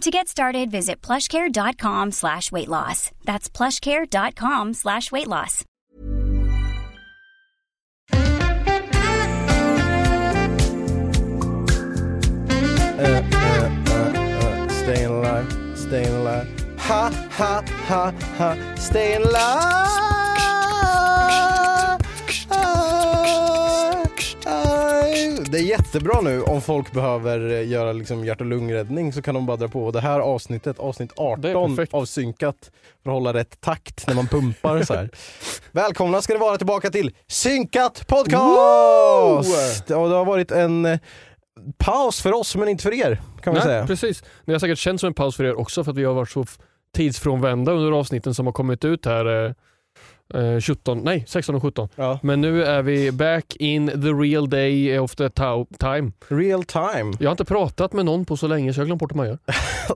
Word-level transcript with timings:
To 0.00 0.10
get 0.10 0.28
started, 0.28 0.70
visit 0.70 1.02
plushcare.com 1.02 2.12
slash 2.12 2.50
weight 2.50 2.68
loss. 2.68 3.10
That's 3.24 3.50
plushcare.com 3.50 4.72
slash 4.72 5.12
weight 5.12 5.26
loss. 5.26 5.62
Uh, 8.12 8.16
uh, 12.98 13.70
uh, 13.88 13.92
uh, 13.92 14.68
staying 14.68 15.06
alive, 15.06 15.52
staying 15.74 16.14
alive. 16.14 16.48
Ha, 16.78 17.10
ha, 17.30 17.62
ha, 17.86 18.14
ha, 18.38 18.74
staying 18.76 19.22
alive. 19.22 20.19
Det 25.50 25.58
är 25.58 25.62
jättebra 25.62 26.20
nu 26.20 26.42
om 26.42 26.60
folk 26.60 26.92
behöver 26.92 27.50
eh, 27.50 27.68
göra 27.68 27.92
liksom 27.92 28.24
hjärt 28.24 28.40
och 28.40 28.46
lungräddning 28.46 29.12
så 29.12 29.22
kan 29.22 29.34
de 29.34 29.46
bara 29.46 29.56
dra 29.56 29.68
på. 29.68 29.90
Det 29.90 30.00
här 30.00 30.20
avsnittet, 30.20 30.78
avsnitt 30.78 31.12
Det 31.16 31.50
är 31.50 31.54
18 31.54 31.76
perfekt. 31.76 31.94
av 31.94 32.04
Synkat 32.04 32.70
för 33.02 33.10
att 33.10 33.14
hålla 33.14 33.34
rätt 33.34 33.60
takt 33.60 34.06
när 34.06 34.14
man 34.14 34.26
pumpar 34.26 34.82
så 34.82 34.94
här. 34.94 35.10
Välkomna 35.72 36.22
ska 36.22 36.32
det 36.32 36.38
vara 36.38 36.56
tillbaka 36.56 36.90
till 36.90 37.14
Synkat 37.26 38.06
podcast! 38.06 39.80
Och 39.90 40.08
det 40.08 40.14
har 40.14 40.24
varit 40.24 40.50
en 40.50 40.86
eh, 40.86 40.98
paus 41.78 42.22
för 42.22 42.32
oss 42.32 42.56
men 42.56 42.68
inte 42.68 42.82
för 42.82 42.94
er 42.94 43.20
kan 43.42 43.52
man 43.52 43.54
Nej, 43.54 43.62
säga. 43.62 43.86
precis. 43.86 44.24
Det 44.44 44.52
har 44.52 44.58
säkert 44.58 44.78
känts 44.78 45.00
som 45.00 45.06
en 45.06 45.14
paus 45.14 45.36
för 45.36 45.44
er 45.44 45.58
också 45.58 45.84
för 45.84 45.90
att 45.90 45.98
vi 45.98 46.04
har 46.04 46.14
varit 46.14 46.30
så 46.30 46.44
tidsfrånvända 46.96 47.72
under 47.72 47.92
avsnitten 47.92 48.34
som 48.34 48.46
har 48.46 48.52
kommit 48.52 48.84
ut 48.84 49.06
här 49.06 49.54
eh, 50.34 50.40
eh, 50.40 50.60
17, 50.60 51.00
nej 51.04 51.24
16 51.28 51.54
och 51.54 51.62
17. 51.62 51.88
Ja. 51.96 52.18
Men 52.22 52.40
nu 52.40 52.64
är 52.64 52.82
vi 52.82 53.12
back 53.12 53.56
in 53.56 53.88
the 53.88 54.08
real 54.08 54.50
day 54.50 54.98
of 54.98 55.14
the 55.14 55.30
time. 55.30 56.12
Real 56.28 56.64
time. 56.64 57.12
Jag 57.18 57.28
har 57.28 57.30
inte 57.30 57.44
pratat 57.44 57.92
med 57.92 58.04
någon 58.04 58.24
på 58.24 58.36
så 58.36 58.46
länge 58.46 58.72
så 58.72 58.80
jag 58.80 58.82
har 58.82 58.86
glömt 58.86 59.00
bort 59.00 59.12
hur 59.12 59.16
man 59.16 59.26
gör. 59.26 59.38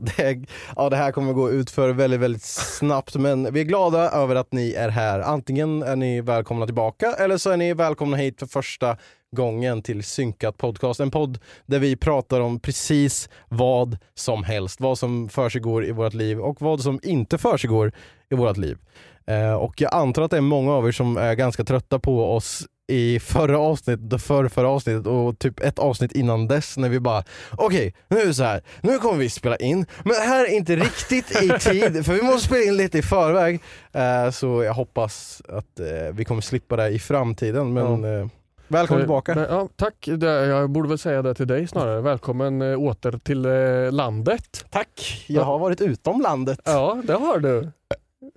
Det, 0.01 0.23
är, 0.23 0.45
ja, 0.77 0.89
det 0.91 0.97
här 0.97 1.13
kommer 1.13 1.33
gå 1.33 1.51
ut 1.51 1.71
för 1.71 1.93
väldigt, 1.93 2.21
väldigt 2.21 2.43
snabbt 2.43 3.17
men 3.17 3.53
vi 3.53 3.61
är 3.61 3.65
glada 3.65 4.11
över 4.11 4.35
att 4.35 4.53
ni 4.53 4.73
är 4.73 4.89
här. 4.89 5.21
Antingen 5.21 5.83
är 5.83 5.97
ni 5.97 6.21
välkomna 6.21 6.67
tillbaka 6.67 7.13
eller 7.19 7.37
så 7.37 7.51
är 7.51 7.57
ni 7.57 7.75
välkomna 7.75 8.17
hit 8.17 8.39
för 8.39 8.47
första 8.47 8.97
gången 9.35 9.83
till 9.83 10.05
Synkat 10.05 10.57
podcast. 10.57 11.01
En 11.01 11.11
podd 11.11 11.39
där 11.67 11.79
vi 11.79 11.97
pratar 11.97 12.41
om 12.41 12.61
precis 12.61 13.29
vad 13.49 13.99
som 14.15 14.45
helst. 14.45 14.81
Vad 14.81 14.99
som 14.99 15.29
försiggår 15.29 15.85
i 15.85 15.93
vårt 15.93 16.15
liv 16.15 16.41
och 16.41 16.61
vad 16.61 16.81
som 16.81 17.01
inte 17.03 17.39
försiggår 17.39 17.93
i 18.31 18.35
vårt 18.35 18.57
liv. 18.57 18.79
Eh, 19.27 19.53
och 19.53 19.81
jag 19.81 19.95
antar 19.95 20.23
att 20.23 20.31
det 20.31 20.37
är 20.37 20.41
många 20.41 20.73
av 20.73 20.89
er 20.89 20.93
som 20.93 21.17
är 21.17 21.35
ganska 21.35 21.65
trötta 21.65 21.99
på 21.99 22.35
oss 22.35 22.67
i 22.87 23.21
förra 23.21 23.59
avsnittet, 23.59 24.13
och 24.13 24.21
förra, 24.21 24.49
förra 24.49 24.69
avsnittet 24.69 25.07
och 25.07 25.39
typ 25.39 25.61
ett 25.61 25.79
avsnitt 25.79 26.13
innan 26.13 26.49
dess 26.49 26.77
när 26.77 26.89
vi 26.89 27.01
bara 27.01 27.25
okej, 27.51 27.95
nu 28.09 28.19
är 28.19 28.27
det 28.27 28.35
så 28.35 28.45
här. 28.45 28.63
nu 28.81 28.99
kommer 28.99 29.19
vi 29.19 29.31
spela 29.31 29.57
in, 29.57 29.87
men 30.03 30.13
det 30.13 30.29
här 30.29 30.45
är 30.45 30.57
inte 30.57 30.77
riktigt 30.77 31.43
i 31.43 31.49
tid 31.61 32.07
för 32.07 32.13
vi 32.13 32.23
måste 32.23 32.47
spela 32.47 32.65
in 32.65 32.77
lite 32.77 32.99
i 32.99 33.03
förväg. 33.03 33.61
Eh, 33.93 34.31
så 34.31 34.63
jag 34.63 34.75
hoppas 34.75 35.43
att 35.49 35.81
eh, 35.81 35.87
vi 36.13 36.25
kommer 36.25 36.41
slippa 36.41 36.77
det 36.77 36.89
i 36.89 36.99
framtiden 36.99 37.73
men 37.73 38.05
eh, 38.05 38.27
välkommen 38.69 39.03
tillbaka. 39.03 39.35
Men, 39.35 39.45
ja, 39.45 39.69
tack, 39.77 40.09
jag 40.09 40.71
borde 40.71 40.89
väl 40.89 40.99
säga 40.99 41.23
det 41.23 41.35
till 41.35 41.47
dig 41.47 41.69
snarare. 41.69 42.01
Välkommen 42.01 42.63
eh, 42.63 42.79
åter 42.81 43.19
till 43.19 43.45
eh, 43.47 43.93
landet. 43.93 44.65
Tack, 44.71 45.25
jag 45.27 45.43
har 45.43 45.59
varit 45.59 45.81
utom 45.81 46.21
landet. 46.21 46.61
Ja, 46.65 47.03
det 47.05 47.15
har 47.15 47.39
du. 47.39 47.71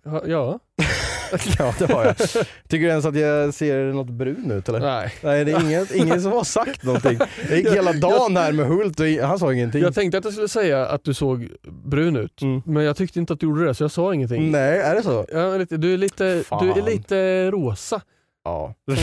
Ja, 0.06 0.22
Ja. 0.28 0.59
Ja 1.59 1.74
det 1.80 1.94
har 1.94 2.06
jag. 2.06 2.18
Tycker 2.18 2.46
du 2.86 2.88
ens 2.88 3.06
att 3.06 3.16
jag 3.16 3.53
ser 3.53 3.84
något 3.94 4.09
brun 4.09 4.52
ut 4.52 4.70
eller? 4.70 4.80
Nej. 4.80 5.14
Nej 5.24 5.46
det 5.46 5.52
är 5.52 5.62
ingen, 5.62 5.88
ingen 5.94 6.22
som 6.22 6.31
har 6.31 6.44
sagt 6.44 6.84
någonting. 6.84 7.20
Jag 7.50 7.58
gick 7.58 7.68
hela 7.72 7.94
dagen 7.94 8.38
här 8.38 8.52
med 8.52 8.66
Hult 8.68 9.00
och 9.00 9.06
han 9.06 9.40
sa 9.40 9.53
ingenting. 9.53 9.81
Jag 9.81 9.96
tänkte 9.96 10.18
att 10.18 10.24
jag 10.24 10.34
skulle 10.34 10.48
säga 10.48 10.86
att 10.86 11.03
du 11.03 11.14
såg 11.14 11.48
brun 11.86 12.16
ut, 12.16 12.42
Mm. 12.42 12.62
men 12.66 12.84
jag 12.84 12.98
tyckte 12.98 13.20
inte 13.20 13.34
att 13.34 13.40
du 13.40 13.46
gjorde 13.46 13.66
det 13.66 13.74
så 13.74 13.84
jag 13.84 13.92
sa 13.92 14.14
ingenting. 14.14 14.52
Nej, 14.52 14.80
är 14.80 14.96
det 14.96 15.03
så? 15.03 15.25
Ja, 15.31 15.66
du, 15.78 15.94
är 15.94 15.98
lite, 15.98 16.44
Fan. 16.46 16.66
du 16.66 16.81
är 16.81 16.86
lite 16.86 17.52
rosa. 17.52 18.02
Ja. 18.47 18.74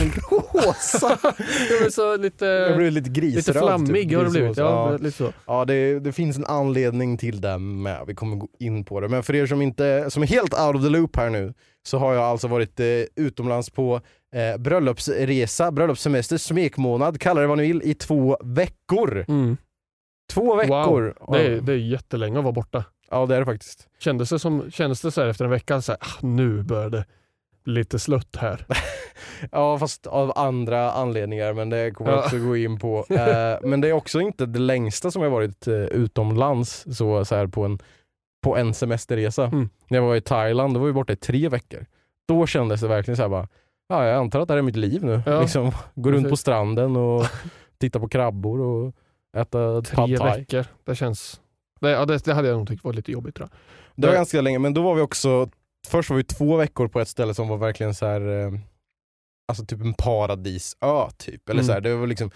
Rosa! 0.53 1.09
Är 1.85 1.89
så 1.89 2.17
lite, 2.17 2.45
Jag 2.45 2.77
blev 2.77 2.91
lite 2.91 3.09
grisröd. 3.09 3.35
lite 3.35 3.53
flammig 3.53 4.09
typ. 4.09 4.17
har 4.17 4.25
du 4.25 4.31
blivit. 4.31 4.57
Ja, 4.57 4.91
Ja. 4.91 4.97
lite 4.97 5.17
så. 5.17 5.33
Ja, 5.47 5.65
det, 5.65 5.99
det 5.99 6.11
finns 6.11 6.37
en 6.37 6.45
anledning 6.45 7.17
till 7.17 7.41
det 7.41 7.57
med. 7.57 8.03
Vi 8.07 8.15
kommer 8.15 8.35
gå 8.35 8.47
in 8.59 8.83
på 8.83 8.99
det. 8.99 9.07
Men 9.07 9.23
för 9.23 9.35
er 9.35 9.45
som, 9.45 9.61
inte, 9.61 10.05
som 10.09 10.23
är 10.23 10.27
helt 10.27 10.53
out 10.53 10.75
of 10.75 10.81
the 10.83 10.89
loop 10.89 11.15
här 11.15 11.29
nu 11.29 11.53
så 11.87 11.97
har 11.97 12.13
jag 12.13 12.23
alltså 12.23 12.47
varit 12.47 12.79
eh, 12.79 12.85
utomlands 13.15 13.69
på 13.69 14.01
eh, 14.35 14.57
bröllopsresa, 14.61 15.71
bröllopssemester, 15.71 16.37
smekmånad, 16.37 17.19
kalla 17.19 17.41
det 17.41 17.47
vad 17.47 17.57
ni 17.57 17.67
vill, 17.67 17.81
i 17.83 17.93
två 17.93 18.37
veckor. 18.43 19.25
Mm. 19.27 19.57
Två 20.33 20.55
veckor! 20.55 21.15
Det, 21.31 21.45
är, 21.47 21.61
det 21.61 21.73
är 21.73 21.77
jättelänge 21.77 22.37
att 22.37 22.43
vara 22.43 22.53
borta. 22.53 22.83
Ja 23.11 23.25
det 23.25 23.35
är 23.35 23.39
det 23.39 23.45
faktiskt. 23.45 23.87
Kändes 23.99 24.29
det, 24.29 24.39
som, 24.39 24.71
kändes 24.71 25.01
det 25.01 25.11
så 25.11 25.21
här 25.21 25.27
efter 25.27 25.45
en 25.45 25.51
vecka, 25.51 25.81
så 25.81 25.91
här, 25.91 25.99
ah, 26.01 26.25
nu 26.25 26.63
börjar 26.63 26.89
det 26.89 26.89
bli 26.89 27.03
lite 27.65 27.99
slött 27.99 28.35
här. 28.35 28.65
Ja 29.51 29.77
fast 29.79 30.07
av 30.07 30.33
andra 30.35 30.91
anledningar 30.91 31.53
men 31.53 31.69
det 31.69 31.91
kommer 31.91 32.11
jag 32.11 32.19
Ja. 32.19 32.23
också 32.23 32.37
gå 32.39 32.57
in 32.57 32.79
på. 32.79 33.05
Eh, 33.09 33.57
men 33.61 33.81
det 33.81 33.87
är 33.89 33.93
också 33.93 34.21
inte 34.21 34.45
det 34.45 34.59
längsta 34.59 35.11
som 35.11 35.21
jag 35.23 35.29
varit 35.29 35.67
eh, 35.67 35.73
utomlands 35.75 36.85
så, 36.97 37.25
så 37.25 37.35
här 37.35 37.47
på, 37.47 37.63
en, 37.65 37.79
på 38.43 38.57
en 38.57 38.73
semesterresa. 38.73 39.43
Mm. 39.45 39.69
När 39.87 39.97
jag 39.97 40.05
var 40.05 40.15
i 40.15 40.21
Thailand, 40.21 40.73
då 40.73 40.79
var 40.79 40.87
vi 40.87 40.93
borta 40.93 41.13
i 41.13 41.15
tre 41.15 41.49
veckor. 41.49 41.85
Då 42.27 42.47
kändes 42.47 42.81
det 42.81 42.87
verkligen 42.87 43.15
så 43.15 43.21
här 43.21 43.29
bara, 43.29 43.47
ja 43.89 44.05
jag 44.05 44.17
antar 44.17 44.39
att 44.39 44.47
det 44.47 44.53
här 44.53 44.59
är 44.59 44.61
mitt 44.63 44.75
liv 44.75 45.03
nu. 45.03 45.21
Ja. 45.25 45.41
Liksom, 45.41 45.71
gå 45.95 46.11
runt 46.11 46.29
på 46.29 46.37
stranden 46.37 46.95
och 46.95 47.25
titta 47.77 47.99
på 47.99 48.07
krabbor 48.07 48.61
och 48.61 48.93
äta 49.37 49.81
Tre 49.81 49.95
pad 49.95 50.17
thai. 50.17 50.39
veckor, 50.39 50.65
det 50.83 50.95
känns... 50.95 51.41
Det, 51.81 51.89
ja, 51.89 52.05
det, 52.05 52.25
det 52.25 52.33
hade 52.33 52.47
jag 52.47 52.57
nog 52.57 52.67
tyckt 52.67 52.83
var 52.83 52.93
lite 52.93 53.11
jobbigt 53.11 53.35
tror 53.35 53.49
jag. 53.51 53.59
Det 53.95 54.07
var 54.07 54.13
ganska 54.15 54.41
länge, 54.41 54.59
men 54.59 54.73
då 54.73 54.81
var 54.81 54.95
vi 54.95 55.01
också, 55.01 55.49
först 55.89 56.09
var 56.09 56.17
vi 56.17 56.23
två 56.23 56.57
veckor 56.57 56.87
på 56.87 56.99
ett 56.99 57.07
ställe 57.07 57.33
som 57.33 57.47
var 57.47 57.57
verkligen 57.57 57.93
så 57.95 58.05
här, 58.05 58.21
eh, 58.45 58.51
alltså 59.47 59.65
typ 59.65 59.81
en 59.81 59.93
paradisö 59.93 61.09
typ. 61.17 61.49
Eller 61.49 61.59
Mm. 61.59 61.65
så 61.65 61.71
här, 61.73 61.81
det 61.81 61.95
var 61.95 62.07
liksom 62.07 62.31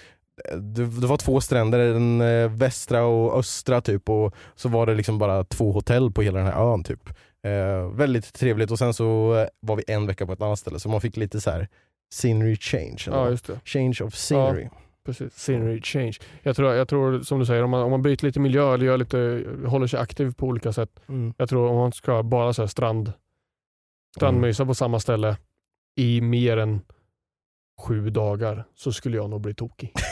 det, 0.54 0.86
det 1.02 1.08
var 1.08 1.18
två 1.18 1.42
stränder, 1.42 1.80
den 1.94 2.22
eh, 2.22 2.50
västra 2.52 3.04
och 3.06 3.38
östra 3.40 3.82
typ 3.82 4.10
och 4.10 4.36
så 4.56 4.70
var 4.70 4.86
det 4.86 4.94
liksom 4.96 5.18
bara 5.18 5.44
två 5.44 5.72
hotell 5.72 6.12
på 6.12 6.22
hela 6.22 6.38
den 6.38 6.48
här 6.48 6.74
ön 6.74 6.84
typ. 6.84 7.10
Eh, 7.44 7.90
väldigt 7.96 8.34
trevligt 8.34 8.72
och 8.72 8.78
sen 8.80 8.94
så 8.94 9.36
eh, 9.36 9.48
var 9.60 9.76
vi 9.76 9.84
en 9.88 10.08
vecka 10.08 10.26
på 10.26 10.34
ett 10.34 10.42
annat 10.42 10.60
ställe 10.60 10.80
så 10.80 10.90
man 10.90 11.02
fick 11.02 11.18
lite 11.18 11.42
så 11.42 11.52
här 11.52 11.68
scenery 12.14 12.56
change. 12.56 12.98
Ja. 13.06 13.38
Change 13.66 13.98
of 14.04 14.14
scenery. 14.14 14.68
Precis. 15.06 15.34
Scenery 15.34 15.82
change. 15.82 16.14
Jag 16.44 16.56
tror, 16.56 16.74
jag 16.74 16.88
tror 16.88 17.20
som 17.22 17.40
du 17.40 17.46
säger, 17.46 17.64
om 17.64 17.70
man, 17.70 17.82
om 17.82 17.92
man 17.92 18.02
byter 18.02 18.26
lite 18.26 18.40
miljö 18.40 18.74
eller 18.74 18.86
gör 18.86 18.98
lite, 18.98 19.46
håller 19.68 19.88
sig 19.88 20.00
aktiv 20.00 20.34
på 20.34 20.46
olika 20.48 20.74
sätt. 20.74 20.90
Mm. 21.10 21.34
Jag 21.38 21.50
tror 21.50 21.68
om 21.70 21.76
man 21.78 21.92
ska 21.92 22.24
bara 22.24 22.54
så 22.54 22.62
här 22.62 22.68
strand, 22.68 23.14
strandmysa 24.16 24.66
på 24.66 24.76
samma 24.76 25.00
ställe 25.00 25.38
i 25.96 26.22
mer 26.22 26.58
än 26.58 26.82
sju 27.82 28.10
dagar 28.10 28.66
så 28.76 28.92
skulle 28.92 29.18
jag 29.18 29.30
nog 29.30 29.42
bli 29.42 29.54
tokig. 29.54 29.94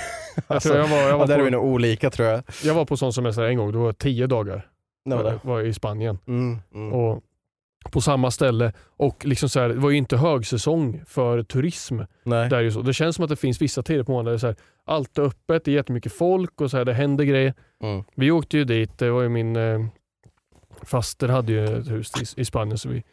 Alltså, 0.48 0.78
jag, 0.78 0.88
var, 0.88 0.98
jag, 0.98 1.10
ja, 1.10 1.18
var 1.18 1.28
där 1.28 1.40
är 1.40 1.44
vi 1.44 1.52
på, 1.52 1.58
nog 1.58 1.66
olika 1.66 2.10
tror 2.10 2.28
jag. 2.28 2.44
jag 2.64 2.74
var 2.74 2.86
på 2.86 2.98
sån 2.98 3.14
semester 3.14 3.44
en 3.44 3.58
gång, 3.58 3.72
då 3.72 3.80
var 3.84 3.94
tio 3.94 4.28
dagar 4.28 4.70
Nej, 5.06 5.18
jag 5.18 5.40
var 5.44 5.62
i 5.62 5.74
Spanien. 5.74 6.20
mm, 6.28 6.60
mm. 6.74 6.94
Och 6.94 7.24
på 7.92 8.02
samma 8.02 8.32
ställe 8.32 8.74
och 8.98 9.26
liksom 9.26 9.50
så 9.50 9.60
här, 9.60 9.70
det 9.70 9.76
var 9.76 9.90
ju 9.90 9.98
inte 9.98 10.18
högsäsong 10.18 11.02
för 11.06 11.44
turism. 11.44 12.00
Nej. 12.24 12.50
Där 12.50 12.58
är 12.58 12.62
ju 12.62 12.72
så. 12.72 12.82
Det 12.82 12.94
känns 12.94 13.16
som 13.16 13.24
att 13.24 13.30
det 13.30 13.36
finns 13.36 13.62
vissa 13.62 13.84
tider 13.84 14.04
på 14.04 14.12
månaden 14.12 14.26
där 14.26 14.32
det 14.32 14.36
är 14.36 14.40
så 14.40 14.48
här, 14.48 14.56
allt 14.86 15.18
är 15.18 15.22
öppet, 15.22 15.66
det 15.66 15.72
är 15.72 15.76
jättemycket 15.76 16.14
folk 16.14 16.62
och 16.62 16.72
så 16.72 16.78
här, 16.78 16.86
det 16.86 16.94
händer 16.94 17.26
grejer. 17.26 17.54
Mm. 17.84 18.04
Vi 18.16 18.32
åkte 18.32 18.58
ju 18.58 18.64
dit, 18.64 18.98
det 18.98 19.10
var 19.12 19.22
ju 19.22 19.30
min 19.30 19.56
eh, 19.56 19.86
faster 20.84 21.28
hade 21.28 21.52
ju 21.52 21.78
ett 21.78 21.92
hus 21.92 22.38
i, 22.38 22.42
i 22.42 22.46
Spanien 22.46 22.78
så 22.78 22.90
vi 22.90 23.04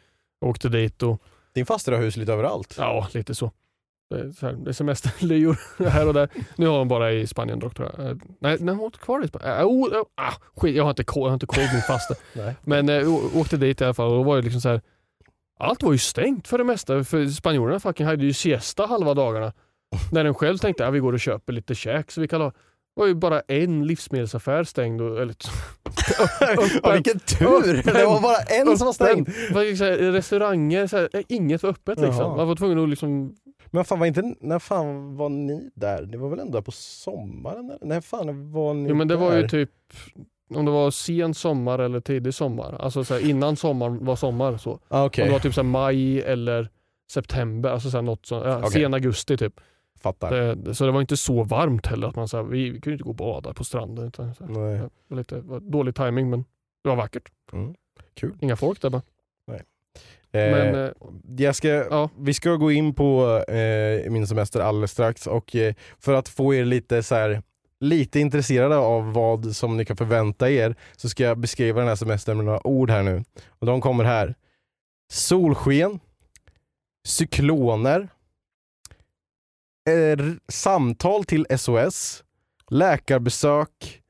åkte 0.41 0.69
dit 0.69 1.03
och 1.03 1.21
Din 1.53 1.65
faster 1.65 1.91
har 1.91 1.99
hus 1.99 2.17
lite 2.17 2.33
överallt. 2.33 2.75
ja, 2.77 3.07
lite 3.13 3.35
så. 3.35 3.51
Det 4.09 4.19
är, 4.19 4.31
så 4.31 4.45
här, 4.45 4.53
det 4.53 4.69
är 4.69 4.73
semesterlyor 4.73 5.57
här 5.89 6.07
och 6.07 6.13
där. 6.13 6.29
Nu 6.55 6.67
har 6.67 6.77
hon 6.77 6.87
bara 6.87 7.11
i 7.11 7.27
Spanien 7.27 7.59
dock 7.59 7.75
tror 7.75 7.91
jag. 7.97 8.07
Eh, 8.09 8.15
Nej, 8.39 8.57
nej 8.59 8.75
hon 8.75 8.85
inte 8.85 8.97
kvar 8.99 9.23
i 9.23 9.27
Spanien. 9.27 9.59
Äh, 9.59 9.65
oh, 9.65 9.87
oh, 9.87 10.03
ah, 10.15 10.33
skit, 10.55 10.75
jag 10.75 10.83
har 10.83 10.89
inte 10.89 11.03
koll, 11.03 11.21
jag 11.21 11.29
har 11.29 11.33
inte 11.33 11.45
koll 11.45 11.67
på 11.67 11.73
min 11.73 11.81
faster. 11.81 12.17
Men 12.69 12.89
eh, 12.89 13.37
åkte 13.37 13.57
dit 13.57 13.81
i 13.81 13.83
alla 13.83 13.93
fall 13.93 14.07
och 14.07 14.15
då 14.15 14.23
var 14.23 14.35
det 14.35 14.41
liksom 14.41 14.61
så 14.61 14.69
här. 14.69 14.81
Allt 15.59 15.83
var 15.83 15.91
ju 15.91 15.97
stängt 15.97 16.47
för 16.47 16.57
det 16.57 16.63
mesta. 16.63 17.03
För 17.03 17.27
spanjorerna 17.27 17.79
fucking 17.79 18.05
hade 18.05 18.25
ju 18.25 18.33
siesta 18.33 18.85
halva 18.85 19.13
dagarna. 19.13 19.53
När 20.11 20.23
den 20.23 20.33
själv 20.33 20.57
tänkte 20.57 20.87
att 20.87 20.93
vi 20.93 20.99
går 20.99 21.13
och 21.13 21.19
köper 21.19 21.53
lite 21.53 21.75
käk 21.75 22.11
så 22.11 22.21
vi 22.21 22.27
kan 22.27 22.41
ha. 22.41 22.51
Var 22.97 23.07
ju 23.07 23.13
bara 23.15 23.41
en 23.41 23.87
livsmedelsaffär 23.87 24.63
stängd. 24.63 25.01
Och, 25.01 25.21
eller, 25.21 25.35
ja, 26.83 26.91
vilken 26.93 27.19
tur! 27.19 27.93
Det 27.93 28.05
var 28.05 28.21
bara 28.21 28.37
en 28.37 28.77
som 28.77 28.85
var 28.85 28.93
stängd. 28.93 29.29
Var 29.53 29.61
här, 29.83 29.97
restauranger, 30.11 30.87
så 30.87 30.97
här, 30.97 31.09
inget 31.27 31.63
var 31.63 31.69
öppet 31.69 31.99
liksom. 31.99 32.37
Man 32.37 32.47
var 32.47 32.55
tvungen 32.55 32.83
att 32.83 32.89
liksom 32.89 33.35
Men 33.71 33.85
fan 33.85 33.99
var 33.99 34.05
inte, 34.05 34.33
när 34.39 34.59
fan 34.59 35.15
var 35.15 35.29
ni 35.29 35.69
där? 35.75 36.05
Ni 36.05 36.17
var 36.17 36.29
väl 36.29 36.39
ändå 36.39 36.53
där 36.57 36.61
på 36.61 36.71
sommaren? 36.71 37.65
Eller? 37.69 37.85
När 37.85 38.01
fan 38.01 38.51
var 38.51 38.73
ni 38.73 38.89
Jo 38.89 38.95
men 38.95 39.07
det 39.07 39.15
var 39.15 39.31
där? 39.31 39.41
ju 39.41 39.47
typ 39.47 39.71
om 40.55 40.65
det 40.65 40.71
var 40.71 40.91
sen 40.91 41.33
sommar 41.33 41.79
eller 41.79 41.99
tidig 41.99 42.33
sommar. 42.33 42.73
Alltså 42.79 43.03
så 43.03 43.13
här, 43.13 43.29
innan 43.29 43.55
sommaren 43.55 44.05
var 44.05 44.15
sommar. 44.15 44.57
Så. 44.57 44.79
ah, 44.87 44.99
Om 45.01 45.05
Okej, 45.07 45.25
det 45.25 45.31
var 45.31 45.39
typ 45.39 45.53
så 45.53 45.61
här, 45.61 45.67
maj 45.69 46.21
eller 46.21 46.69
september, 47.11 47.69
alltså 47.69 47.89
så 47.89 47.97
här, 47.97 48.01
något 48.01 48.25
sånt, 48.25 48.45
ja, 48.45 48.57
Okej. 48.57 48.71
sen 48.71 48.93
augusti 48.93 49.37
typ. 49.37 49.53
Fattar. 50.13 50.55
Det, 50.55 50.75
så 50.75 50.85
det 50.85 50.91
var 50.91 51.01
inte 51.01 51.17
så 51.17 51.43
varmt 51.43 51.87
heller 51.87 52.07
att 52.07 52.15
man 52.15 52.27
sa 52.27 52.41
vi, 52.43 52.69
vi 52.69 52.81
kunde 52.81 52.93
inte 52.93 53.03
gå 53.03 53.09
och 53.09 53.15
bada 53.15 53.53
på 53.53 53.63
stranden. 53.63 54.07
Utan, 54.07 54.35
så 54.35 54.45
Nej. 54.45 54.77
det 54.77 54.89
var 55.07 55.17
lite 55.17 55.39
var 55.39 55.59
dålig 55.59 55.95
timing 55.95 56.29
men 56.29 56.45
det 56.83 56.89
var 56.89 56.95
vackert. 56.95 57.31
Kul. 58.13 58.37
Inga 58.41 58.55
folk 58.55 58.81
där 58.81 58.89
bara. 58.89 59.01
Eh, 60.35 60.51
Men 60.51 60.85
eh, 60.85 60.91
jag 61.37 61.55
ska, 61.55 61.67
ja, 61.67 62.09
Vi 62.19 62.33
ska 62.33 62.55
gå 62.55 62.71
in 62.71 62.93
på 62.93 63.37
eh, 63.47 64.11
min 64.11 64.27
semester 64.27 64.59
alldeles 64.59 64.91
strax 64.91 65.27
och 65.27 65.55
eh, 65.55 65.73
för 65.99 66.13
att 66.13 66.29
få 66.29 66.53
er 66.53 66.65
lite 66.65 67.03
så 67.03 67.15
här, 67.15 67.41
lite 67.79 68.19
intresserade 68.19 68.77
av 68.77 69.13
vad 69.13 69.55
som 69.55 69.77
ni 69.77 69.85
kan 69.85 69.97
förvänta 69.97 70.49
er 70.49 70.75
så 70.95 71.09
ska 71.09 71.23
jag 71.23 71.37
beskriva 71.37 71.79
den 71.79 71.87
här 71.87 71.95
semestern 71.95 72.37
med 72.37 72.45
några 72.45 72.67
ord 72.67 72.89
här 72.89 73.03
nu. 73.03 73.23
Och 73.49 73.65
de 73.65 73.81
kommer 73.81 74.03
här. 74.03 74.35
Solsken, 75.13 75.99
cykloner, 77.07 78.07
eh, 79.89 80.25
samtal 80.47 81.23
till 81.23 81.45
SOS, 81.57 82.23
läkarbesök 82.71 84.01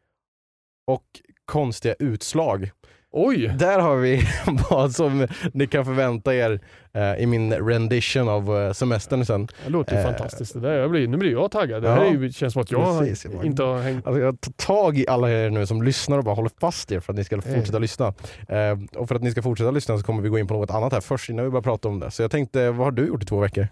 och 0.88 1.04
konstiga 1.46 1.96
utslag. 2.00 2.72
oj! 3.12 3.56
Där 3.60 3.80
har 3.80 3.96
vi 3.96 4.22
vad 4.70 4.92
som 4.92 5.28
ni 5.54 5.68
kan 5.68 5.86
förvänta 5.86 6.36
er 6.36 6.60
eh, 6.94 7.16
i 7.16 7.26
min 7.26 7.54
rendition 7.54 8.30
av 8.30 8.58
eh, 8.58 8.74
semestern 8.74 9.26
sen. 9.26 9.48
Det 9.66 9.70
låter 9.70 9.94
ju 9.96 10.00
Eh, 10.00 10.06
fantastiskt. 10.06 10.54
Det 10.54 10.60
där. 10.60 10.74
Jag 10.74 10.92
blir, 10.92 11.08
nu 11.08 11.18
blir 11.18 11.32
jag 11.32 11.52
taggad. 11.52 11.84
Det 11.84 11.90
ja, 11.90 11.96
här 11.96 12.06
är 12.06 12.12
ju, 12.12 12.32
känns 12.32 12.54
som 12.54 12.62
att 12.62 12.72
jag 12.72 13.00
precis. 13.00 13.26
inte 13.44 13.64
har 13.64 13.82
hängt... 13.82 14.08
Alltså 14.08 14.22
jag 14.22 14.42
tar 14.42 14.52
tag 14.52 14.98
i 14.98 15.08
alla 15.08 15.32
er 15.32 15.50
nu 15.50 15.68
som 15.68 15.82
lyssnar 15.82 16.18
och 16.18 16.24
bara 16.24 16.36
håller 16.36 16.52
fast 16.60 16.92
er 16.92 17.00
för 17.00 17.14
att 17.14 17.18
ni 17.18 17.24
ska 17.24 17.42
fortsätta 17.42 17.80
lyssna. 17.80 18.14
Eh, 18.50 18.80
och 18.96 19.08
för 19.08 19.16
att 19.16 19.24
ni 19.24 19.32
ska 19.32 19.42
fortsätta 19.42 19.72
lyssna 19.72 19.98
så 19.98 20.04
kommer 20.04 20.22
vi 20.22 20.30
gå 20.30 20.40
in 20.40 20.48
på 20.48 20.54
något 20.54 20.72
annat 20.72 20.94
här 20.94 21.02
först 21.02 21.30
innan 21.30 21.46
vi 21.46 21.52
börjar 21.52 21.64
prata 21.64 21.88
om 21.88 22.00
det. 22.00 22.12
Så 22.12 22.22
jag 22.22 22.32
tänkte, 22.32 22.72
vad 22.72 22.88
har 22.88 22.92
du 22.92 23.08
gjort 23.08 23.24
i 23.24 23.26
två 23.26 23.40
veckor? 23.40 23.68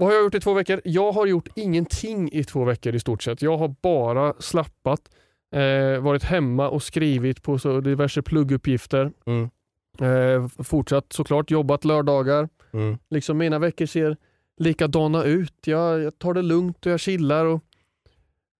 Vad 0.00 0.08
har 0.08 0.14
jag 0.14 0.24
gjort 0.24 0.34
i 0.34 0.40
två 0.40 0.54
veckor? 0.54 0.80
Jag 0.84 1.12
har 1.12 1.26
gjort 1.26 1.48
ingenting 1.54 2.32
i 2.32 2.44
två 2.44 2.64
veckor 2.64 2.94
i 2.94 3.00
stort 3.00 3.22
sett. 3.22 3.42
Jag 3.42 3.56
har 3.58 3.74
bara 3.82 4.34
slappat, 4.38 5.00
eh, 5.54 6.02
varit 6.02 6.22
hemma 6.22 6.68
och 6.68 6.82
skrivit 6.82 7.42
på 7.42 7.58
så 7.58 7.80
diverse 7.80 8.22
plugguppgifter. 8.22 9.12
Mm. 9.26 9.50
Eh, 10.00 10.48
fortsatt 10.64 11.12
såklart 11.12 11.50
jobbat 11.50 11.84
lördagar. 11.84 12.48
Mm. 12.72 12.98
Liksom 13.10 13.38
mina 13.38 13.58
veckor 13.58 13.86
ser 13.86 14.16
likadana 14.56 15.24
ut. 15.24 15.54
Jag, 15.64 16.00
jag 16.00 16.18
tar 16.18 16.34
det 16.34 16.42
lugnt 16.42 16.86
och 16.86 16.92
jag 16.92 17.00
chillar 17.00 17.44
och, 17.44 17.60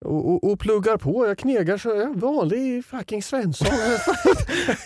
och, 0.05 0.31
och, 0.33 0.53
och 0.53 0.61
pluggar 0.61 0.97
på. 0.97 1.27
Jag 1.27 1.39
knegar 1.39 1.79
så 1.79 1.89
jag 1.89 1.99
är 1.99 2.05
en 2.05 2.19
vanlig 2.19 2.85
fucking 2.85 3.23
Svensson. 3.23 3.69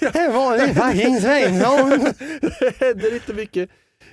Det 0.01 0.19
är 0.19 0.33
vanlig 0.33 0.77
fucking 0.77 1.21
Svensson! 1.21 2.15
det 2.61 2.77
händer 2.81 3.15
inte 3.15 3.35
mycket 3.35 3.71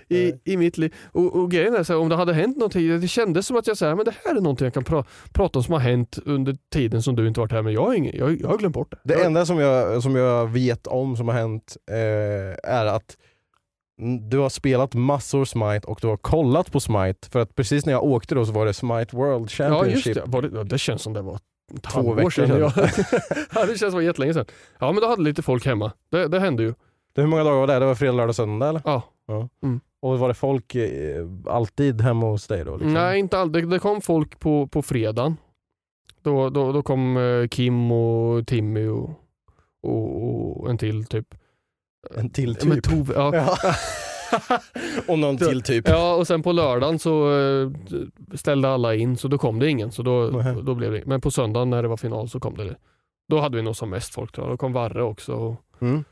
i, 0.09 0.33
i 0.45 0.57
mitt 0.57 0.77
liv. 0.77 0.95
Och, 1.11 1.35
och 1.35 1.51
grejen 1.51 1.75
är 1.75 1.83
så 1.83 1.93
här, 1.93 1.99
om 1.99 2.09
det 2.09 2.15
hade 2.15 2.33
hänt 2.33 2.57
någonting, 2.57 3.01
det 3.01 3.07
kändes 3.07 3.47
som 3.47 3.57
att 3.57 3.67
jag 3.67 3.77
säger 3.77 3.95
men 3.95 4.05
det 4.05 4.13
här 4.25 4.35
är 4.35 4.41
någonting 4.41 4.65
jag 4.65 4.73
kan 4.73 4.83
pra, 4.83 5.05
prata 5.33 5.59
om 5.59 5.63
som 5.63 5.73
har 5.73 5.79
hänt 5.79 6.19
under 6.25 6.57
tiden 6.73 7.01
som 7.01 7.15
du 7.15 7.27
inte 7.27 7.39
varit 7.39 7.51
här, 7.51 7.61
men 7.61 7.73
jag 7.73 7.81
har, 7.85 7.93
ingen, 7.93 8.17
jag, 8.17 8.41
jag 8.41 8.47
har 8.47 8.57
glömt 8.57 8.73
bort 8.75 8.91
det. 8.91 8.97
Det 9.03 9.13
jag, 9.13 9.25
enda 9.25 9.45
som 9.45 9.59
jag, 9.59 10.03
som 10.03 10.15
jag 10.15 10.47
vet 10.47 10.88
om 10.88 11.17
som 11.17 11.27
har 11.27 11.35
hänt 11.35 11.77
eh, 11.91 12.71
är 12.71 12.85
att 12.85 13.17
du 14.29 14.38
har 14.38 14.49
spelat 14.49 14.93
massor 14.93 15.45
Smite 15.45 15.88
och 15.88 15.99
du 16.01 16.07
har 16.07 16.17
kollat 16.17 16.71
på 16.71 16.79
Smite 16.79 17.29
för 17.29 17.39
att 17.39 17.55
precis 17.55 17.85
när 17.85 17.93
jag 17.93 18.03
åkte 18.03 18.35
då 18.35 18.45
så 18.45 18.51
var 18.51 18.65
det 18.65 18.73
Smite 18.73 19.15
World 19.15 19.43
ja 19.43 19.47
Championship. 19.47 20.15
just 20.15 20.31
det, 20.31 20.41
det, 20.41 20.49
ja, 20.57 20.63
det 20.63 20.77
känns 20.77 21.01
som 21.01 21.13
det 21.13 21.21
var 21.21 21.39
Två 21.81 22.13
veckor 22.13 22.29
sedan. 22.29 22.71
sedan. 22.71 22.71
Ja, 23.55 23.65
det 23.65 23.67
känns 23.67 23.79
som 23.79 23.89
det 23.89 23.95
var 23.95 24.01
jättelänge 24.01 24.33
sedan. 24.33 24.45
Ja 24.79 24.91
men 24.91 25.01
då 25.01 25.07
hade 25.07 25.21
lite 25.21 25.41
folk 25.41 25.65
hemma. 25.65 25.91
Det, 26.11 26.27
det 26.27 26.39
hände 26.39 26.63
ju. 26.63 26.73
Hur 27.15 27.27
många 27.27 27.43
dagar 27.43 27.57
var 27.57 27.67
det? 27.67 27.79
Det 27.79 27.85
var 27.85 27.95
fredag, 27.95 28.13
lördag, 28.13 28.35
söndag 28.35 28.69
eller? 28.69 28.81
Ja. 28.85 29.03
Och 30.01 30.19
var 30.19 30.27
det 30.27 30.33
folk 30.33 30.75
eh, 30.75 31.25
alltid 31.45 32.01
hemma 32.01 32.25
hos 32.25 32.47
dig 32.47 32.65
då? 32.65 32.75
Liksom? 32.75 32.93
Nej 32.93 33.19
inte 33.19 33.37
all, 33.37 33.51
det, 33.51 33.79
kom 33.79 34.01
folk 34.01 34.39
på, 34.39 34.67
på 34.67 34.81
fredagen. 34.81 35.37
Då, 36.21 36.49
då, 36.49 36.71
då 36.71 36.83
kom 36.83 37.17
eh, 37.17 37.47
Kim 37.47 37.91
och 37.91 38.47
Timmy 38.47 38.87
och, 38.87 39.09
och, 39.83 40.61
och 40.61 40.69
en 40.69 40.77
till 40.77 41.05
typ. 41.05 41.35
En 42.15 42.29
till 42.29 42.57
Ja, 42.59 42.67
men 42.67 42.81
typ? 42.81 42.91
Tove, 42.91 43.13
ja. 43.13 43.35
Ja. 43.35 43.57
och 45.07 45.19
någon 45.19 45.37
till 45.37 45.61
typ? 45.61 45.87
Ja, 45.87 46.15
och 46.15 46.27
sen 46.27 46.43
på 46.43 46.51
lördagen 46.51 46.99
så 46.99 47.39
eh, 47.39 47.71
ställde 48.35 48.69
alla 48.69 48.95
in 48.95 49.17
så 49.17 49.27
då 49.27 49.38
kom 49.38 49.59
det 49.59 49.69
ingen. 49.69 49.91
Så 49.91 50.03
då, 50.03 50.29
då 50.61 50.75
blev 50.75 50.91
det. 50.91 51.03
Men 51.05 51.21
på 51.21 51.31
söndagen 51.31 51.69
när 51.69 51.81
det 51.81 51.88
var 51.88 51.97
final 51.97 52.29
så 52.29 52.39
kom 52.39 52.57
det. 52.57 52.75
Då 53.29 53.39
hade 53.39 53.57
vi 53.57 53.63
nog 53.63 53.75
som 53.75 53.89
mest 53.89 54.13
folk 54.13 54.31
tror 54.31 54.47
jag. 54.47 54.53
Då 54.53 54.57
kom 54.57 54.73
Varre 54.73 55.03
också. 55.03 55.33
Och, 55.33 55.55
Mm. 55.81 56.03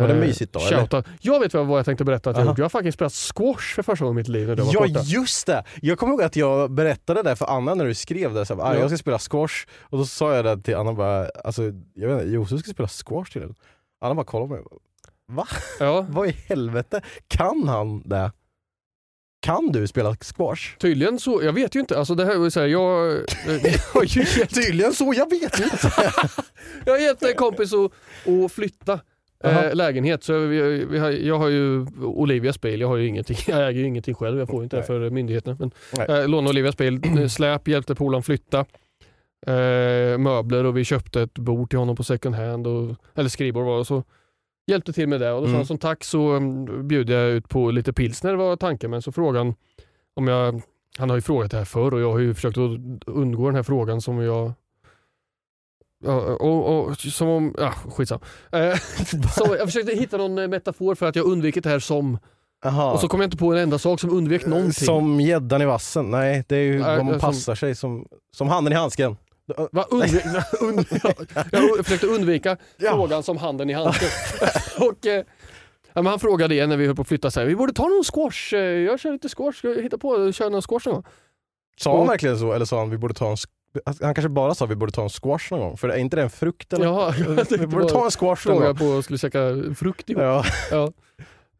Var 0.00 0.08
det 0.08 0.14
eh, 0.14 0.20
mysigt 0.20 0.52
då, 0.52 0.60
eller? 0.60 1.04
Jag 1.20 1.40
vet 1.40 1.54
vad 1.54 1.78
jag 1.78 1.84
tänkte 1.84 2.04
berätta 2.04 2.30
att 2.30 2.36
jag 2.36 2.42
Aha. 2.42 2.50
gjort. 2.52 2.58
Jag 2.58 2.64
har 2.64 2.68
faktiskt 2.70 2.94
spelat 2.94 3.12
squash 3.12 3.74
för 3.74 3.82
första 3.82 4.04
gången 4.04 4.16
i 4.18 4.20
mitt 4.20 4.28
liv 4.28 4.48
när 4.48 4.56
du 4.56 4.62
var 4.62 4.74
Ja 4.74 4.80
borta. 4.80 5.00
just 5.04 5.46
det! 5.46 5.64
Jag 5.82 5.98
kommer 5.98 6.12
ihåg 6.12 6.22
att 6.22 6.36
jag 6.36 6.70
berättade 6.70 7.22
det 7.22 7.36
för 7.36 7.46
Anna 7.46 7.74
när 7.74 7.84
du 7.84 7.94
skrev 7.94 8.34
det, 8.34 8.46
så 8.46 8.54
här, 8.54 8.62
"Ah, 8.62 8.74
Ja. 8.74 8.80
jag 8.80 8.90
ska 8.90 8.98
spela 8.98 9.18
squash 9.18 9.66
och 9.82 9.98
då 9.98 10.06
sa 10.06 10.34
jag 10.34 10.44
det 10.44 10.62
till 10.62 10.76
Anna 10.76 10.92
bara, 10.92 11.28
alltså, 11.44 11.62
jag 11.94 12.08
vet 12.08 12.22
inte, 12.22 12.34
Josef 12.34 12.60
ska 12.60 12.70
spela 12.70 12.88
squash 12.88 13.24
till 13.32 13.54
Anna 14.00 14.14
bara 14.14 14.24
kollade 14.24 14.48
på 14.48 14.54
mig, 14.54 14.62
va? 15.28 15.46
Ja, 15.80 16.06
Vad 16.08 16.28
i 16.28 16.32
helvete? 16.48 17.00
Kan 17.28 17.68
han 17.68 18.02
det? 18.08 18.32
Kan 19.40 19.68
du 19.68 19.86
spela 19.86 20.16
squash? 20.16 20.76
tydligen 20.78 21.18
så. 21.18 21.42
Jag 21.42 21.52
vet 21.52 21.74
ju 21.74 21.80
inte. 21.80 21.98
Alltså 21.98 22.14
det 22.14 22.24
här 22.24 22.50
så 22.50 22.60
här, 22.60 22.66
jag, 22.66 23.12
eh, 23.16 23.74
jag 23.94 24.04
ju 24.04 24.24
Tydligen 24.46 24.92
så, 24.94 25.12
jag 25.16 25.30
vet 25.30 25.60
inte! 25.60 25.92
jag 26.84 26.92
har 26.92 26.98
gett 26.98 27.22
en 27.22 27.34
kompis 27.34 27.72
att, 27.72 27.92
att 28.44 28.52
flytta. 28.52 29.00
Eh, 29.44 29.74
lägenhet. 29.74 30.24
Så 30.24 30.38
vi, 30.38 30.84
vi 30.90 30.98
har, 30.98 31.10
jag 31.10 31.38
har 31.38 31.48
ju 31.48 31.86
Olivias 32.02 32.60
bil, 32.60 32.80
jag 32.80 32.88
har 32.88 32.96
ju 32.96 33.06
ingenting. 33.06 33.36
Jag 33.48 33.68
äger 33.68 33.80
ju 33.80 33.86
ingenting 33.86 34.14
själv, 34.14 34.38
jag 34.38 34.48
får 34.48 34.62
inte 34.62 34.76
det 34.76 34.82
för 34.82 35.10
myndigheterna. 35.10 35.56
Men 35.60 35.70
Nej. 35.96 36.06
jag 36.08 36.30
lånade 36.30 36.50
Olivias 36.50 36.76
bil, 36.76 37.00
eh, 37.18 37.26
släp, 37.26 37.68
hjälpte 37.68 37.94
polaren 37.94 38.22
flytta. 38.22 38.64
Eh, 39.46 40.18
möbler 40.18 40.64
och 40.64 40.76
vi 40.76 40.84
köpte 40.84 41.22
ett 41.22 41.38
bord 41.38 41.70
till 41.70 41.78
honom 41.78 41.96
på 41.96 42.04
second 42.04 42.34
hand, 42.34 42.66
och, 42.66 42.94
eller 43.14 43.28
skrivbord 43.28 43.64
var 43.64 43.78
det. 43.78 43.84
Så 43.84 44.02
hjälpte 44.66 44.92
till 44.92 45.08
med 45.08 45.20
det 45.20 45.32
och 45.32 45.40
då 45.40 45.44
sa 45.46 45.48
Mm. 45.48 45.56
han 45.56 45.66
som 45.66 45.78
tack 45.78 46.04
så 46.04 46.32
um, 46.34 46.88
bjöd 46.88 47.10
jag 47.10 47.30
ut 47.30 47.48
på 47.48 47.70
lite 47.70 47.92
pilsner 47.92 48.34
var 48.34 48.56
tanken. 48.56 48.90
Men 48.90 49.02
så 49.02 49.12
frågade 49.12 49.38
han 49.44 49.54
om 50.14 50.28
jag, 50.28 50.62
han 50.98 51.10
har 51.10 51.16
ju 51.16 51.20
frågat 51.22 51.50
det 51.50 51.56
här 51.56 51.64
förr 51.64 51.94
och 51.94 52.00
jag 52.00 52.12
har 52.12 52.18
ju 52.18 52.34
försökt 52.34 52.58
att 52.58 52.70
undgå 53.06 53.46
den 53.46 53.54
här 53.54 53.62
frågan 53.62 54.00
som 54.00 54.18
jag 54.18 54.36
Ja, 54.36 54.52
och, 56.04 56.88
och, 56.88 56.96
som 56.96 57.28
om, 57.28 57.54
ja 57.58 57.70
skitsam. 57.96 58.20
Eh, 58.52 58.76
så 59.36 59.56
jag 59.58 59.66
försökte 59.68 59.92
hitta 59.92 60.16
någon 60.16 60.38
eh, 60.38 60.48
metafor 60.48 60.94
för 60.94 61.06
att 61.06 61.16
jag 61.16 61.26
undvikit 61.26 61.64
det 61.64 61.70
här 61.70 61.78
som, 61.78 62.18
Aha. 62.64 62.92
och 62.92 63.00
så 63.00 63.08
kom 63.08 63.20
jag 63.20 63.26
inte 63.26 63.36
på 63.36 63.52
en 63.52 63.58
enda 63.58 63.78
sak 63.78 64.00
som 64.00 64.10
undvek 64.10 64.46
någonting. 64.46 64.86
Som 64.86 65.20
gäddan 65.20 65.62
i 65.62 65.64
vassen, 65.64 66.10
nej 66.10 66.44
det 66.48 66.56
är 66.56 66.60
ju 66.62 66.78
Nej, 66.78 66.96
vad 66.96 67.04
man 67.06 67.20
som- 67.20 67.28
passar 67.30 67.54
sig 67.54 67.74
som, 67.74 68.06
som 68.36 68.48
handen 68.48 68.72
i 68.72 68.76
handsken. 68.76 69.16
Va, 69.72 69.86
undvik, 69.90 70.24
und, 70.60 70.86
jag, 71.52 71.84
försökte 71.86 72.06
undvika 72.06 72.56
Ja. 72.76 72.90
frågan 72.92 73.22
som 73.22 73.36
handen 73.36 73.70
i 73.70 73.72
handsken. 73.72 74.08
och, 74.88 75.06
eh, 75.06 75.24
men 75.94 76.06
han 76.06 76.18
frågade 76.20 76.54
igen 76.54 76.68
när 76.68 76.76
vi 76.76 76.86
höll 76.86 76.96
på 76.96 77.02
att 77.02 77.08
flytta, 77.08 77.30
så 77.30 77.40
här, 77.40 77.46
vi 77.46 77.56
borde 77.56 77.72
ta 77.72 77.82
någon 77.82 78.04
squash, 78.04 78.54
eh, 78.54 78.60
jag 78.60 79.00
kör 79.00 79.12
lite 79.12 79.28
squash, 79.28 79.52
ska 79.52 79.68
hitta 79.68 79.98
på 79.98 80.32
köra 80.32 80.48
någon 80.48 80.62
squash 80.62 80.88
någon? 80.88 81.02
Sa 81.78 81.98
han 81.98 82.06
verkligen 82.06 82.38
så 82.38 82.52
eller 82.52 82.64
sa 82.66 82.78
han 82.78 82.90
vi 82.90 82.98
borde 82.98 83.14
ta 83.14 83.30
en 83.30 83.36
han 83.84 84.14
kanske 84.14 84.28
bara 84.28 84.54
sa 84.54 84.66
vi 84.66 84.74
borde 84.74 84.92
ta 84.92 85.02
en 85.02 85.08
squash 85.08 85.50
någon 85.50 85.60
gång, 85.60 85.76
för 85.76 85.88
är 85.88 85.96
inte 85.96 86.16
det 86.16 86.22
en 86.22 86.30
frukt 86.30 86.72
eller? 86.72 86.84
Ja, 86.84 87.14
vi 87.50 87.66
borde 87.66 87.88
ta 87.88 88.04
en 88.04 88.10
squash 88.10 88.48
någon 88.48 88.62
gång. 88.62 88.76
på 88.76 88.98
att 88.98 89.04
skulle 89.04 89.18
käka 89.18 89.74
frukt 89.76 90.10
ihop. 90.10 90.22
Ja. 90.22 90.44
Ja. 90.70 90.92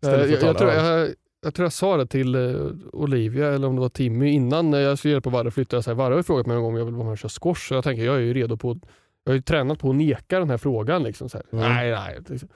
Eh, 0.07 0.13
att 0.13 0.31
jag, 0.31 0.43
jag, 0.43 0.59
tror, 0.59 0.71
jag, 0.71 1.11
jag 1.43 1.55
tror 1.55 1.65
jag 1.65 1.73
sa 1.73 1.97
det 1.97 2.07
till 2.07 2.35
eh, 2.35 2.67
Olivia 2.93 3.49
eller 3.49 3.69
om 3.69 3.75
det 3.75 3.81
var 3.81 3.89
Timmy 3.89 4.29
innan 4.29 4.71
när 4.71 4.81
jag 4.81 4.99
skulle 4.99 5.13
hjälpa 5.13 5.31
Varre 5.31 5.49
att 5.49 5.55
flytta. 5.55 5.83
Jag 5.87 5.95
Varre 5.95 6.15
har 6.15 6.23
frågat 6.23 6.47
mig 6.47 6.57
en 6.57 6.63
gång 6.63 6.73
om 6.73 6.79
jag 6.79 6.85
vill 6.85 6.95
vara 6.95 7.05
med 7.05 7.13
och 7.13 7.19
köra 7.19 7.29
squash. 7.43 7.69
Så 7.69 7.75
jag 7.75 7.85
tänker 7.85 8.05
jag 8.05 8.17
är 8.17 8.21
ju 8.21 8.35
redo 8.35 8.57
på 8.57 8.79
jag 9.27 9.33
har 9.33 9.37
ju 9.37 9.43
tränat 9.43 9.79
på 9.79 9.91
att 9.91 9.97
neka 9.97 10.39
den 10.39 10.51
här 10.51 10.57
frågan. 10.59 11.03
Liksom, 11.03 11.29
så 11.29 11.39
här. 11.39 11.47
Mm. 11.53 11.75
Nej, 11.75 11.91
nej. 11.91 12.21
Jag 12.29 12.49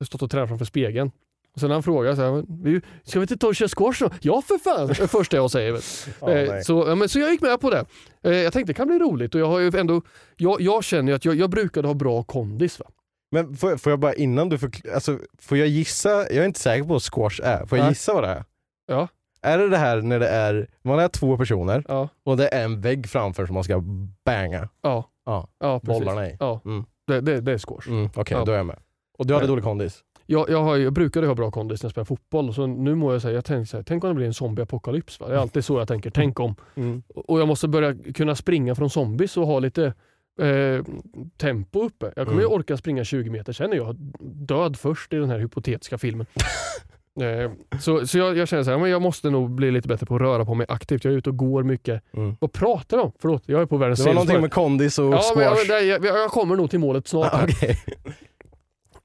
har 0.00 0.04
stått 0.04 0.22
och 0.22 0.30
tränat 0.30 0.48
framför 0.48 0.64
spegeln. 0.64 1.10
Och 1.54 1.60
sen 1.60 1.70
han 1.70 1.82
frågar 1.82 2.14
så 2.14 2.22
här, 2.22 2.30
"Men, 2.32 2.46
vi- 2.62 2.80
ska 3.04 3.18
vi 3.18 3.22
inte 3.24 3.36
ta 3.36 3.46
och 3.46 3.54
köra 3.56 3.68
squash 3.68 3.96
då? 4.00 4.10
Ja 4.20 4.42
för 4.42 4.58
fan, 4.58 4.86
det 4.88 4.94
första 5.08 5.36
jag 5.36 5.50
säger. 5.50 5.72
nej. 6.26 6.64
så, 6.64 6.84
ja, 6.88 6.94
men, 6.94 7.08
så 7.08 7.18
jag 7.18 7.30
gick 7.30 7.40
med 7.40 7.60
på 7.60 7.70
det. 7.70 7.84
Eh, 8.22 8.32
jag 8.36 8.52
tänkte 8.52 8.70
det 8.72 8.76
kan 8.76 8.86
bli 8.88 8.98
roligt 8.98 9.34
och 9.34 9.40
jag 9.40 9.46
har 9.46 9.58
ju 9.58 9.70
ändå, 9.78 10.02
jag, 10.36 10.60
jag 10.60 10.84
känner 10.84 11.12
ju 11.12 11.16
att 11.16 11.24
jag, 11.24 11.34
jag 11.34 11.50
brukade 11.50 11.88
ha 11.88 11.94
bra 11.94 12.22
kondis. 12.22 12.80
Va? 12.80 12.86
Men 13.30 13.56
får, 13.56 13.76
får 13.76 13.92
jag 13.92 13.98
bara 14.00 14.14
innan 14.14 14.48
du 14.48 14.58
förklarar, 14.58 14.94
alltså, 14.94 15.18
får 15.38 15.58
jag 15.58 15.68
gissa, 15.68 16.10
jag 16.10 16.36
är 16.36 16.44
inte 16.44 16.60
säker 16.60 16.82
på 16.82 16.88
vad 16.88 17.02
squash 17.02 17.40
är, 17.42 17.66
får 17.66 17.78
jag 17.78 17.84
Nej. 17.84 17.90
gissa 17.92 18.14
vad 18.14 18.22
det 18.22 18.28
är? 18.28 18.44
Ja. 18.86 19.08
Är 19.42 19.58
det 19.58 19.68
det 19.68 19.76
här 19.76 20.00
när 20.02 20.18
det 20.20 20.28
är, 20.28 20.68
man 20.82 20.98
är 20.98 21.08
två 21.08 21.36
personer 21.36 21.84
Ja, 21.88 22.08
och 22.24 22.36
det 22.36 22.48
är 22.48 22.64
en 22.64 22.80
vägg 22.80 23.08
framför 23.08 23.46
som 23.46 23.54
man 23.54 23.64
ska 23.64 23.80
banga 24.24 24.68
ja, 24.82 25.08
Ja, 25.26 25.48
ja 25.58 25.80
bollarna 25.84 26.28
i? 26.28 26.36
Ja, 26.40 26.60
Mm. 26.64 26.84
det, 27.06 27.20
det, 27.20 27.40
det 27.40 27.52
är 27.52 27.58
squash. 27.58 27.88
Mm, 27.88 28.10
Okej, 28.14 28.36
Ja. 28.38 28.44
då 28.44 28.52
är 28.52 28.56
jag 28.56 28.66
med. 28.66 28.78
Och 29.18 29.26
du 29.26 29.34
hade 29.34 29.46
dålig 29.46 29.64
kondis? 29.64 29.98
Jag, 30.26 30.50
jag, 30.50 30.62
har, 30.62 30.76
ju- 30.76 30.84
jag 30.84 30.92
brukade 30.92 31.26
ha 31.26 31.34
bra 31.34 31.50
kondis 31.50 31.82
när 31.82 31.86
jag 31.86 31.90
spelade 31.92 32.06
fotboll, 32.08 32.54
så 32.54 32.66
nu 32.66 32.94
må 32.94 33.12
jag 33.12 33.22
säga, 33.22 33.34
jag 33.34 33.44
tänkte 33.44 33.70
så 33.70 33.76
här, 33.76 33.84
tänk 33.84 34.04
om 34.04 34.08
det 34.10 34.14
blir 34.14 34.26
en 34.26 34.34
zombieapokalyps. 34.34 35.20
Va? 35.20 35.28
Det 35.28 35.34
är 35.34 35.38
alltid 35.38 35.64
så 35.64 35.78
jag 35.78 35.88
tänker, 35.88 36.10
tänk 36.10 36.40
om. 36.40 36.54
Mm. 36.76 37.02
Och 37.14 37.40
jag 37.40 37.48
måste 37.48 37.68
börja 37.68 37.94
kunna 38.14 38.34
springa 38.34 38.74
från 38.74 38.90
zombies 38.90 39.36
och 39.36 39.46
ha 39.46 39.58
lite 39.58 39.84
eh, 40.40 40.84
tempo 41.36 41.82
uppe. 41.82 42.12
Jag 42.16 42.26
kommer 42.26 42.40
ju 42.40 42.46
Mm. 42.46 42.58
orka 42.58 42.76
springa 42.76 43.04
20 43.04 43.30
meter, 43.30 43.52
sen 43.52 43.72
är 43.72 43.76
jag 43.76 43.96
död 44.20 44.76
först 44.78 45.12
i 45.12 45.16
den 45.16 45.30
här 45.30 45.38
hypotetiska 45.38 45.98
filmen. 45.98 46.26
eh, 47.20 47.50
så 47.80 48.06
så 48.06 48.18
jag, 48.18 48.36
jag 48.36 48.48
känner 48.48 48.62
så 48.62 48.70
här, 48.70 48.78
men 48.78 48.90
jag 48.90 49.02
måste 49.02 49.30
nog 49.30 49.50
bli 49.50 49.70
lite 49.70 49.88
bättre 49.88 50.06
på 50.06 50.14
att 50.14 50.20
röra 50.20 50.44
på 50.44 50.54
mig 50.54 50.66
aktivt. 50.68 51.04
Jag 51.04 51.14
är 51.14 51.18
ute 51.18 51.30
och 51.30 51.36
går 51.36 51.62
mycket. 51.62 52.02
Mm. 52.12 52.36
Vad 52.40 52.52
pratar 52.52 52.96
jag 52.96 53.06
om? 53.06 53.12
Förlåt, 53.18 53.42
jag 53.46 53.62
är 53.62 53.66
på 53.66 53.76
världens 53.76 53.98
Det 54.00 54.06
var 54.06 54.14
någonting 54.14 54.40
med 54.40 54.52
kondis 54.52 54.98
och 54.98 55.04
Ja, 55.14 55.20
men 55.36 55.44
jag, 55.44 55.58
squash? 55.58 55.82
jag, 55.84 56.04
jag, 56.04 56.30
kommer 56.30 56.56
nog 56.56 56.70
till 56.70 56.78
målet 56.80 57.08
snart. 57.08 57.32
här. 57.32 57.44
Okej. 57.48 57.78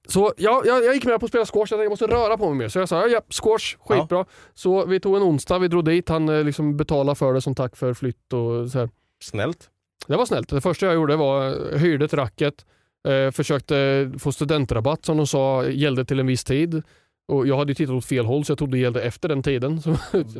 Så 0.07 0.33
ja, 0.37 0.63
jag, 0.65 0.85
jag 0.85 0.93
gick 0.93 1.05
med 1.05 1.19
på 1.19 1.25
att 1.25 1.31
spela 1.31 1.45
squash, 1.45 1.59
jag 1.59 1.69
tänkte 1.69 1.83
jag 1.83 1.89
måste 1.89 2.07
röra 2.07 2.37
på 2.37 2.49
mig 2.49 2.57
mer. 2.57 2.67
Så 2.67 2.79
jag 2.79 2.89
sa 2.89 3.01
ja, 3.01 3.07
ja 3.07 3.21
squash, 3.29 3.77
skitbra. 3.79 4.25
Så 4.53 4.85
vi 4.85 4.99
tog 4.99 5.15
en 5.15 5.23
onsdag, 5.23 5.59
vi 5.59 5.67
drog 5.67 5.85
dit, 5.85 6.09
han 6.09 6.29
eh, 6.29 6.43
liksom 6.43 6.77
betalade 6.77 7.15
för 7.15 7.33
det 7.33 7.41
som 7.41 7.55
tack 7.55 7.75
för 7.75 7.93
flytt 7.93 8.33
och 8.33 8.71
så 8.71 8.79
här. 8.79 8.89
Snällt. 9.23 9.69
Det 10.07 10.15
var 10.15 10.25
snällt. 10.25 10.49
Det 10.49 10.61
första 10.61 10.85
jag 10.85 10.95
gjorde 10.95 11.15
var 11.15 11.47
eh, 11.73 11.79
hyrde 11.79 12.05
ett 12.05 12.13
racket, 12.13 12.65
eh, 13.07 13.31
försökte 13.31 14.11
få 14.19 14.31
studentrabatt 14.31 15.05
som 15.05 15.17
de 15.17 15.27
sa 15.27 15.65
gällde 15.65 16.05
till 16.05 16.19
en 16.19 16.27
viss 16.27 16.43
tid. 16.43 16.83
Och 17.27 17.47
jag 17.47 17.57
hade 17.57 17.71
ju 17.71 17.75
tittat 17.75 17.95
åt 17.95 18.05
fel 18.05 18.25
håll 18.25 18.45
så 18.45 18.51
jag 18.51 18.57
trodde 18.57 18.77
det 18.77 18.81
gällde 18.81 19.01
efter 19.01 19.29
den 19.29 19.43
tiden. 19.43 19.81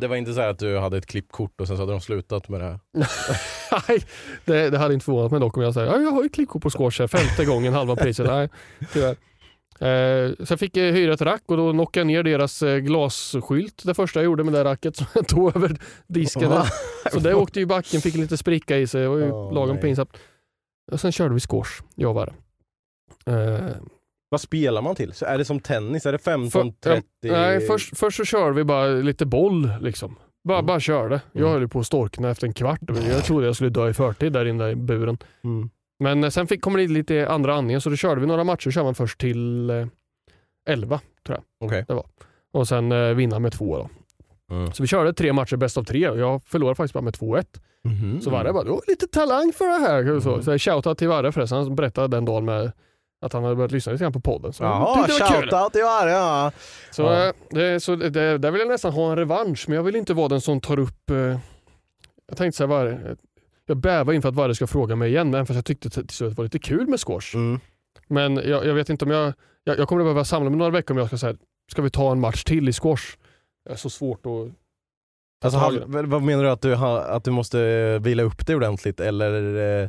Det 0.00 0.06
var 0.08 0.16
inte 0.16 0.32
så 0.32 0.40
här 0.40 0.48
att 0.48 0.58
du 0.58 0.78
hade 0.78 0.98
ett 0.98 1.06
klippkort 1.06 1.60
och 1.60 1.66
sen 1.66 1.76
så 1.76 1.82
hade 1.82 1.92
de 1.92 2.00
slutat 2.00 2.48
med 2.48 2.60
det 2.60 2.66
här? 2.66 2.78
nej, 3.88 4.02
det, 4.44 4.70
det 4.70 4.78
hade 4.78 4.94
inte 4.94 5.04
förvånat 5.04 5.30
mig 5.30 5.40
dock 5.40 5.56
om 5.56 5.62
jag 5.62 5.74
säger 5.74 5.86
ja, 5.86 6.00
jag 6.00 6.10
har 6.10 6.22
ju 6.22 6.28
klippkort 6.28 6.62
på 6.62 6.70
squash 6.70 7.00
här, 7.00 7.06
femte 7.06 7.44
gången 7.44 7.72
halva 7.72 7.96
priset. 7.96 8.26
Nej, 8.26 8.48
tyvärr. 8.92 9.16
Eh, 9.80 10.44
så 10.44 10.52
jag 10.52 10.58
fick 10.58 10.76
eh, 10.76 10.92
hyra 10.94 11.14
ett 11.14 11.20
rack 11.22 11.42
och 11.46 11.56
då 11.56 11.72
knockade 11.72 12.00
jag 12.00 12.06
ner 12.06 12.22
deras 12.32 12.62
eh, 12.62 12.76
glasskylt 12.78 13.82
det 13.84 13.94
första 13.94 14.18
jag 14.20 14.24
gjorde 14.24 14.44
med 14.44 14.52
det 14.54 14.64
racket 14.64 14.96
som 14.96 15.06
jag 15.14 15.28
tog 15.28 15.56
över 15.56 15.80
disken. 16.06 16.50
Va? 16.50 16.66
Så 17.12 17.18
det 17.18 17.34
åkte 17.34 17.60
ju 17.60 17.66
backen, 17.66 18.00
fick 18.00 18.14
lite 18.14 18.36
spricka 18.36 18.78
i 18.78 18.86
sig. 18.86 19.02
Det 19.02 19.08
var 19.08 19.16
ju 19.18 19.30
Åh, 19.32 19.54
lagom 19.54 19.74
nej. 19.74 19.82
pinsamt. 19.82 20.16
Och 20.92 21.00
sen 21.00 21.12
körde 21.12 21.34
vi 21.34 21.40
squash, 21.40 21.82
jag 21.94 22.14
Varre. 22.14 22.32
Eh, 23.26 23.66
Vad 24.30 24.40
spelar 24.40 24.82
man 24.82 24.94
till? 24.94 25.12
Så 25.12 25.24
är 25.24 25.38
det 25.38 25.44
som 25.44 25.60
tennis? 25.60 26.06
Är 26.06 26.12
det 26.12 26.18
15, 26.18 26.50
För- 26.82 26.90
30? 26.94 27.06
nej, 27.22 27.60
först, 27.60 27.96
först 27.98 28.16
så 28.16 28.24
körde 28.24 28.54
vi 28.54 28.64
bara 28.64 28.86
lite 28.86 29.26
boll 29.26 29.70
liksom. 29.80 30.16
Bara, 30.48 30.58
Mm. 30.58 30.66
bara 30.66 30.80
körde. 30.80 31.20
Jag 31.32 31.40
Mm. 31.40 31.52
höll 31.52 31.62
ju 31.62 31.68
på 31.68 31.80
att 31.80 31.86
storkna 31.86 32.30
efter 32.30 32.46
en 32.46 32.52
kvart. 32.52 32.80
Jag 33.08 33.24
trodde 33.24 33.46
jag 33.46 33.54
skulle 33.54 33.70
dö 33.70 33.88
i 33.90 33.94
förtid 33.94 34.32
där 34.32 34.44
inne 34.44 34.70
i 34.70 34.74
buren. 34.74 35.18
Mm. 35.44 35.70
Men 35.98 36.24
eh, 36.24 36.30
sen 36.30 36.46
fick, 36.46 36.62
kom 36.62 36.76
det 36.76 36.86
lite 36.86 37.28
andra 37.28 37.54
andningar 37.54 37.80
så 37.80 37.90
då 37.90 37.96
körde 37.96 38.20
vi 38.20 38.26
några 38.26 38.44
matcher. 38.44 38.70
kör 38.70 38.82
man 38.84 38.94
först 38.94 39.20
till 39.20 39.70
eh, 39.70 39.86
11 40.68 41.00
tror 41.26 41.38
jag. 41.38 41.68
Okej. 41.68 41.84
Och 42.52 42.68
sen 42.68 42.92
eh, 42.92 43.08
vinna 43.14 43.38
med 43.38 43.52
två. 43.52 43.76
Då. 43.78 43.88
Mm. 44.54 44.72
Så 44.72 44.82
vi 44.82 44.86
körde 44.86 45.12
tre 45.12 45.32
matcher 45.32 45.56
bäst 45.56 45.76
av 45.78 45.84
tre 45.84 46.08
och 46.08 46.18
jag 46.18 46.42
förlorade 46.44 46.74
faktiskt 46.74 46.94
bara 46.94 47.02
med 47.02 47.14
2-1. 47.14 47.44
Mhm. 47.84 48.20
Så 48.20 48.30
Varre 48.30 48.52
bara, 48.52 48.64
du 48.64 48.70
har 48.70 48.80
lite 48.88 49.06
talang 49.06 49.52
för 49.52 49.64
det 49.64 49.86
här. 49.88 50.20
Så, 50.20 50.28
Mm. 50.30 50.42
så 50.42 50.50
jag 50.50 50.60
shoutout 50.60 50.98
till 50.98 51.08
Varre 51.08 51.32
förresten. 51.32 51.58
Han 51.58 51.74
berättade 51.74 52.08
den 52.16 52.24
dagen 52.24 52.44
med 52.44 52.72
att 53.20 53.32
han 53.32 53.42
hade 53.44 53.56
börjat 53.56 53.72
lyssna 53.72 53.92
lite 53.92 54.04
grann 54.04 54.12
på 54.12 54.20
podden. 54.20 54.52
Så 54.52 54.64
Jaha, 54.64 55.06
det 55.06 55.12
var 55.12 55.18
shoutout 55.28 55.72
till 55.72 55.82
Varre 55.82 56.10
ja. 56.10 56.52
Så, 56.90 57.02
Ja. 57.02 57.26
eh, 57.26 57.32
det, 57.50 57.80
så 57.80 57.96
det, 57.96 58.10
det, 58.10 58.38
där 58.38 58.50
vill 58.50 58.58
jag 58.60 58.68
nästan 58.68 58.92
ha 58.92 59.10
en 59.10 59.16
revansch, 59.16 59.64
men 59.68 59.76
jag 59.76 59.82
vill 59.82 59.96
inte 59.96 60.14
vara 60.14 60.28
den 60.28 60.40
som 60.40 60.60
tar 60.60 60.78
upp... 60.78 61.10
Eh, 61.10 61.16
jag 62.28 62.36
tänkte 62.36 62.56
säga 62.56 62.66
Varre, 62.66 63.16
jag 63.68 63.76
bävar 63.76 64.12
inför 64.12 64.28
att 64.28 64.34
Varre 64.34 64.54
ska 64.54 64.66
fråga 64.66 64.96
mig 64.96 65.10
igen, 65.10 65.30
men 65.30 65.46
fast 65.46 65.54
jag 65.54 65.64
tyckte 65.64 65.90
till 65.90 66.08
slut 66.08 66.26
att 66.26 66.36
det 66.36 66.38
var 66.38 66.44
lite 66.44 66.58
kul 66.58 66.86
med 66.86 67.00
squash. 67.00 67.34
Mm. 67.34 67.60
Men 68.08 68.36
jag, 68.36 68.66
jag 68.66 68.74
vet 68.74 68.90
inte 68.90 69.04
om 69.04 69.10
jag... 69.10 69.32
Jag, 69.64 69.78
jag 69.78 69.88
kommer 69.88 70.02
att 70.02 70.04
behöva 70.06 70.24
samla 70.24 70.50
mig 70.50 70.58
några 70.58 70.70
veckor 70.70 70.94
om 70.94 70.98
jag 70.98 71.06
ska 71.06 71.18
säga, 71.18 71.34
ska 71.72 71.82
vi 71.82 71.90
ta 71.90 72.12
en 72.12 72.20
match 72.20 72.44
till 72.44 72.68
i 72.68 72.72
squash? 72.72 73.16
Det 73.64 73.72
är 73.72 73.76
så 73.76 73.90
svårt 73.90 74.26
att... 74.26 74.32
Alltså, 75.44 75.58
han, 75.58 76.10
vad 76.10 76.22
menar 76.22 76.44
du? 76.44 76.50
Att 76.50 76.60
du, 76.62 76.74
att 76.74 77.24
du 77.24 77.30
måste 77.30 77.60
eh, 77.60 78.00
vila 78.02 78.22
upp 78.22 78.46
dig 78.46 78.56
ordentligt 78.56 79.00
eller 79.00 79.56
eh, 79.82 79.88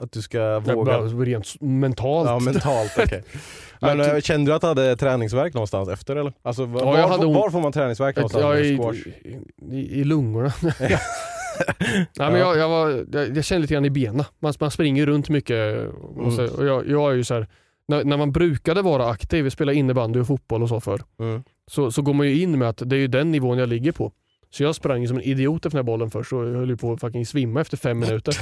att 0.00 0.12
du 0.12 0.22
ska 0.22 0.58
våga? 0.60 0.98
bara, 0.98 1.06
rent 1.06 1.60
mentalt. 1.60 2.28
Ja, 2.30 2.38
mentalt. 2.38 2.92
okej. 2.98 3.22
Men 3.80 3.98
Ja, 3.98 4.14
eh, 4.16 4.20
kände 4.20 4.50
du 4.50 4.54
att 4.54 4.60
du 4.60 4.66
hade 4.66 4.96
träningsverk 4.96 5.54
någonstans 5.54 5.88
efter 5.88 6.16
eller? 6.16 6.32
Alltså, 6.42 6.64
var, 6.64 6.98
Ja, 6.98 7.06
var, 7.08 7.18
ont- 7.18 7.34
var 7.34 7.50
får 7.50 7.60
man 7.60 7.72
träningsverk 7.72 8.16
någonstans? 8.16 8.44
med 8.44 8.64
i, 8.66 9.38
i, 9.70 10.00
I 10.00 10.04
lungorna. 10.04 10.52
Nej, 12.18 12.30
men 12.30 12.34
jag, 12.34 12.56
jag, 12.58 12.68
var, 12.68 13.06
jag, 13.12 13.36
jag 13.36 13.44
kände 13.44 13.60
lite 13.62 13.74
grann 13.74 13.84
i 13.84 13.90
benen. 13.90 14.24
Man, 14.38 14.52
man 14.60 14.70
springer 14.70 15.06
runt 15.06 15.28
mycket. 15.28 15.88
Och, 16.16 16.32
så, 16.32 16.56
och 16.56 16.66
jag, 16.66 16.88
jag 16.88 17.10
är 17.12 17.14
ju 17.16 17.24
så 17.24 17.34
här, 17.34 17.46
när, 17.88 18.04
när 18.04 18.16
man 18.16 18.32
brukade 18.32 18.82
vara 18.82 19.06
aktiv, 19.10 19.50
spela 19.50 19.72
innebandy 19.72 20.20
och 20.20 20.26
fotboll 20.26 20.62
och 20.62 20.68
så 20.68 20.80
för 20.80 21.00
Mm. 21.18 21.42
så, 21.70 21.90
så 21.92 22.02
går 22.02 22.14
man 22.14 22.26
ju 22.26 22.40
in 22.42 22.58
med 22.58 22.68
att 22.68 22.82
det 22.86 22.96
är 22.96 23.00
ju 23.00 23.06
den 23.08 23.30
nivån 23.30 23.58
jag 23.58 23.68
ligger 23.68 23.92
på. 23.92 24.12
Så 24.50 24.62
jag 24.62 24.74
sprang 24.74 25.08
som 25.08 25.16
en 25.16 25.22
idiot 25.22 25.66
efter 25.66 25.78
den 25.78 25.86
här 25.86 25.92
bollen 25.92 26.10
först 26.10 26.32
och 26.32 26.38
höll 26.38 26.76
på 26.76 26.92
att 26.92 27.00
fucking 27.00 27.26
svimma 27.26 27.60
efter 27.60 27.76
fem 27.76 27.98
minuter. 27.98 28.36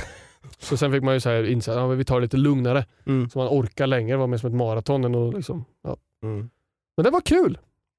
så 0.58 0.76
sen 0.76 0.92
fick 0.92 1.02
man 1.02 1.14
ju 1.14 1.20
så 1.20 1.28
här 1.28 1.42
inse 1.50 1.70
att 1.72 1.76
ja, 1.78 1.86
vi 1.86 2.04
tar 2.04 2.16
det 2.16 2.22
lite 2.22 2.36
lugnare 2.36 2.84
Mm. 3.06 3.30
så 3.30 3.38
man 3.38 3.48
orkar 3.48 3.86
längre. 3.86 4.12
Det 4.14 4.16
var 4.20 4.26
mer 4.26 4.38
som 4.38 4.48
ett 4.50 4.56
maraton. 4.56 5.04
än 5.04 5.30
liksom, 5.30 5.64
ja. 5.84 5.96
Mm. 6.22 6.50
Men 6.96 7.04
det 7.04 7.10
var 7.10 7.20
kul. 7.20 7.58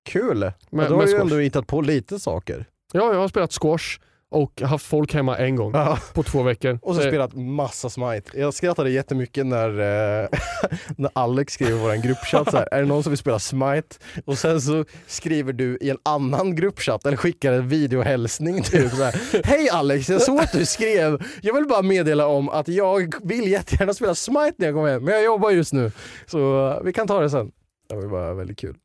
Kul! 0.10 0.52
Men, 0.70 0.90
då 0.90 0.96
har 0.96 1.06
du 1.06 1.12
ju 1.12 1.18
ändå 1.18 1.36
hittat 1.36 1.68
på 1.68 1.82
lite 1.82 2.20
saker. 2.20 2.66
Ja, 2.94 3.14
jag 3.14 3.20
har 3.20 3.28
spelat 3.28 3.52
squash 3.54 4.00
och 4.32 4.62
haft 4.62 4.86
folk 4.86 5.14
hemma 5.14 5.38
en 5.38 5.56
gång 5.56 5.72
Ja. 5.74 5.98
på 6.14 6.24
två 6.24 6.44
veckor. 6.44 6.80
Och 6.82 6.96
så 6.96 7.02
spelat 7.02 7.34
massa 7.36 7.90
smite. 7.90 8.40
Jag 8.40 8.54
skrattade 8.54 8.90
jättemycket 8.90 9.46
när, 9.46 9.70
eh, 9.70 10.28
när 10.98 11.12
Alex 11.14 11.54
skrev 11.54 11.70
i 11.70 11.80
vår 11.80 12.04
gruppchatt 12.04 12.52
så 12.52 12.58
här, 12.58 12.68
är 12.72 12.82
det 12.82 12.88
någon 12.88 13.04
som 13.04 13.10
vill 13.12 13.18
spela 13.18 13.40
smite? 13.40 13.96
Och 14.26 14.38
sen 14.38 14.62
så 14.62 14.86
skriver 15.08 15.54
du 15.54 15.78
i 15.82 15.90
en 15.90 15.98
annan 16.04 16.56
gruppchatt 16.56 17.06
eller 17.06 17.18
skickar 17.18 17.54
en 17.54 17.68
videohälsning 17.68 18.62
typ 18.64 18.92
så 18.92 19.04
här. 19.04 19.42
Hej 19.44 19.70
Alex, 19.70 20.10
jag 20.10 20.22
såg 20.22 20.40
att 20.40 20.52
du 20.52 20.66
skrev. 20.66 21.24
Jag 21.42 21.54
vill 21.54 21.66
bara 21.68 21.82
meddela 21.82 22.28
om 22.28 22.50
att 22.50 22.68
jag 22.68 23.14
vill 23.24 23.48
jättegärna 23.52 23.94
spela 23.94 24.16
smite 24.16 24.54
när 24.58 24.66
jag 24.68 24.76
kommer 24.76 24.90
hem, 24.90 25.04
men 25.04 25.14
jag 25.14 25.24
jobbar 25.24 25.50
just 25.50 25.74
nu. 25.74 25.92
Så 26.26 26.70
eh, 26.70 26.84
vi 26.84 26.94
kan 26.94 27.08
ta 27.08 27.20
det 27.20 27.30
sen. 27.30 27.52
Det 27.90 27.96
var 27.96 28.04
ju 28.04 28.10
bara 28.10 28.34
väldigt 28.34 28.58
kul. 28.60 28.76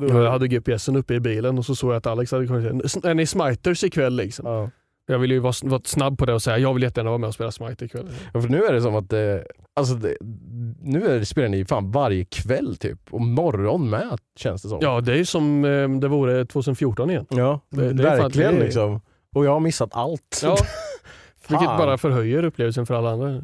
Ja, 0.00 0.22
Jag 0.22 0.30
hade 0.30 0.48
GPSen 0.48 0.96
uppe 0.96 1.14
i 1.14 1.20
bilen 1.20 1.58
och 1.58 1.66
så 1.66 1.74
såg 1.74 1.90
jag 1.90 1.96
att 1.96 2.06
Alex 2.06 2.32
hade 2.32 2.46
kommit 2.46 3.04
är 3.04 3.14
ni 3.14 3.26
smiters 3.26 3.84
ikväll? 3.84 4.16
Liksom. 4.16 4.46
Ja. 4.46 4.70
Jag 5.10 5.18
ville 5.18 5.34
ju 5.34 5.40
vara, 5.40 5.52
vara 5.62 5.80
snabb 5.84 6.18
på 6.18 6.26
det 6.26 6.34
och 6.34 6.42
säga 6.42 6.58
jag 6.58 6.74
vill 6.74 6.82
jättegärna 6.82 7.10
vara 7.10 7.18
med 7.18 7.28
och 7.28 7.34
spela 7.34 7.50
smite 7.52 7.84
ikväll. 7.84 8.08
Ja, 8.34 8.40
för 8.40 8.48
nu 8.48 8.64
är 8.64 8.72
det 8.72 8.82
som 8.82 8.94
att 8.96 9.10
det, 9.10 9.46
alltså 9.74 9.94
det, 9.94 10.16
nu 10.82 11.06
är 11.08 11.18
det, 11.18 11.26
spelar 11.26 11.48
ni 11.48 11.64
fan 11.64 11.90
varje 11.90 12.24
kväll 12.24 12.76
typ, 12.76 12.98
och 13.10 13.20
morgon 13.20 13.90
med 13.90 14.18
känns 14.36 14.62
det 14.62 14.68
som. 14.68 14.78
Ja, 14.82 15.00
det 15.00 15.12
är 15.12 15.16
ju 15.16 15.24
som 15.24 15.64
eh, 15.64 15.88
det 15.88 16.08
vore 16.08 16.44
2014 16.46 17.10
igen. 17.10 17.26
Ja, 17.30 17.60
Det- 17.70 17.92
det 17.92 18.02
är 18.02 18.08
fan- 18.08 18.18
verkligen 18.18 18.56
är- 18.56 18.60
liksom. 18.60 19.00
Och 19.34 19.44
jag 19.44 19.50
har 19.50 19.60
missat 19.60 19.90
allt. 19.92 20.40
Ja, 20.42 20.56
vilket 21.48 21.66
Fan. 21.66 21.78
bara 21.78 21.98
förhöjer 21.98 22.42
upplevelsen 22.42 22.86
för 22.86 22.94
alla 22.94 23.10
andra. 23.10 23.42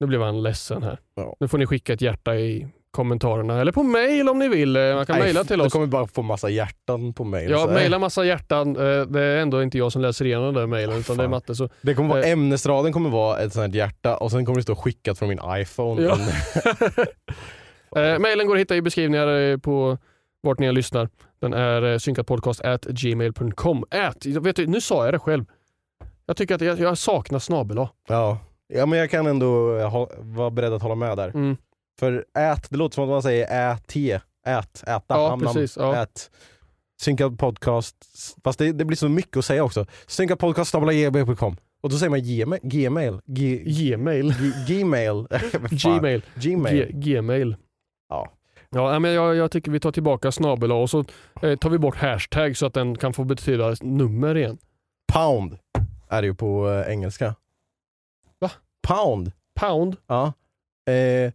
Nu 0.00 0.06
blev 0.06 0.20
han 0.22 0.42
ledsen 0.42 0.82
här. 0.82 0.98
Ja. 1.14 1.36
Nu 1.40 1.48
får 1.48 1.58
ni 1.58 1.66
skicka 1.66 1.92
ett 1.92 2.00
hjärta 2.00 2.36
i 2.36 2.66
kommentarerna 2.92 3.60
eller 3.60 3.72
på 3.72 3.82
mail 3.82 4.28
om 4.28 4.38
ni 4.38 4.48
vill. 4.48 4.76
Eh, 4.76 4.94
Man 4.94 5.06
kan 5.06 5.18
mejla 5.18 5.44
till 5.44 5.60
oss. 5.60 5.72
kommer 5.72 5.86
bara 5.86 6.06
få 6.06 6.22
massa 6.22 6.48
hjärtan 6.50 7.12
på 7.12 7.24
mig. 7.24 7.46
Ja, 7.50 7.66
mejla 7.66 7.98
massa 7.98 8.24
hjärtan. 8.24 8.76
Eh, 8.76 9.02
Det 9.06 9.20
är 9.22 9.36
ändå 9.42 9.62
inte 9.62 9.78
jag 9.78 9.92
som 9.92 10.02
läser 10.02 10.24
igenom 10.24 10.44
den 10.44 10.54
där 10.54 10.66
mejlen 10.66 10.98
utan 10.98 11.16
det 11.16 11.24
är. 11.24 11.28
Matte. 11.28 11.54
Så 11.54 11.68
Det 11.82 11.94
kommer 11.94 12.08
vara, 12.08 12.22
Eh. 12.22 12.30
ämnesraden 12.32 12.92
kommer 12.92 13.10
vara 13.10 13.38
ett 13.38 13.52
sånt 13.52 13.66
här 13.74 13.78
hjärta 13.80 14.16
och 14.16 14.30
sen 14.30 14.44
kommer 14.46 14.56
det 14.56 14.62
stå 14.62 14.74
skickat 14.74 15.18
från 15.18 15.28
min 15.28 15.40
iPhone. 15.60 16.02
Ja. 16.02 16.16
Eh, 17.96 18.18
mailen 18.18 18.46
går 18.46 18.54
att 18.54 18.60
hitta 18.60 18.76
i 18.76 18.82
beskrivningar 18.82 19.56
på 19.58 19.98
vart 20.42 20.58
ni 20.58 20.72
lyssnar. 20.72 21.08
Den 21.40 21.52
är 21.54 21.98
synkatpodcast 21.98 22.60
at 22.60 22.84
gmail.com. 22.84 23.84
At, 23.90 24.26
vet 24.26 24.56
du, 24.56 24.66
nu 24.66 24.80
sa 24.80 25.04
jag 25.04 25.14
det 25.14 25.18
själv. 25.18 25.44
Jag 26.26 26.36
tycker 26.36 26.54
att 26.54 26.60
jag, 26.60 26.78
jag 26.80 26.98
saknar 26.98 27.38
snabel. 27.38 27.86
Ja. 28.08 28.38
ja, 28.68 28.86
men 28.86 28.98
jag 28.98 29.10
kan 29.10 29.26
ändå 29.26 29.78
ha, 29.78 30.10
vara 30.18 30.50
beredd 30.50 30.72
att 30.72 30.82
hålla 30.82 30.94
med 30.94 31.16
där. 31.16 31.28
Mm. 31.28 31.56
För 31.98 32.24
ät, 32.38 32.70
det 32.70 32.76
låter 32.76 32.94
som 32.94 33.04
att 33.04 33.10
man 33.10 33.22
säger 33.22 33.72
ät, 33.72 33.96
ät, 34.46 34.82
äta, 34.82 35.02
Ja, 35.08 35.28
nam, 35.28 35.38
nam, 35.38 35.54
precis, 35.54 35.76
ja. 35.76 35.96
ät. 36.02 36.30
Synkad 37.00 37.38
podcast, 37.38 37.96
fast 38.44 38.58
det, 38.58 38.72
det 38.72 38.84
blir 38.84 38.96
så 38.96 39.08
mycket 39.08 39.36
att 39.36 39.44
säga 39.44 39.64
också. 39.64 39.86
Synkad 40.06 40.38
podcast 40.38 40.74
gmail.com 40.74 41.56
och 41.82 41.90
då 41.90 41.96
säger 41.96 42.10
man 42.10 42.22
gmail, 42.22 42.60
gmail, 42.62 43.20
Gmail. 43.66 44.34
Gmail. 44.68 45.26
Gmail. 45.70 46.22
gmail. 46.34 46.76
G- 46.76 46.90
Gmail. 46.92 47.56
Ja. 48.08 48.32
Ja, 48.70 48.98
men 48.98 49.12
jag, 49.12 49.36
jag 49.36 49.50
tycker 49.50 49.70
vi 49.70 49.80
tar 49.80 49.92
tillbaka 49.92 50.32
snabel 50.32 50.72
och 50.72 50.90
så 50.90 51.04
eh, 51.42 51.56
tar 51.58 51.70
vi 51.70 51.78
bort 51.78 51.96
hashtag 51.96 52.56
så 52.56 52.66
att 52.66 52.74
den 52.74 52.98
kan 52.98 53.12
få 53.12 53.24
betyda 53.24 53.74
nummer 53.80 54.36
igen. 54.36 54.58
Pound 55.12 55.58
är 56.08 56.22
det 56.22 56.28
ju 56.28 56.34
på 56.34 56.70
eh, 56.70 56.92
engelska. 56.92 57.34
Va? 58.38 58.50
Pound. 58.88 59.32
Pound. 59.60 59.96
Ja. 60.06 60.32
Eh, 60.92 61.32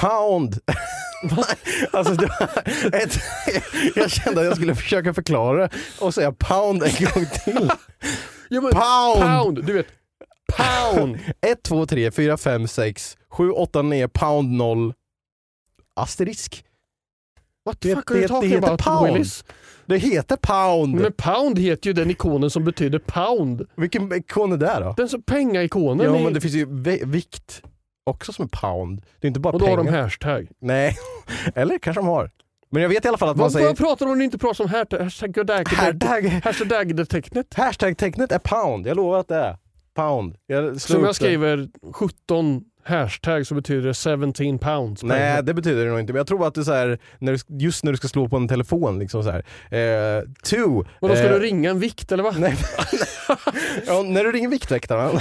pound. 0.00 0.58
alltså, 1.92 2.14
det 2.14 2.28
ett, 2.92 3.18
jag 3.96 4.10
kände 4.10 4.40
att 4.40 4.46
jag 4.46 4.56
skulle 4.56 4.74
försöka 4.74 5.14
förklara 5.14 5.58
det 5.58 5.70
och 6.00 6.14
säga 6.14 6.32
pound 6.32 6.82
en 6.82 7.04
gång 7.14 7.26
till. 7.44 7.70
Ja, 8.48 8.60
men, 8.60 8.70
Pound! 8.72 9.20
pound! 9.22 9.64
Du 9.66 9.72
vet, 9.72 9.86
pound! 10.56 11.18
1, 11.40 11.62
2, 11.62 11.86
3, 11.86 12.10
4, 12.10 12.36
5, 12.36 12.68
6, 12.68 13.16
7, 13.30 13.50
8, 13.50 13.82
9, 13.82 14.08
pound 14.08 14.52
0. 14.52 14.92
Asterisk. 15.96 16.64
What 17.64 17.80
the 17.80 17.88
Det- 17.88 17.94
fuck 17.94 18.10
are 18.10 18.14
you 18.18 18.20
det- 18.20 18.26
det 18.26 18.28
talking 18.34 18.50
heter 18.50 18.68
about 18.68 18.80
pound. 18.84 19.12
Willis? 19.12 19.44
Det 19.86 19.98
heter 19.98 20.36
pound. 20.36 20.94
Men 20.94 21.12
pound 21.12 21.58
heter 21.58 21.86
ju 21.86 21.92
den 21.92 22.10
ikonen 22.10 22.50
som 22.50 22.64
betyder 22.64 22.98
pound. 22.98 23.66
Vilken 23.76 24.12
ikon 24.12 24.52
är 24.52 24.56
det 24.56 24.76
då? 24.80 24.94
Den 24.96 25.08
som 25.08 25.22
pengaikonen. 25.22 26.06
Ja 26.06 26.16
är- 26.18 26.24
men 26.24 26.34
det 26.34 26.40
finns 26.40 26.54
ju 26.54 26.66
vi- 26.82 27.02
vikt 27.04 27.62
också 28.04 28.32
som 28.32 28.44
är 28.44 28.48
pound. 28.48 29.02
Det 29.20 29.26
är 29.26 29.28
inte 29.28 29.40
bara 29.40 29.52
och 29.52 29.60
då 29.60 29.66
har 29.66 29.76
pengar. 29.76 29.92
de 29.92 29.98
hashtag. 29.98 30.48
Nej, 30.60 30.96
eller 31.54 31.78
kanske 31.78 32.00
de 32.00 32.06
har. 32.06 32.30
Men 32.70 32.82
jag 32.82 32.88
vet 32.88 33.04
i 33.04 33.08
alla 33.08 33.18
fall 33.18 33.28
att 33.28 33.36
man 33.36 33.44
Vad, 33.44 33.52
säger 33.52 33.66
vad 33.66 33.76
pratar 33.76 34.06
de 34.06 34.12
om 34.12 34.18
ni 34.18 34.24
inte 34.24 34.38
pratar 34.38 34.64
om 34.64 34.70
hashtag? 34.70 35.00
Hashtag, 35.00 35.68
hashtag, 35.68 36.24
hashtag-tecknet. 36.44 37.54
hashtag-tecknet 37.54 38.32
är 38.32 38.38
pound. 38.38 38.86
Jag 38.86 38.96
lovar 38.96 39.18
att 39.18 39.28
det 39.28 39.36
är 39.36 39.56
pound. 39.94 40.36
Jag 40.46 40.80
Som 40.80 41.04
jag 41.04 41.14
skriver 41.14 41.68
17 41.92 42.64
hashtag 42.84 43.46
så 43.46 43.54
betyder 43.54 43.88
det 43.88 44.34
17 44.34 44.58
pounds. 44.58 45.02
Nej 45.02 45.42
det 45.42 45.54
betyder 45.54 45.84
det 45.84 45.90
nog 45.90 46.00
inte, 46.00 46.12
men 46.12 46.20
jag 46.20 46.26
tror 46.26 46.46
att 46.46 46.54
det 46.54 46.60
är 46.60 46.64
så 46.64 46.72
här, 46.72 46.98
när 47.18 47.32
du, 47.32 47.64
just 47.64 47.84
när 47.84 47.92
du 47.92 47.96
ska 47.96 48.08
slå 48.08 48.28
på 48.28 48.36
en 48.36 48.48
telefon 48.48 48.98
liksom 48.98 49.24
så 49.24 49.30
här. 49.30 49.44
Eh, 49.70 50.22
two. 50.44 50.84
Och 51.00 51.08
då 51.08 51.16
ska 51.16 51.26
eh, 51.26 51.32
du 51.32 51.38
ringa 51.38 51.70
en 51.70 51.78
vikt 51.78 52.12
eller 52.12 52.22
vad? 52.22 52.40
Nej, 52.40 52.56
ja, 53.86 54.02
när 54.02 54.24
du 54.24 54.32
ringer 54.32 54.48
Viktväktarna. 54.48 55.10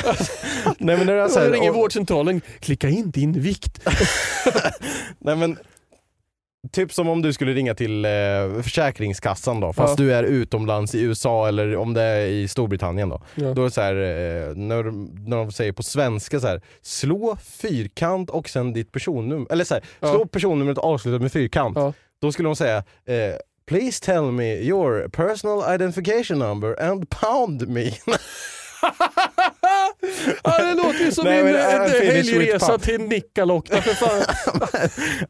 nej 0.78 0.98
men 0.98 1.06
när 1.08 1.24
du 1.24 1.30
så 1.30 1.40
här, 1.40 1.50
ringer 1.52 1.70
och- 1.70 1.76
vårdcentralen, 1.76 2.42
klicka 2.60 2.90
in 2.90 3.12
din 3.12 3.32
vikt. 3.42 3.80
Nej 5.20 5.36
men 5.36 5.58
Typ 6.72 6.94
som 6.94 7.08
om 7.10 7.22
du 7.22 7.34
skulle 7.34 7.54
ringa 7.54 7.76
till 7.76 8.06
eh, 8.06 8.12
Försäkringskassan 8.64 9.60
då, 9.60 9.74
fast 9.74 10.00
Ja. 10.00 10.06
du 10.06 10.14
är 10.14 10.24
utomlands 10.24 10.96
i 10.96 11.02
USA 11.02 11.48
eller 11.48 11.76
om 11.78 11.94
det 11.94 12.02
är 12.02 12.26
i 12.28 12.48
Storbritannien 12.48 13.10
då. 13.10 13.22
Ja. 13.36 13.54
Då 13.54 13.66
är 13.66 13.70
så 13.70 13.82
här, 13.82 13.94
eh, 13.96 14.56
när, 14.56 14.84
när 15.30 15.38
de 15.38 15.52
säger 15.52 15.72
på 15.72 15.84
svenska 15.84 16.40
så 16.40 16.48
här, 16.48 16.62
slå 16.82 17.38
fyrkant 17.62 18.30
och 18.30 18.50
sen 18.50 18.74
ditt 18.74 18.92
personnummer, 18.92 19.48
eller 19.52 19.64
så 19.64 19.74
här, 19.74 19.84
slå 20.00 20.20
Ja. 20.20 20.26
personnumret 20.32 20.78
avslutat 20.78 21.22
med 21.22 21.32
fyrkant. 21.32 21.78
Då 22.22 22.32
skulle 22.32 22.50
de 22.50 22.56
säga 22.56 22.78
eh, 23.06 23.36
Please 23.66 24.00
tell 24.06 24.32
me 24.32 24.54
your 24.62 25.08
personal 25.10 25.64
identification 25.76 26.40
number 26.40 26.82
and 26.82 27.10
pound 27.10 27.68
me. 27.68 27.92
ja, 30.44 30.64
det 30.66 30.74
låter 30.74 31.06
ju 31.06 31.12
som 31.12 31.26
Nej, 31.26 31.40
en, 31.40 31.48
en, 31.48 31.90
helgresa 31.92 32.78
till 32.78 33.02
Nikkaluokta 33.02 33.82
för 33.82 33.94
fan. 33.94 34.22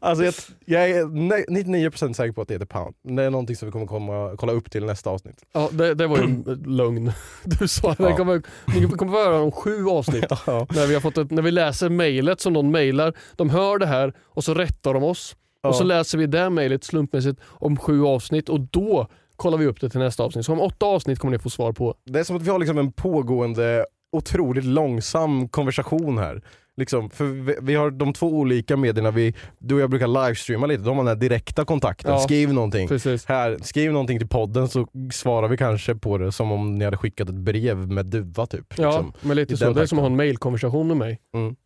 alltså 0.00 0.24
jag, 0.24 0.34
jag 0.64 0.90
är 0.90 1.04
ne- 1.04 1.44
99% 1.48 2.12
säker 2.12 2.32
på 2.32 2.42
att 2.42 2.48
det 2.48 2.54
heter 2.54 2.66
pound. 2.66 2.94
Det 3.02 3.22
är 3.22 3.30
någonting 3.30 3.56
som 3.56 3.68
vi 3.68 3.72
kommer 3.72 3.86
komma, 3.86 4.36
kolla 4.38 4.52
upp 4.52 4.70
till 4.70 4.84
nästa 4.84 5.10
avsnitt. 5.10 5.36
Ja, 5.52 5.68
det, 5.72 5.94
det 5.94 6.06
var 6.06 6.16
ju 6.16 6.22
en 6.24 6.64
lögn. 6.66 7.12
Du 7.44 7.68
sa 7.68 7.94
det 7.94 8.02
Ja. 8.04 8.16
kommer, 8.16 8.42
ni 8.66 8.88
kommer 8.88 9.12
få 9.12 9.18
höra 9.18 9.40
om 9.40 9.52
sju 9.52 9.86
avsnitt. 9.86 10.24
Ja. 10.46 10.66
När 10.70 10.86
vi, 10.86 10.94
har 10.94 11.00
fått 11.00 11.18
ett, 11.18 11.30
när 11.30 11.42
vi 11.42 11.50
läser 11.50 11.88
mejlet 11.88 12.40
som 12.40 12.52
någon 12.52 12.70
mejlar, 12.70 13.14
de 13.36 13.50
hör 13.50 13.78
det 13.78 13.86
här 13.86 14.12
och 14.26 14.44
så 14.44 14.54
rättar 14.54 14.94
de 14.94 15.02
oss. 15.02 15.36
Och 15.68 15.74
så 15.74 15.82
Ja. 15.82 15.86
läser 15.86 16.18
vi 16.18 16.26
det 16.26 16.50
mejlet 16.50 16.84
slumpmässigt 16.84 17.40
om 17.46 17.76
sju 17.76 18.04
avsnitt 18.04 18.48
och 18.48 18.60
då 18.60 19.06
kollar 19.36 19.58
vi 19.58 19.66
upp 19.66 19.80
det 19.80 19.88
till 19.90 20.00
nästa 20.00 20.22
avsnitt. 20.22 20.46
Så 20.46 20.52
om 20.52 20.60
åtta 20.60 20.86
avsnitt 20.86 21.18
kommer 21.18 21.32
ni 21.32 21.38
få 21.38 21.50
svar 21.50 21.72
på. 21.72 21.94
Det 22.06 22.18
är 22.20 22.24
som 22.24 22.36
att 22.36 22.42
vi 22.42 22.50
har 22.50 22.58
liksom 22.58 22.78
en 22.78 22.92
pågående, 22.92 23.86
otroligt 24.12 24.64
långsam 24.64 25.48
konversation 25.48 26.18
här. 26.18 26.42
Liksom, 26.76 27.10
för 27.10 27.24
vi, 27.24 27.56
vi 27.62 27.74
har 27.74 27.90
de 27.90 28.12
två 28.12 28.26
olika 28.26 28.76
medierna, 28.76 29.10
vi, 29.10 29.34
du 29.58 29.74
och 29.74 29.80
jag 29.80 29.90
brukar 29.90 30.06
livestreama 30.26 30.66
lite, 30.66 30.82
de 30.82 30.88
har 30.96 31.04
den 31.04 31.06
här 31.06 31.14
direkta 31.20 31.64
kontakten, 31.64 32.10
Ja. 32.12 32.18
skriv 32.18 32.52
någonting. 32.52 32.88
Precis. 32.88 33.26
Här, 33.26 33.58
skriv 33.62 33.92
någonting 33.92 34.18
till 34.18 34.28
podden 34.28 34.68
så 34.68 34.86
svarar 35.12 35.48
vi 35.48 35.56
kanske 35.56 35.94
på 35.94 36.18
det 36.18 36.32
som 36.32 36.52
om 36.52 36.74
ni 36.74 36.84
hade 36.84 36.96
skickat 36.96 37.28
ett 37.28 37.34
brev 37.34 37.76
med 37.76 38.06
duva 38.06 38.46
typ. 38.46 38.74
Ja, 38.78 38.86
Liksom. 38.90 39.12
men 39.20 39.36
lite 39.36 39.56
så. 39.56 39.72
Det 39.72 39.82
är 39.82 39.86
som 39.86 39.98
att 39.98 40.02
ha 40.02 40.10
en 40.10 40.16
mejlkonversation 40.16 40.88
med 40.88 40.96
mig. 40.96 41.20
Mm. 41.34 41.56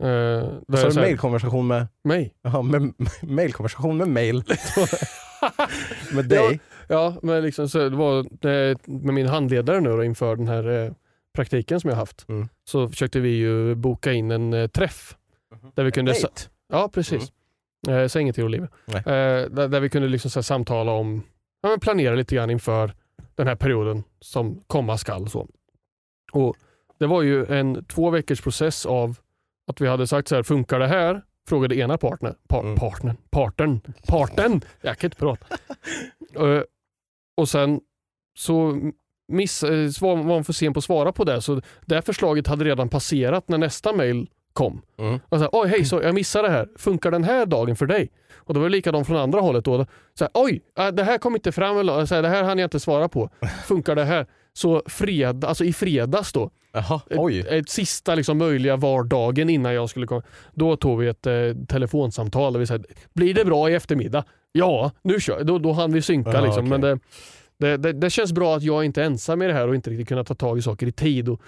Där 0.00 0.76
Så 0.76 0.76
här, 0.76 0.94
mailkonversation 0.94 1.66
med, 1.66 1.86
mig? 2.04 2.34
jaha, 2.42 2.62
med, 2.62 2.92
mailkonversation 3.22 3.96
med 3.96 4.08
mail. 4.08 4.44
med 6.14 6.28
dig. 6.28 6.60
Ja, 6.88 7.16
men 7.22 7.42
liksom 7.42 7.68
så 7.68 7.78
det 7.78 7.96
var 7.96 8.26
med 9.02 9.14
min 9.14 9.26
handledare 9.26 9.80
nu 9.80 9.90
då, 9.90 10.04
inför 10.04 10.36
den 10.36 10.48
här 10.48 10.84
eh, 10.84 10.92
praktiken 11.34 11.80
som 11.80 11.90
jag 11.90 11.96
haft. 11.96 12.28
Mm. 12.28 12.48
Så 12.64 12.88
försökte 12.88 13.20
vi 13.20 13.28
ju 13.28 13.74
boka 13.74 14.12
in 14.12 14.30
en 14.30 14.52
eh, 14.52 14.66
träff. 14.66 15.16
Där 15.74 15.84
vi 15.84 15.92
kunde, 15.92 16.12
Date. 16.12 16.42
ja 16.72 16.90
precis. 16.92 17.32
Eh, 17.88 18.06
säg 18.06 18.22
inget 18.22 18.34
till 18.34 18.44
Olivia. 18.44 18.68
Eh, 18.86 19.02
där, 19.50 19.68
där 19.68 19.80
vi 19.80 19.88
kunde 19.88 20.08
liksom 20.08 20.30
så 20.30 20.38
här, 20.38 20.42
samtala 20.42 20.92
om, 20.92 21.22
ja, 21.62 21.68
men 21.68 21.80
planera 21.80 22.14
lite 22.14 22.34
grann 22.34 22.50
inför 22.50 22.92
den 23.34 23.46
här 23.46 23.54
perioden 23.54 24.02
som 24.20 24.60
komma 24.66 24.98
skall. 24.98 25.28
Så. 25.28 25.48
Och 26.32 26.56
det 26.98 27.06
var 27.06 27.22
ju 27.22 27.46
en 27.46 27.84
två 27.84 28.10
veckors 28.10 28.40
process 28.40 28.86
av 28.86 29.16
att 29.70 29.80
vi 29.80 29.88
hade 29.88 30.06
sagt 30.06 30.28
så 30.28 30.34
här, 30.34 30.42
funkar 30.42 30.78
det 30.78 30.86
här? 30.86 31.22
Frågade 31.48 31.76
ena 31.76 31.98
partner, 31.98 32.34
par, 32.48 32.60
Mm. 32.60 32.76
partnern, 32.76 33.16
partnern, 33.30 33.80
parten, 34.06 34.60
jag 34.80 34.98
kan 34.98 35.08
inte 35.08 35.16
prata. 35.16 35.46
Eh, 36.36 36.62
och 37.36 37.48
sen 37.48 37.80
så 38.38 38.80
miss, 39.28 39.62
eh, 39.62 39.88
var 40.00 40.16
man 40.16 40.44
för 40.44 40.52
sen 40.52 40.72
på 40.72 40.78
att 40.78 40.84
svara 40.84 41.12
på 41.12 41.24
det, 41.24 41.42
så 41.42 41.60
det 41.86 42.02
förslaget 42.02 42.46
hade 42.46 42.64
redan 42.64 42.88
passerat 42.88 43.48
när 43.48 43.58
nästa 43.58 43.92
mail 43.92 44.28
kom. 44.52 44.82
Mm. 44.98 45.14
Och 45.28 45.38
så 45.38 45.38
här, 45.38 45.48
Oj, 45.52 45.68
hej, 45.68 45.84
så 45.84 46.00
jag 46.02 46.14
missade 46.14 46.48
det 46.48 46.52
här. 46.54 46.68
Funkar 46.76 47.10
den 47.10 47.24
här 47.24 47.46
dagen 47.46 47.76
för 47.76 47.86
dig? 47.86 48.10
Och 48.36 48.54
då 48.54 48.60
var 48.60 48.68
det 48.68 48.72
likadant 48.72 49.06
från 49.06 49.16
andra 49.16 49.40
hållet. 49.40 49.64
Då. 49.64 49.86
Så 50.14 50.24
här, 50.24 50.30
Oj, 50.34 50.60
äh, 50.78 50.88
det 50.88 51.04
här 51.04 51.18
kom 51.18 51.34
inte 51.34 51.52
fram. 51.52 51.78
eller- 51.78 52.06
Så 52.06 52.14
här, 52.14 52.22
det 52.22 52.28
här 52.28 52.42
hann 52.42 52.58
jag 52.58 52.66
inte 52.66 52.80
svara 52.80 53.08
på. 53.08 53.30
Funkar 53.66 53.94
det 53.94 54.04
här? 54.04 54.26
Så 54.52 54.82
fred, 54.86 55.44
alltså 55.44 55.64
i 55.64 55.72
fredags 55.72 56.32
då, 56.32 56.50
Jaha, 56.72 57.00
ett, 57.10 57.46
ett 57.46 57.68
sista 57.68 58.14
liksom 58.14 58.38
möjliga 58.38 58.76
vardagen 58.76 59.50
innan 59.50 59.74
jag 59.74 59.90
skulle 59.90 60.06
komma. 60.06 60.22
Då 60.54 60.76
tog 60.76 61.00
vi 61.00 61.08
ett 61.08 61.26
eh, 61.26 61.32
telefonsamtal 61.68 62.54
och 62.54 62.62
vi 62.62 62.66
sa, 62.66 62.78
blir 63.12 63.34
det 63.34 63.44
bra 63.44 63.70
i 63.70 63.74
eftermiddag? 63.74 64.24
Ja, 64.52 64.90
nu 65.02 65.20
kör 65.20 65.44
Då, 65.44 65.58
då 65.58 65.72
hann 65.72 65.92
vi 65.92 66.02
synka. 66.02 66.32
Ja, 66.32 66.40
liksom. 66.40 66.66
okej. 66.66 66.78
Men 66.78 66.80
det, 66.80 66.98
det, 67.58 67.76
det, 67.76 67.92
det 67.92 68.10
känns 68.10 68.32
bra 68.32 68.56
att 68.56 68.62
jag 68.62 68.84
inte 68.84 69.02
är 69.02 69.06
ensam 69.06 69.42
i 69.42 69.46
det 69.46 69.52
här 69.52 69.68
och 69.68 69.74
inte 69.74 69.90
riktigt 69.90 70.08
kunna 70.08 70.24
ta 70.24 70.34
tag 70.34 70.58
i 70.58 70.62
saker 70.62 70.86
i 70.86 70.92
tid. 70.92 71.28
Och, 71.28 71.40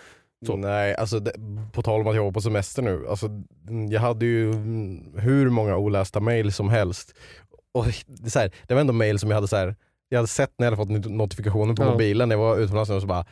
så. 0.47 0.57
Nej, 0.57 0.95
alltså 0.95 1.21
det, 1.21 1.33
på 1.73 1.83
tal 1.83 2.01
om 2.01 2.07
att 2.07 2.17
jag 2.17 2.25
var 2.25 2.33
på 2.33 2.41
semester 2.41 2.83
nu. 2.83 3.07
Alltså, 3.09 3.29
jag 3.91 4.01
hade 4.01 4.27
ju 4.27 4.51
mm, 4.51 5.19
hur 5.19 5.51
många 5.51 5.77
olästa 5.77 6.21
mail 6.21 6.53
som 6.53 6.69
helst. 6.69 7.15
Och 7.75 7.87
det, 8.07 8.31
så 8.31 8.39
här, 8.39 8.51
det 8.67 8.75
var 8.75 8.81
ändå 8.81 8.93
mail 8.93 9.19
som 9.19 9.31
jag 9.31 9.35
hade 9.35 9.49
så 9.49 9.57
här, 9.57 9.77
jag 10.13 10.19
hade 10.19 10.29
sett 10.29 10.53
när 10.59 10.67
jag 10.67 10.77
hade 10.77 10.83
fått 10.89 10.97
not- 11.07 11.11
notifikationer 11.17 11.75
på 11.75 11.83
Ja. 11.83 11.91
mobilen 11.91 12.29
när 12.29 12.37
jag 12.37 12.41
var 12.43 12.57
utomlands 12.59 12.91
och 12.91 13.01
så 13.01 13.07
bara 13.07 13.25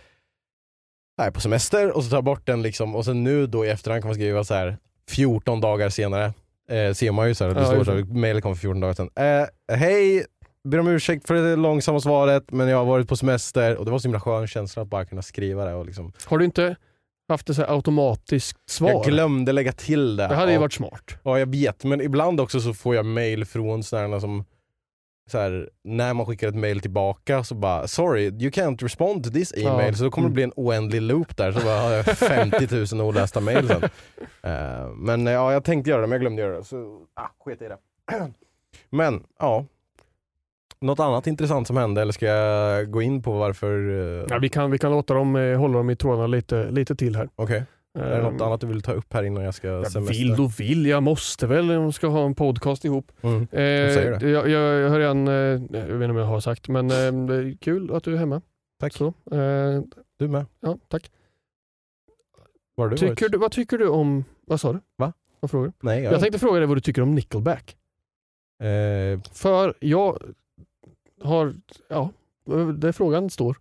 jag 1.16 1.26
är 1.26 1.30
på 1.30 1.40
semester 1.40 1.96
och 1.96 2.04
så 2.04 2.10
tar 2.10 2.16
jag 2.16 2.24
bort 2.24 2.46
den 2.46 2.62
liksom 2.62 2.94
och 2.96 3.04
sen 3.04 3.24
nu 3.24 3.46
då 3.46 3.64
i 3.66 3.68
efterhand 3.70 4.02
kan 4.02 4.08
man 4.08 4.14
skriva 4.14 4.44
så 4.44 4.54
här 4.54 4.78
14 5.10 5.60
dagar 5.60 5.88
senare 5.88 6.24
eh, 6.70 6.92
ser 6.94 7.12
man 7.12 7.28
ju 7.28 7.34
så 7.34 7.44
här, 7.44 7.54
det 7.54 7.60
Ja, 7.60 7.66
står 7.66 7.84
så 7.84 7.92
här, 7.92 8.02
mailet 8.04 8.42
kom 8.42 8.54
för 8.54 8.60
14 8.60 8.80
dagar 8.80 8.94
sedan. 8.94 9.10
Eh, 9.16 9.76
hej, 9.76 10.24
ber 10.68 10.78
om 10.80 10.88
ursäkt 10.88 11.26
för 11.26 11.34
det 11.34 11.56
långsamma 11.56 12.00
svaret 12.00 12.50
men 12.52 12.68
jag 12.68 12.76
har 12.78 12.84
varit 12.84 13.08
på 13.08 13.16
semester 13.16 13.76
och 13.76 13.84
det 13.84 13.90
var 13.90 13.98
så 13.98 14.08
himla 14.08 14.20
skön 14.20 14.46
känsla 14.46 14.82
att 14.82 14.88
bara 14.88 15.04
kunna 15.04 15.22
skriva 15.22 15.64
det 15.64 15.74
och 15.74 15.86
liksom 15.86 16.12
Har 16.24 16.38
du 16.38 16.44
inte 16.44 16.76
haft 17.28 17.50
ett 17.50 17.56
så 17.56 17.64
automatiskt 17.64 18.70
svar? 18.70 18.90
Jag 18.90 19.04
glömde 19.04 19.52
lägga 19.52 19.72
till 19.72 20.16
det. 20.16 20.26
det 20.28 20.34
hade 20.34 20.52
ju 20.52 20.58
varit 20.58 20.72
smart. 20.72 21.18
Ja 21.22 21.38
jag 21.38 21.50
vet, 21.50 21.84
men 21.84 22.00
ibland 22.00 22.40
också 22.40 22.60
så 22.60 22.74
får 22.74 22.94
jag 22.94 23.06
mail 23.06 23.44
från 23.44 23.82
sådana 23.82 24.20
som 24.20 24.44
så 25.30 25.38
här, 25.38 25.70
när 25.84 26.14
man 26.14 26.26
skickar 26.26 26.48
ett 26.48 26.54
mail 26.54 26.80
tillbaka 26.80 27.44
så 27.44 27.54
bara 27.54 27.86
“sorry, 27.88 28.22
you 28.24 28.50
can't 28.50 28.82
respond 28.82 29.24
to 29.24 29.30
this 29.30 29.52
email” 29.56 29.86
Ja. 29.86 29.92
så 29.94 30.04
då 30.04 30.10
kommer 30.10 30.28
det 30.28 30.34
bli 30.34 30.42
en 30.42 30.52
oändlig 30.56 31.02
loop 31.02 31.36
där, 31.36 31.52
så 31.52 31.60
bara 31.60 31.80
har 31.80 31.90
jag 31.90 32.04
50 32.18 32.94
000 32.96 33.06
olästa 33.06 33.40
mail 33.40 33.68
sen. 33.68 33.82
Eh, 34.42 34.88
men 34.96 35.26
eh, 35.26 35.32
ja, 35.32 35.52
jag 35.52 35.64
tänkte 35.64 35.90
göra 35.90 36.00
det 36.00 36.06
men 36.06 36.12
jag 36.12 36.20
glömde 36.20 36.42
göra 36.42 36.56
det, 36.58 36.64
så 36.64 37.00
ah, 37.14 37.28
sket 37.44 37.62
i 37.62 37.68
det. 37.68 37.76
Men 38.90 39.22
ja, 39.38 39.64
något 40.80 41.00
annat 41.00 41.26
intressant 41.26 41.66
som 41.66 41.76
hände 41.76 42.02
eller 42.02 42.12
ska 42.12 42.26
jag 42.26 42.90
gå 42.90 43.02
in 43.02 43.22
på 43.22 43.32
varför? 43.38 43.90
eh, 44.20 44.26
Ja, 44.28 44.38
vi, 44.38 44.48
kan, 44.48 44.70
vi 44.70 44.78
kan 44.78 44.90
låta 44.92 45.14
dem 45.14 45.36
eh, 45.36 45.58
hålla 45.58 45.76
dem 45.78 45.90
i 45.90 45.96
trådarna 45.96 46.26
lite, 46.26 46.70
lite 46.70 46.96
till 46.96 47.16
här. 47.16 47.28
Okej, 47.36 47.62
är 47.98 48.10
det 48.16 48.22
något 48.22 48.32
Ehm, 48.40 48.42
annat 48.46 48.60
du 48.60 48.66
vill 48.66 48.82
ta 48.82 48.92
upp 48.92 49.12
här 49.12 49.22
innan 49.22 49.44
jag 49.44 49.54
ska 49.54 49.66
Jag 49.68 49.92
semester? 49.92 50.14
vill 50.18 50.40
och 50.40 50.60
vill, 50.60 50.86
jag 50.86 51.02
måste 51.02 51.46
väl 51.46 51.70
om 51.70 51.86
vi 51.86 51.92
ska 51.92 52.06
ha 52.06 52.24
en 52.26 52.34
podcast 52.34 52.84
ihop. 52.84 53.12
Mm. 53.22 53.42
Eh, 53.42 53.46
säger 53.48 54.18
det. 54.20 54.30
jag, 54.30 54.48
jag, 54.48 54.80
jag 54.80 54.90
har 54.90 54.98
redan, 54.98 55.28
eh, 55.28 55.34
jag 55.34 55.58
vet 55.70 55.92
inte 55.92 56.04
om 56.06 56.16
jag 56.16 56.24
har 56.24 56.40
sagt, 56.40 56.68
men 56.68 56.90
eh, 56.90 57.26
det 57.26 57.34
är 57.34 57.56
kul 57.60 57.94
att 57.94 58.04
du 58.04 58.12
är 58.14 58.18
hemma. 58.18 58.40
Tack, 58.80 58.92
Så, 58.92 59.06
eh, 59.06 59.82
du 60.18 60.28
med. 60.28 60.46
ja, 60.60 60.78
tack. 60.88 61.10
Var 62.74 62.88
du 62.88 62.96
Tycker 62.96 63.22
varit? 63.24 63.32
du, 63.32 63.38
vad 63.38 63.52
tycker 63.52 63.78
du 63.78 63.88
om, 63.88 64.24
vad 64.46 64.60
sa 64.60 64.72
du? 64.72 64.80
Va? 64.96 65.12
Vad 65.40 65.50
frågar 65.50 65.66
du? 65.66 65.72
Nej, 65.80 66.02
Jag 66.02 66.20
tänkte 66.20 66.38
fråga 66.38 66.58
dig 66.58 66.68
vad 66.68 66.76
du 66.76 66.80
tycker 66.80 67.02
om 67.02 67.14
Nickelback. 67.14 67.76
eh, 68.62 69.20
För 69.32 69.74
jag 69.80 70.18
har, 71.22 71.54
ja, 71.88 72.10
där 72.74 72.92
frågan 72.92 73.30
står. 73.30 73.56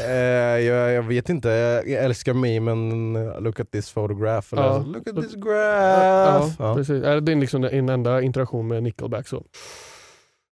eh, 0.00 0.10
jag, 0.10 0.92
jag 0.92 1.02
vet 1.02 1.28
inte, 1.28 1.48
jag 1.86 2.04
älskar 2.04 2.34
memen 2.34 3.12
look 3.40 3.60
at 3.60 3.70
this 3.70 3.92
photograph. 3.94 4.52
Eller 4.52 4.62
Ja. 4.62 4.78
look 4.86 5.08
at 5.08 5.16
this 5.16 5.32
Ja, 5.36 5.40
graph. 5.44 6.54
Ja. 6.58 6.74
precis. 6.74 7.04
Är 7.04 7.20
det 7.20 7.34
liksom 7.34 7.62
din 7.62 7.88
enda 7.88 8.22
interaktion 8.22 8.68
med 8.68 8.82
Nickelback? 8.82 9.28
Så? 9.28 9.44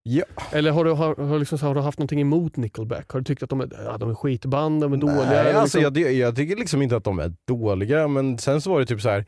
Ja. 0.05 0.25
Eller 0.53 0.71
har 0.71 0.85
du, 0.85 0.91
har, 0.91 1.17
har, 1.17 1.39
liksom, 1.39 1.59
har 1.59 1.75
du 1.75 1.81
haft 1.81 1.99
någonting 1.99 2.21
emot 2.21 2.57
Nickelback? 2.57 3.11
Har 3.11 3.21
du 3.21 3.25
tyckt 3.25 3.43
att 3.43 3.51
de 3.51 3.61
är, 3.61 3.69
ja, 3.85 3.97
de 3.99 4.11
är 4.11 4.15
skitband, 4.15 4.81
de 4.83 4.93
är 4.93 4.97
dåliga? 4.97 5.17
Nej, 5.25 5.39
eller 5.39 5.55
alltså 5.55 5.79
liksom? 5.79 6.03
jag, 6.03 6.13
jag 6.13 6.37
tycker 6.37 6.57
liksom 6.57 6.83
inte 6.83 6.97
att 6.97 7.05
de 7.05 7.19
är 7.19 7.33
dåliga, 7.49 8.09
men 8.09 8.39
sen 8.39 8.61
så 8.61 8.71
var 8.71 8.81
det 8.81 8.87
typ 8.87 9.01
så 9.01 9.09
här. 9.09 9.25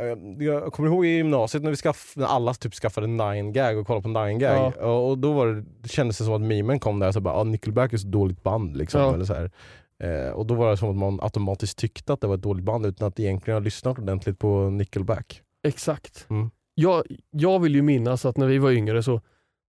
Jag, 0.00 0.18
jag 0.38 0.72
kommer 0.72 0.88
ihåg 0.88 1.06
i 1.06 1.08
gymnasiet 1.08 1.62
när, 1.62 1.70
vi 1.70 1.76
skaff, 1.76 2.12
när 2.16 2.26
alla 2.26 2.54
typ 2.54 2.74
skaffade 2.74 3.06
9gag 3.06 3.80
och 3.80 3.86
kollade 3.86 4.02
på 4.02 4.08
9gag. 4.08 4.72
Ja. 4.80 4.86
Och, 4.86 5.10
och 5.10 5.18
då 5.18 5.32
var 5.32 5.46
det, 5.46 5.64
det 5.80 5.88
kändes 5.88 6.18
det 6.18 6.24
som 6.24 6.34
att 6.34 6.40
memen 6.40 6.80
kom 6.80 6.98
där, 6.98 7.12
så 7.12 7.20
bara, 7.20 7.34
ah, 7.34 7.44
Nickelback 7.44 7.92
är 7.92 7.96
så 7.96 8.08
dåligt 8.08 8.42
band. 8.42 8.76
Liksom, 8.76 9.00
Ja. 9.00 9.14
eller 9.14 9.24
så 9.24 9.34
här. 9.34 9.50
Eh, 10.02 10.30
och 10.30 10.46
då 10.46 10.54
var 10.54 10.70
det 10.70 10.76
som 10.76 10.90
att 10.90 10.96
man 10.96 11.18
automatiskt 11.22 11.78
tyckte 11.78 12.12
att 12.12 12.20
det 12.20 12.26
var 12.26 12.34
ett 12.34 12.42
dåligt 12.42 12.64
band 12.64 12.86
utan 12.86 13.08
att 13.08 13.20
egentligen 13.20 13.54
ha 13.54 13.60
lyssnat 13.64 13.98
ordentligt 13.98 14.38
på 14.38 14.70
Nickelback. 14.70 15.42
Exakt. 15.66 16.26
Mm. 16.30 16.50
Jag, 16.74 17.02
jag 17.30 17.58
vill 17.58 17.74
ju 17.74 17.82
minnas 17.82 18.24
att 18.24 18.36
när 18.36 18.46
vi 18.46 18.58
var 18.58 18.70
yngre 18.70 19.02
så 19.02 19.20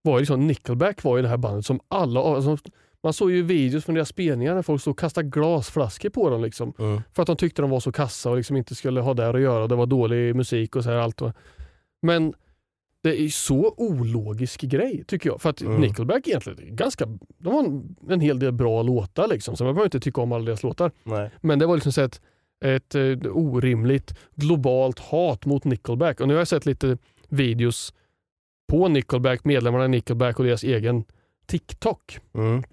var 0.01 0.13
det 0.13 0.19
liksom, 0.19 0.47
Nickelback 0.47 1.03
var 1.03 1.17
ju 1.17 1.23
det 1.23 1.29
här 1.29 1.37
bandet 1.37 1.65
som 1.65 1.79
alla, 1.87 2.19
alltså, 2.21 2.57
man 3.03 3.13
såg 3.13 3.31
ju 3.31 3.43
videos 3.43 3.85
från 3.85 3.95
deras 3.95 4.09
spelningar 4.09 4.55
när 4.55 4.61
folk 4.61 4.81
stod 4.81 4.91
och 4.91 4.99
kastade 4.99 5.29
glasflaskor 5.29 6.09
på 6.09 6.29
dem. 6.29 6.43
Liksom, 6.43 6.73
för 7.13 7.21
att 7.21 7.27
de 7.27 7.35
tyckte 7.37 7.61
de 7.61 7.71
var 7.71 7.79
så 7.79 7.91
kassa 7.91 8.29
och 8.29 8.37
liksom 8.37 8.57
inte 8.57 8.75
skulle 8.75 9.01
ha 9.01 9.13
där 9.13 9.33
att 9.33 9.41
göra. 9.41 9.67
Det 9.67 9.75
var 9.75 9.85
dålig 9.85 10.35
musik 10.35 10.75
och 10.75 10.83
så 10.83 10.89
här 10.89 10.97
allt. 10.97 11.21
Men 12.01 12.33
det 13.03 13.21
är 13.21 13.29
så 13.29 13.73
ologisk 13.77 14.61
grej 14.61 15.03
tycker 15.07 15.29
jag. 15.29 15.41
För 15.41 15.49
att 15.49 15.61
Mm. 15.61 15.81
Nickelback 15.81 16.27
egentligen, 16.27 16.75
ganska, 16.75 17.05
de 17.37 17.53
har 17.53 17.63
en, 17.63 17.95
en 18.09 18.19
hel 18.19 18.39
del 18.39 18.51
bra 18.51 18.83
låtar 18.83 19.27
liksom. 19.27 19.57
Så 19.57 19.63
man 19.63 19.73
behöver 19.73 19.87
inte 19.87 19.99
tycka 19.99 20.21
om 20.21 20.31
alla 20.31 20.45
deras 20.45 20.63
låtar. 20.63 20.91
Nej. 21.03 21.29
Men 21.41 21.59
det 21.59 21.65
var 21.65 21.75
liksom 21.75 21.91
så 21.91 22.01
ett, 22.01 22.21
ett 22.65 22.95
eh, 22.95 23.17
orimligt 23.31 24.15
globalt 24.35 24.99
hat 24.99 25.45
mot 25.45 25.63
Nickelback. 25.63 26.21
Och 26.21 26.27
nu 26.27 26.33
har 26.33 26.41
jag 26.41 26.47
sett 26.47 26.65
lite 26.65 26.97
videos 27.29 27.93
på 28.67 28.87
Nickelback, 28.87 29.45
medlemmarna 29.45 29.85
i 29.85 29.87
Nickelback 29.87 30.39
och 30.39 30.45
deras 30.45 30.63
egen 30.63 31.03
TikTok. 31.45 32.19
Mm. 32.33 32.63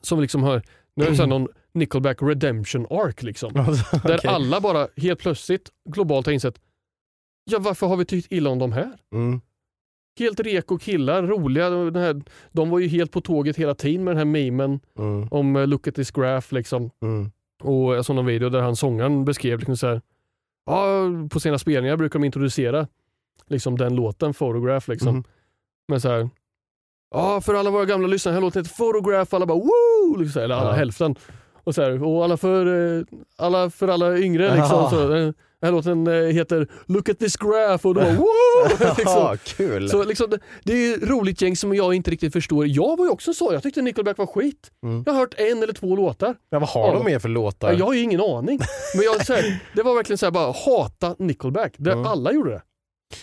Som 0.00 0.20
liksom 0.20 0.42
har, 0.42 0.62
nu 0.96 1.04
är 1.04 1.10
det 1.10 1.16
här 1.16 1.26
någon 1.38 1.48
Nickelback 1.72 2.22
redemption 2.22 2.86
arc 2.90 3.22
liksom. 3.22 3.52
Där 3.54 4.16
Okej. 4.18 4.30
alla 4.30 4.60
bara 4.60 4.88
helt 4.96 5.18
plötsligt 5.20 5.70
globalt 5.90 6.26
har 6.26 6.32
insett, 6.32 6.60
ja 7.50 7.58
varför 7.58 7.86
har 7.86 7.96
vi 7.96 8.04
tyckt 8.04 8.32
illa 8.32 8.50
om 8.50 8.58
de 8.58 8.72
här? 8.72 8.98
Mm. 9.12 9.40
Helt 10.18 10.40
reko 10.40 10.78
killar, 10.78 11.22
roliga. 11.22 11.70
Den 11.70 12.02
här, 12.02 12.22
de 12.52 12.70
var 12.70 12.78
ju 12.78 12.88
helt 12.88 13.12
på 13.12 13.20
tåget 13.20 13.56
hela 13.56 13.74
tiden 13.74 14.04
med 14.04 14.10
den 14.10 14.18
här 14.18 14.24
memen 14.24 14.80
Mm. 14.98 15.28
om 15.30 15.56
eh, 15.56 15.66
look 15.66 15.88
at 15.88 15.94
this 15.94 16.10
graph 16.10 16.54
liksom. 16.54 16.90
Mm. 17.02 17.30
Och 17.62 17.94
jag 17.96 18.04
såg 18.04 18.16
någon 18.16 18.26
video 18.26 18.48
där 18.48 18.60
han 18.60 18.76
sångaren 18.76 19.24
beskrev 19.24 19.58
liksom 19.58 19.76
så 19.76 19.86
här, 19.86 20.02
ja, 20.66 21.02
på 21.30 21.40
sina 21.40 21.58
spelningar 21.58 21.96
brukar 21.96 22.18
de 22.18 22.24
introducera 22.24 22.86
liksom 23.46 23.78
den 23.78 23.94
låten, 23.94 24.34
Photograph. 24.34 24.90
Liksom. 24.90 25.14
Mhm. 25.14 25.24
Men 25.88 26.00
så 26.00 26.08
här, 26.08 26.30
ja 27.14 27.40
för 27.40 27.54
alla 27.54 27.70
våra 27.70 27.84
gamla 27.84 28.06
lyssnare, 28.08 28.34
den 28.34 28.42
här 28.42 28.46
låten 28.46 28.64
heter 28.64 28.76
Photograph, 28.76 29.34
alla 29.34 29.46
bara 29.46 29.58
woo! 29.58 29.70
Liksom, 30.16 30.32
så 30.32 30.38
här, 30.38 30.44
eller 30.44 30.54
alla 30.54 30.70
Ja. 30.70 30.76
hälften. 30.76 31.14
Och, 31.64 31.74
så 31.74 31.82
här, 31.82 32.02
och 32.04 32.24
alla, 32.24 32.36
för, 32.36 32.96
eh, 32.98 33.04
alla 33.36 33.70
för 33.70 33.88
alla 33.88 34.18
yngre, 34.18 34.54
liksom, 34.56 34.90
så, 34.90 35.02
eh, 35.02 35.32
den 35.60 35.66
här 35.66 35.72
låten 35.72 36.06
eh, 36.06 36.12
heter 36.14 36.68
Look 36.86 37.08
at 37.08 37.18
this 37.18 37.36
graph 37.36 37.86
och 37.86 37.94
då 37.94 38.00
bara 38.00 38.12
woo! 38.12 38.26
liksom. 38.98 39.36
Kul. 39.44 39.90
Så 39.90 40.04
liksom, 40.04 40.30
det, 40.30 40.38
det 40.64 40.72
är 40.72 40.96
ett 40.96 41.02
roligt 41.08 41.42
gäng 41.42 41.56
som 41.56 41.74
jag 41.74 41.94
inte 41.94 42.10
riktigt 42.10 42.32
förstår. 42.32 42.66
Jag 42.66 42.96
var 42.96 43.04
ju 43.04 43.10
också 43.10 43.34
så, 43.34 43.52
jag 43.52 43.62
tyckte 43.62 43.82
Nickelback 43.82 44.18
var 44.18 44.26
skit. 44.26 44.70
Mm. 44.82 45.02
Jag 45.06 45.12
har 45.12 45.20
hört 45.20 45.34
en 45.38 45.62
eller 45.62 45.72
två 45.72 45.96
låtar. 45.96 46.34
ja, 46.50 46.58
vad 46.58 46.68
har 46.68 46.86
Ja. 46.88 46.94
de 46.94 47.04
med 47.04 47.22
för 47.22 47.28
låtar? 47.28 47.72
Ja, 47.72 47.78
Jag 47.78 47.86
har 47.86 47.94
ju 47.94 48.00
ingen 48.00 48.20
aning. 48.20 48.60
Men 48.94 49.04
jag, 49.04 49.26
så 49.26 49.32
här, 49.34 49.60
det 49.74 49.82
var 49.82 49.94
verkligen 49.94 50.18
så 50.18 50.26
här, 50.26 50.30
bara 50.30 50.52
hata 50.66 51.14
Nickelback. 51.18 51.74
Där 51.76 51.92
Mm. 51.92 52.06
alla 52.06 52.32
gjorde 52.32 52.50
det. 52.50 52.62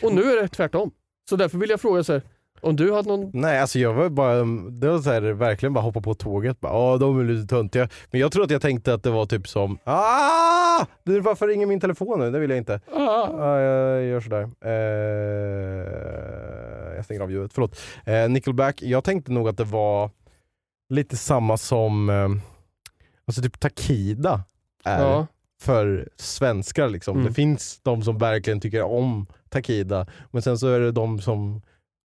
Och 0.03 0.13
nu 0.13 0.21
är 0.23 0.41
det 0.41 0.47
tvärtom. 0.47 0.91
Så 1.29 1.35
därför 1.35 1.57
vill 1.57 1.69
jag 1.69 1.81
fråga 1.81 2.03
så 2.03 2.13
här, 2.13 2.21
om 2.61 2.75
du 2.75 2.93
hade 2.93 3.07
någon... 3.07 3.31
Nej 3.33 3.59
alltså 3.59 3.79
jag 3.79 3.93
var 3.93 4.09
bara, 4.09 4.35
det 4.71 4.89
var 4.89 4.99
så 4.99 5.11
här, 5.11 5.21
verkligen 5.21 5.73
bara 5.73 5.81
hoppa 5.81 6.01
på 6.01 6.13
tåget, 6.13 6.57
ja 6.61 6.97
de 6.97 7.19
är 7.19 7.23
lite 7.23 7.47
töntiga. 7.55 7.89
Men 8.11 8.21
jag 8.21 8.31
tror 8.31 8.43
att 8.43 8.51
jag 8.51 8.61
tänkte 8.61 8.93
att 8.93 9.03
det 9.03 9.09
var 9.11 9.25
typ 9.25 9.47
som, 9.47 9.77
ah! 9.83 10.85
Du, 11.03 11.19
varför 11.19 11.47
ringer 11.47 11.65
min 11.65 11.79
telefon 11.79 12.19
nu? 12.19 12.31
Det 12.31 12.39
vill 12.39 12.49
jag 12.49 12.57
inte. 12.57 12.79
Ah, 12.93 13.27
Ja, 13.31 13.59
jag 13.59 14.03
gör 14.03 14.21
sådär. 14.21 14.49
Eh, 14.65 16.95
jag 16.95 17.05
stänger 17.05 17.21
av 17.21 17.31
ljudet, 17.31 17.53
förlåt. 17.53 17.79
Eh, 18.05 18.29
Nickelback, 18.29 18.81
jag 18.81 19.03
tänkte 19.03 19.31
nog 19.31 19.49
att 19.49 19.57
det 19.57 19.63
var 19.63 20.09
lite 20.89 21.17
samma 21.17 21.57
som, 21.57 22.09
eh, 22.09 22.29
alltså 23.27 23.41
typ 23.41 23.59
Takida 23.59 24.43
är 24.85 25.01
ja, 25.01 25.27
för 25.61 26.09
svenskar. 26.15 26.89
Liksom. 26.89 27.15
Mm. 27.17 27.27
Det 27.27 27.33
finns 27.33 27.79
de 27.83 28.01
som 28.03 28.17
verkligen 28.17 28.61
tycker 28.61 28.81
om 28.83 29.25
Takida, 29.49 30.07
men 30.31 30.41
sen 30.41 30.57
så 30.57 30.67
är 30.67 30.79
det 30.79 30.91
de 30.91 31.21
som 31.21 31.61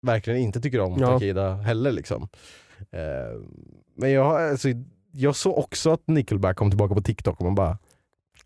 verkligen 0.03 0.41
inte 0.41 0.61
tycker 0.61 0.81
om 0.81 0.97
Ja. 1.01 1.07
Takida 1.07 1.55
heller. 1.55 1.93
Liksom. 1.93 2.29
Eh, 2.91 3.41
men 3.97 4.11
jag, 4.11 4.51
alltså, 4.51 4.69
jag 5.13 5.37
såg 5.37 5.59
också 5.59 5.91
att 5.93 6.03
Nickelback 6.07 6.57
kom 6.57 6.71
tillbaka 6.71 6.95
på 6.95 7.01
TikTok 7.03 7.39
och 7.39 7.45
man 7.45 7.55
bara 7.55 7.79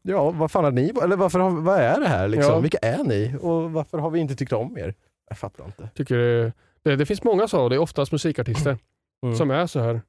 Ja, 0.02 0.30
vad 0.30 0.50
fan 0.50 0.64
har 0.64 0.70
ni, 0.70 0.92
eller 1.02 1.16
varför 1.16 1.38
har, 1.38 1.50
vad 1.50 1.78
är 1.78 2.00
det 2.00 2.08
här 2.08 2.28
liksom? 2.28 2.52
Ja. 2.52 2.60
Vilka 2.60 2.78
är 2.78 3.04
ni? 3.04 3.34
Och 3.40 3.72
varför 3.72 3.98
har 3.98 4.10
vi 4.10 4.18
inte 4.20 4.36
tyckt 4.36 4.52
om 4.52 4.78
er? 4.78 4.94
Jag 5.28 5.38
fattar 5.38 5.64
inte. 5.64 5.88
tycker 5.94 6.16
det, 6.18 6.52
det, 6.82 6.96
det 6.96 7.06
finns 7.06 7.22
många 7.24 7.48
så, 7.48 7.68
det 7.68 7.74
är 7.74 7.78
oftast 7.78 8.12
musikartister 8.12 8.78
Mm. 9.24 9.36
som 9.36 9.50
är 9.50 9.66
så 9.66 9.80
här 9.80 10.00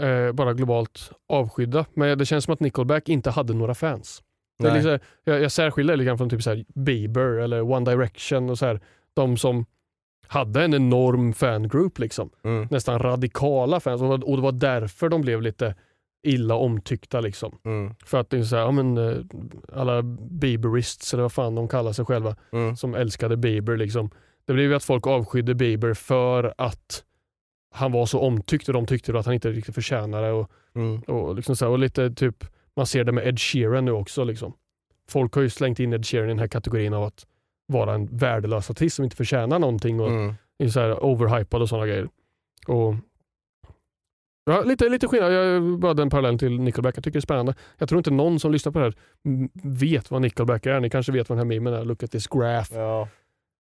eh, 0.00 0.32
bara 0.32 0.52
globalt 0.54 1.10
avskydda. 1.28 1.84
Men 1.94 2.18
det 2.18 2.26
känns 2.26 2.44
som 2.44 2.54
att 2.54 2.60
Nickelback 2.60 3.08
inte 3.08 3.30
hade 3.30 3.54
några 3.54 3.74
fans. 3.74 4.22
Det 4.58 4.64
är 4.68 4.72
Nej. 4.72 4.82
liksom, 4.82 4.98
jag, 5.24 5.40
jag 5.42 5.52
särskiljer 5.52 5.96
lite 5.96 6.06
grann 6.06 6.18
från 6.18 6.30
typ 6.30 6.42
så 6.42 6.50
här 6.50 6.64
Bieber 6.74 7.22
eller 7.38 7.60
One 7.62 7.90
Direction 7.90 8.50
och 8.50 8.58
så 8.58 8.66
här, 8.66 8.80
de 9.14 9.36
som 9.36 9.66
hade 10.28 10.64
en 10.64 10.74
enorm 10.74 11.32
fangroup 11.32 11.98
liksom. 11.98 12.30
Mm. 12.44 12.68
nästan 12.70 12.98
radikala 12.98 13.80
fans 13.80 14.02
och 14.02 14.36
det 14.36 14.42
var 14.42 14.52
därför 14.52 15.08
de 15.08 15.20
blev 15.20 15.42
lite 15.42 15.74
illa 16.22 16.54
omtyckta. 16.54 17.20
Liksom. 17.20 17.58
Mm. 17.64 17.94
För 18.04 18.20
att 18.20 18.30
det 18.30 18.38
är 18.38 18.42
så 18.42 18.56
här, 18.56 18.62
ja, 18.62 18.70
men, 18.70 18.98
eh, 18.98 19.16
alla 19.72 20.02
Bieberists 20.30 21.14
eller 21.14 21.22
vad 21.22 21.32
fan 21.32 21.54
de 21.54 21.68
kallar 21.68 21.92
sig 21.92 22.04
själva 22.04 22.36
Mm. 22.52 22.76
som 22.76 22.94
älskade 22.94 23.36
Bieber. 23.36 23.76
Liksom. 23.76 24.10
Det 24.46 24.52
blev 24.52 24.66
ju 24.70 24.74
att 24.74 24.84
folk 24.84 25.06
avskydde 25.06 25.54
Bieber 25.54 25.94
för 25.94 26.54
att 26.58 27.04
han 27.74 27.92
var 27.92 28.06
så 28.06 28.20
omtyckt 28.20 28.68
och 28.68 28.74
de 28.74 28.86
tyckte 28.86 29.18
att 29.18 29.24
han 29.26 29.34
inte 29.34 29.50
riktigt 29.50 29.74
förtjänade 29.74 30.30
och, 30.32 30.50
Mm. 30.74 31.00
och, 31.00 31.34
liksom 31.34 31.56
så 31.56 31.64
här, 31.64 31.72
och 31.72 31.78
lite 31.78 32.10
typ 32.10 32.44
man 32.76 32.86
ser 32.86 33.04
det 33.04 33.12
med 33.12 33.26
Ed 33.28 33.40
Sheeran 33.40 33.84
nu 33.84 33.92
också. 33.92 34.24
Liksom. 34.24 34.52
Folk 35.10 35.34
har 35.34 35.42
ju 35.42 35.50
slängt 35.50 35.80
in 35.80 35.92
Ed 35.92 36.06
Sheeran 36.06 36.26
i 36.26 36.28
den 36.28 36.38
här 36.38 36.48
kategorin 36.48 36.94
av 36.94 37.04
att 37.04 37.26
vara 37.68 37.94
en 37.94 38.06
värdelös 38.16 38.70
artist 38.70 38.96
som 38.96 39.04
inte 39.04 39.16
förtjänar 39.16 39.58
någonting 39.58 40.00
och 40.00 40.08
Mm. 40.10 40.34
är 40.58 40.68
så 40.68 40.80
här 40.80 41.04
overhypad 41.04 41.62
och 41.62 41.68
sådana 41.68 41.86
grejer. 41.86 42.08
Och 42.66 42.94
Ja, 44.44 44.60
lite, 44.62 44.88
lite 44.88 45.08
skillnad. 45.08 45.32
Jag 45.32 45.78
bara 45.78 45.94
den 45.94 46.10
parallellen 46.10 46.38
till 46.38 46.60
Nickelback. 46.60 46.96
Jag 46.96 47.04
tycker 47.04 47.12
det 47.12 47.18
är 47.18 47.20
spännande. 47.20 47.54
Jag 47.78 47.88
tror 47.88 47.98
inte 47.98 48.10
någon 48.10 48.40
som 48.40 48.52
lyssnar 48.52 48.72
på 48.72 48.78
det 48.78 48.84
här 48.84 48.94
vet 49.62 50.10
vad 50.10 50.22
Nickelback 50.22 50.66
är. 50.66 50.80
Ni 50.80 50.90
kanske 50.90 51.12
vet 51.12 51.28
vad 51.28 51.38
den 51.38 51.46
här 51.46 51.60
memen 51.60 51.74
är. 51.74 51.84
Look 51.84 52.02
at 52.02 52.10
this 52.10 52.26
graph. 52.26 52.74
Ja, 52.74 53.08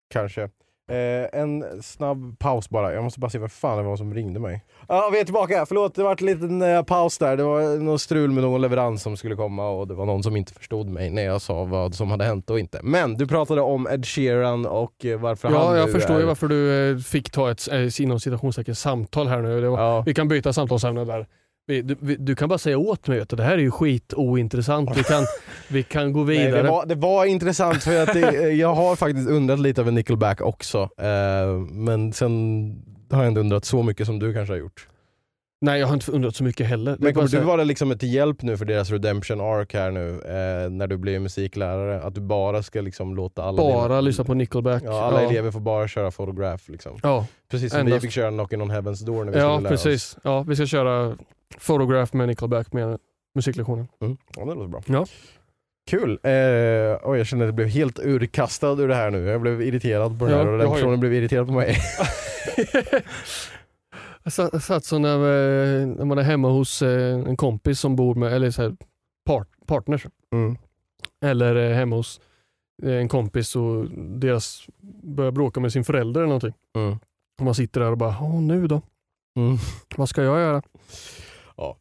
kanske. 0.09 0.49
Eh, 0.91 1.39
en 1.41 1.83
snabb 1.83 2.39
paus 2.39 2.69
bara. 2.69 2.93
Jag 2.93 3.03
måste 3.03 3.19
bara 3.19 3.29
se 3.29 3.37
vad 3.37 3.51
fan 3.51 3.77
det 3.77 3.83
var 3.83 3.97
som 3.97 4.13
ringde 4.13 4.39
mig. 4.39 4.65
Ja, 4.87 5.09
vi 5.13 5.19
är 5.19 5.23
tillbaka. 5.23 5.65
Förlåt, 5.65 5.95
det 5.95 6.03
var 6.03 6.17
en 6.19 6.25
liten 6.25 6.61
eh, 6.61 6.83
paus 6.83 7.17
där. 7.17 7.37
Det 7.37 7.43
var 7.43 7.77
någon 7.77 7.99
strul 7.99 8.31
med 8.31 8.43
någon 8.43 8.61
leverans 8.61 9.01
som 9.01 9.17
skulle 9.17 9.35
komma 9.35 9.69
och 9.69 9.87
det 9.87 9.93
var 9.93 10.05
någon 10.05 10.23
som 10.23 10.35
inte 10.35 10.53
förstod 10.53 10.89
mig 10.89 11.09
när 11.09 11.21
jag 11.21 11.41
sa 11.41 11.63
vad 11.63 11.95
som 11.95 12.11
hade 12.11 12.23
hänt 12.25 12.49
och 12.49 12.59
inte. 12.59 12.79
Men 12.83 13.13
du 13.13 13.27
pratade 13.27 13.61
om 13.61 13.87
Ed 13.87 14.05
Sheeran 14.05 14.65
och 14.65 15.05
eh, 15.05 15.19
varför 15.19 15.47
han 15.47 15.57
Ja, 15.57 15.77
jag 15.77 15.91
förstår 15.91 16.15
är... 16.15 16.19
ju 16.19 16.25
varför 16.25 16.47
du 16.47 16.91
eh, 16.91 16.97
fick 16.97 17.31
ta 17.31 17.51
ett 17.51 17.67
eh, 17.71 18.01
inom 18.01 18.19
citationstecken 18.19 18.75
samtal 18.75 19.27
här 19.27 19.41
nu. 19.41 19.61
Det 19.61 19.69
var, 19.69 19.79
Ja. 19.79 20.03
Vi 20.05 20.13
kan 20.13 20.27
byta 20.27 20.53
samtalsämne 20.53 21.05
där. 21.05 21.27
Vi, 21.67 21.81
du, 21.81 21.95
vi, 21.99 22.15
du 22.15 22.35
kan 22.35 22.49
bara 22.49 22.57
säga 22.59 22.77
åt 22.77 23.07
mig 23.07 23.19
att 23.19 23.29
det 23.29 23.43
här 23.43 23.53
är 23.53 23.57
ju 23.57 23.71
skit 23.71 24.13
ointressant. 24.13 24.97
Vi 24.97 25.03
kan, 25.03 25.23
vi 25.69 25.83
kan 25.83 26.13
gå 26.13 26.23
Nej, 26.23 26.37
vidare. 26.45 26.61
det, 26.63 26.69
var, 26.69 26.85
det 26.85 26.95
var 26.95 27.25
intressant 27.25 27.83
för 27.83 28.03
att 28.03 28.13
det, 28.13 28.51
jag 28.51 28.75
har 28.75 28.95
faktiskt 28.95 29.29
undrat 29.29 29.59
lite 29.59 29.81
över 29.81 29.91
Nickelback 29.91 30.41
också. 30.41 30.89
Eh, 30.97 31.47
men 31.71 32.13
sen 32.13 32.75
har 33.11 33.23
jag 33.23 33.31
inte 33.31 33.39
undrat 33.39 33.65
så 33.65 33.83
mycket 33.83 34.05
som 34.05 34.19
du 34.19 34.33
kanske 34.33 34.53
har 34.53 34.57
gjort. 34.59 34.87
Nej 35.61 35.79
jag 35.79 35.87
har 35.87 35.93
inte 35.93 36.11
undrat 36.11 36.35
så 36.35 36.43
mycket 36.43 36.67
heller. 36.67 36.97
Men 36.99 37.13
kommer 37.13 37.27
du 37.27 37.39
vara 37.39 37.63
liksom 37.63 37.97
till 37.97 38.13
hjälp 38.13 38.41
nu 38.41 38.57
för 38.57 38.65
deras 38.65 38.91
redemption 38.91 39.41
arc 39.41 39.73
här 39.73 39.91
nu 39.91 40.09
eh, 40.09 40.69
när 40.69 40.87
du 40.87 40.97
blir 40.97 41.19
musiklärare? 41.19 42.01
Att 42.01 42.15
du 42.15 42.21
bara 42.21 42.63
ska 42.63 42.81
liksom 42.81 43.15
låta 43.15 43.43
alla 43.43 43.57
bara 43.57 43.87
dina, 43.87 44.01
lyssna 44.01 44.23
på 44.23 44.33
Nickelback. 44.33 44.83
Ja, 44.85 45.03
alla 45.03 45.23
ja. 45.23 45.29
elever 45.29 45.51
får 45.51 45.59
bara 45.59 45.87
köra 45.87 46.11
fotograf 46.11 46.69
liksom. 46.69 46.99
Ja, 47.03 47.25
Precis 47.51 47.71
som 47.71 47.85
vi 47.85 47.91
Endast- 47.91 48.01
fick 48.01 48.11
köra 48.11 48.31
Knockin' 48.31 48.61
on 48.61 48.71
Heaven's 48.71 49.05
Door 49.05 49.25
när 49.25 49.31
vi 49.31 49.39
ja 49.39 49.55
skulle 49.55 49.63
lära 49.63 49.69
precis. 49.69 50.17
Ja, 50.23 50.43
vi 50.47 50.55
ska 50.55 50.65
köra 50.65 51.17
Photograph 51.67 52.15
med 52.15 52.27
Nickelback 52.27 52.73
med 52.73 52.99
musiklektionen. 53.35 53.87
Mm. 54.01 54.17
Ja, 54.35 54.45
det 54.45 54.53
låter 54.53 54.67
bra. 54.67 54.81
Ja. 54.85 55.05
Kul! 55.89 56.11
Eh, 56.23 56.31
oj, 57.03 57.17
jag 57.17 57.27
känner 57.27 57.43
att 57.43 57.47
jag 57.47 57.55
blev 57.55 57.67
helt 57.67 57.99
urkastad 57.99 58.71
ur 58.81 58.87
det 58.87 58.95
här 58.95 59.11
nu. 59.11 59.25
Jag 59.25 59.41
blev 59.41 59.61
irriterad 59.61 60.19
på 60.19 60.25
det 60.25 60.31
Ja, 60.31 60.37
här 60.37 60.47
och 60.47 60.57
den 60.57 60.67
har 60.67 60.75
ju- 60.75 60.81
personen 60.81 60.99
blev 60.99 61.13
irriterad 61.13 61.47
på 61.47 61.53
mig. 61.53 61.77
Jag 64.23 64.33
satt, 64.33 64.49
jag 64.53 64.63
satt 64.63 64.85
så 64.85 64.99
när, 64.99 65.15
eh, 65.17 65.87
när 65.87 66.05
man 66.05 66.17
är 66.17 66.21
hemma 66.23 66.49
hos 66.49 66.81
eh, 66.81 67.13
en 67.19 67.37
kompis 67.37 67.79
som 67.79 67.95
bor 67.95 68.15
med, 68.15 68.33
eller 68.33 68.51
så 68.51 68.61
här, 68.61 68.75
part, 69.25 69.47
partners, 69.65 70.05
Mm. 70.33 70.57
eller 71.25 71.55
eh, 71.55 71.75
hemma 71.75 71.95
hos 71.95 72.19
en 72.83 73.07
kompis 73.09 73.55
och 73.55 73.85
deras 74.19 74.67
börjar 75.03 75.31
bråka 75.31 75.59
med 75.59 75.71
sin 75.73 75.83
förälder 75.83 76.21
eller 76.21 76.27
någonting. 76.27 76.53
Mm. 76.75 76.97
Och 77.39 77.45
man 77.45 77.55
sitter 77.55 77.81
där 77.81 77.91
och 77.91 77.97
bara, 77.97 78.29
nu 78.39 78.67
då? 78.67 78.81
Mm. 79.37 79.57
Vad 79.97 80.09
ska 80.09 80.23
jag 80.23 80.39
göra? 80.39 80.61
Ja. 81.57 81.77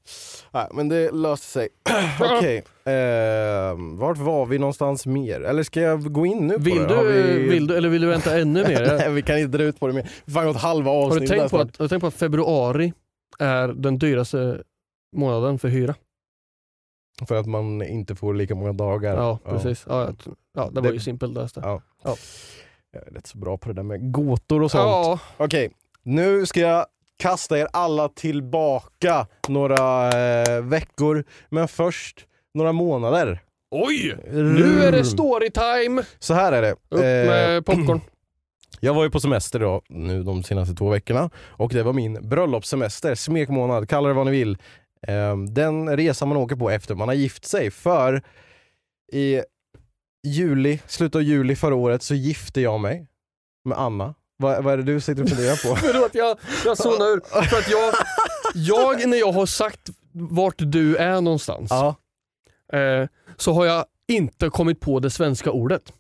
Nej, 0.53 0.69
men 0.73 0.89
det 0.89 1.11
löste 1.11 1.47
sig. 1.47 1.69
Okej, 2.21 2.57
eh, 2.85 3.75
vart 3.99 4.19
var 4.19 4.47
vi 4.47 4.59
någonstans 4.59 5.07
mer? 5.07 5.41
Eller 5.41 5.63
ska 5.63 5.81
jag 5.81 6.13
gå 6.13 6.27
in 6.27 6.47
nu 6.47 6.55
på 6.55 6.61
Vill 6.61 6.83
det? 6.83 6.87
du, 6.89 7.23
vi... 7.23 7.49
vill 7.49 7.67
du, 7.67 7.77
eller 7.77 7.89
vill 7.89 8.01
du 8.03 8.09
vänta 8.09 8.39
ännu 8.41 8.63
mer? 8.69 8.97
Nej, 8.99 9.13
vi 9.13 9.23
kan 9.23 9.39
inte 9.39 9.59
dra 9.59 9.65
ut 9.65 9.81
på 9.81 9.87
det 9.87 9.93
mer. 9.93 10.11
Vi 10.25 10.35
har 10.39 10.45
gått 10.45 10.57
halva 10.57 10.91
Har 10.91 11.01
du 11.01 11.07
avsnittet. 11.07 11.29
tänkt 11.39 11.51
på 11.51 11.59
att, 11.59 11.77
har 11.77 11.85
du 11.85 11.89
tänkt 11.89 12.01
på 12.01 12.07
att 12.07 12.15
februari 12.15 12.93
är 13.39 13.69
den 13.69 13.99
dyraste 13.99 14.63
månaden 15.17 15.59
för 15.59 15.69
hyra? 15.69 15.95
För 17.29 17.35
att 17.37 17.47
man 17.47 17.83
inte 17.83 18.15
får 18.15 18.35
lika 18.35 18.55
många 18.55 18.73
dagar. 18.73 19.17
Ja, 19.17 19.39
precis. 19.45 19.85
Ja, 19.89 20.05
jag- 20.05 20.17
ja, 20.55 20.71
det 20.73 20.81
var 20.81 20.89
Det- 20.89 20.95
ju 20.95 21.01
simpelt 21.01 21.35
det. 21.35 21.49
Ja. 21.55 21.83
Ja. 22.05 22.17
Jag 22.93 23.07
är 23.09 23.11
rätt 23.11 23.27
så 23.27 23.39
bra 23.39 23.57
på 23.59 23.69
det 23.69 23.75
där 23.75 23.83
med 23.83 24.13
gåtor 24.13 24.63
och 24.63 24.71
sånt. 24.71 24.83
Ja, 24.83 25.19
Okej, 25.37 25.71
nu 26.03 26.47
ska 26.47 26.61
jag 26.61 26.87
kasta 27.17 27.59
er 27.59 27.69
alla 27.73 28.09
tillbaka 28.09 29.27
några 29.49 30.09
eh, 30.43 30.63
veckor. 30.63 31.25
Men 31.49 31.69
först 31.69 32.27
några 32.55 32.73
månader. 32.73 33.43
oj! 33.71 34.17
Nu 34.33 34.83
är 34.83 34.93
det 34.93 35.05
storytime! 35.05 36.03
Så 36.19 36.35
här 36.35 36.53
är 36.53 36.63
det. 36.63 36.73
Upp 36.73 36.93
Eh, 36.93 37.01
med 37.03 37.67
popcorn. 37.67 38.01
Jag 38.81 38.95
var 38.95 39.05
ju 39.05 39.11
på 39.11 39.21
semester 39.21 39.59
då, 39.59 39.83
nu 39.89 40.23
de 40.23 40.43
senaste 40.43 40.75
två 40.75 40.91
veckorna 40.91 41.31
och 41.37 41.73
det 41.73 41.83
var 41.83 41.93
min 41.93 42.29
bröllopssemester, 42.29 43.15
smekmånad, 43.15 43.89
kalla 43.89 44.09
det 44.09 44.15
vad 44.15 44.27
ni 44.27 44.33
vill. 44.33 44.59
Ehm, 45.07 45.55
Den 45.55 45.97
resan 45.97 46.29
man 46.29 46.37
åker 46.37 46.57
på 46.57 46.71
efter 46.71 46.95
man 46.95 47.09
har 47.09 47.15
gift 47.15 47.45
sig 47.45 47.71
för 47.71 48.23
i 49.13 49.41
juli, 50.27 50.81
slutet 50.87 51.15
av 51.17 51.23
juli 51.23 51.57
förra 51.57 51.75
året 51.75 52.03
så 52.03 52.15
gifte 52.15 52.61
jag 52.61 52.81
mig 52.81 53.07
med 53.65 53.79
Anna. 53.79 54.15
Vad, 54.39 54.65
vad 54.65 54.73
är 54.73 54.77
det 54.77 54.83
du 54.83 55.01
sitter 55.01 55.23
och 55.23 55.29
funderar 55.29 55.69
på? 55.71 55.77
Förlåt, 55.87 56.15
jag, 56.15 56.39
jag 56.65 56.77
zonade 56.77 57.11
ur. 57.11 57.21
För 57.43 57.59
att 57.59 57.71
jag, 57.71 57.95
jag, 58.55 59.09
när 59.09 59.17
jag 59.19 59.33
har 59.33 59.47
sagt 59.47 59.81
vart 60.13 60.55
du 60.59 60.97
är 60.97 61.21
någonstans, 61.21 61.71
ja, 61.71 61.95
eh, 62.79 63.09
så 63.37 63.53
har 63.53 63.67
jag 63.67 63.85
inte 64.09 64.49
kommit 64.49 64.81
på 64.81 65.01
det 65.01 65.11
svenska 65.11 65.51
ordet. 65.51 65.93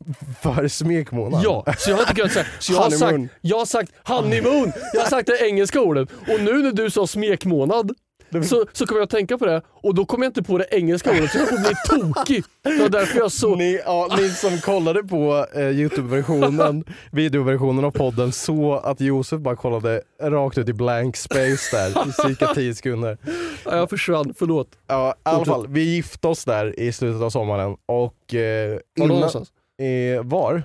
för 0.42 0.68
smekmånad. 0.68 1.42
Ja, 1.44 1.64
så 1.78 1.90
jag 1.90 1.96
har 1.96 2.02
inte 2.02 2.14
kunnat 2.14 2.32
säga. 2.32 2.46
Så 2.58 2.72
jag, 2.72 2.80
har 2.80 2.90
sagt, 2.90 3.18
jag 3.40 3.58
har 3.58 3.66
sagt 3.66 3.92
honeymoon, 4.04 4.72
jag 4.92 5.00
har 5.00 5.08
sagt 5.08 5.26
det 5.26 5.46
engelska 5.48 5.80
ordet. 5.80 6.08
Och 6.12 6.40
nu 6.40 6.62
när 6.62 6.72
du 6.72 6.90
sa 6.90 7.06
smekmånad 7.06 7.92
så, 8.48 8.64
så 8.72 8.86
kommer 8.86 8.98
jag 9.00 9.04
att 9.04 9.10
tänka 9.10 9.38
på 9.38 9.46
det 9.46 9.62
och 9.68 9.94
då 9.94 10.04
kommer 10.04 10.24
jag 10.24 10.30
inte 10.30 10.42
på 10.42 10.58
det 10.58 10.66
engelska 10.70 11.10
ordet 11.10 11.30
så 11.30 11.38
jag 11.38 11.48
kommer 11.48 11.60
bli 11.62 11.74
tokig. 12.14 12.44
Det 12.62 12.76
var 12.82 12.88
därför 12.88 13.18
jag 13.18 13.32
så... 13.32 13.54
Ni, 13.54 13.80
ja, 13.86 14.16
ni 14.18 14.28
som 14.28 14.58
kollade 14.60 15.02
på 15.04 15.46
eh, 15.54 15.68
Youtube-versionen, 15.70 16.84
videoversionen 17.12 17.84
av 17.84 17.90
podden 17.90 18.32
så 18.32 18.74
att 18.74 19.00
Josef 19.00 19.40
bara 19.40 19.56
kollade 19.56 20.02
rakt 20.22 20.58
ut 20.58 20.68
i 20.68 20.72
blank 20.72 21.16
space 21.16 21.76
där 21.76 22.08
i 22.08 22.12
cirka 22.12 22.46
10 22.54 22.74
sekunder. 22.74 23.18
Ja, 23.64 23.76
jag 23.76 23.90
försvann, 23.90 24.34
förlåt. 24.38 24.68
Ja, 24.86 25.10
i 25.10 25.20
alla 25.22 25.44
fall, 25.44 25.66
vi 25.68 25.82
gifte 25.94 26.28
oss 26.28 26.44
där 26.44 26.80
i 26.80 26.92
slutet 26.92 27.22
av 27.22 27.30
sommaren 27.30 27.76
och 27.86 28.34
eh, 28.34 28.70
Var 28.70 28.80
innan, 29.04 29.08
någonstans? 29.08 29.48
eh, 29.82 30.22
var? 30.24 30.62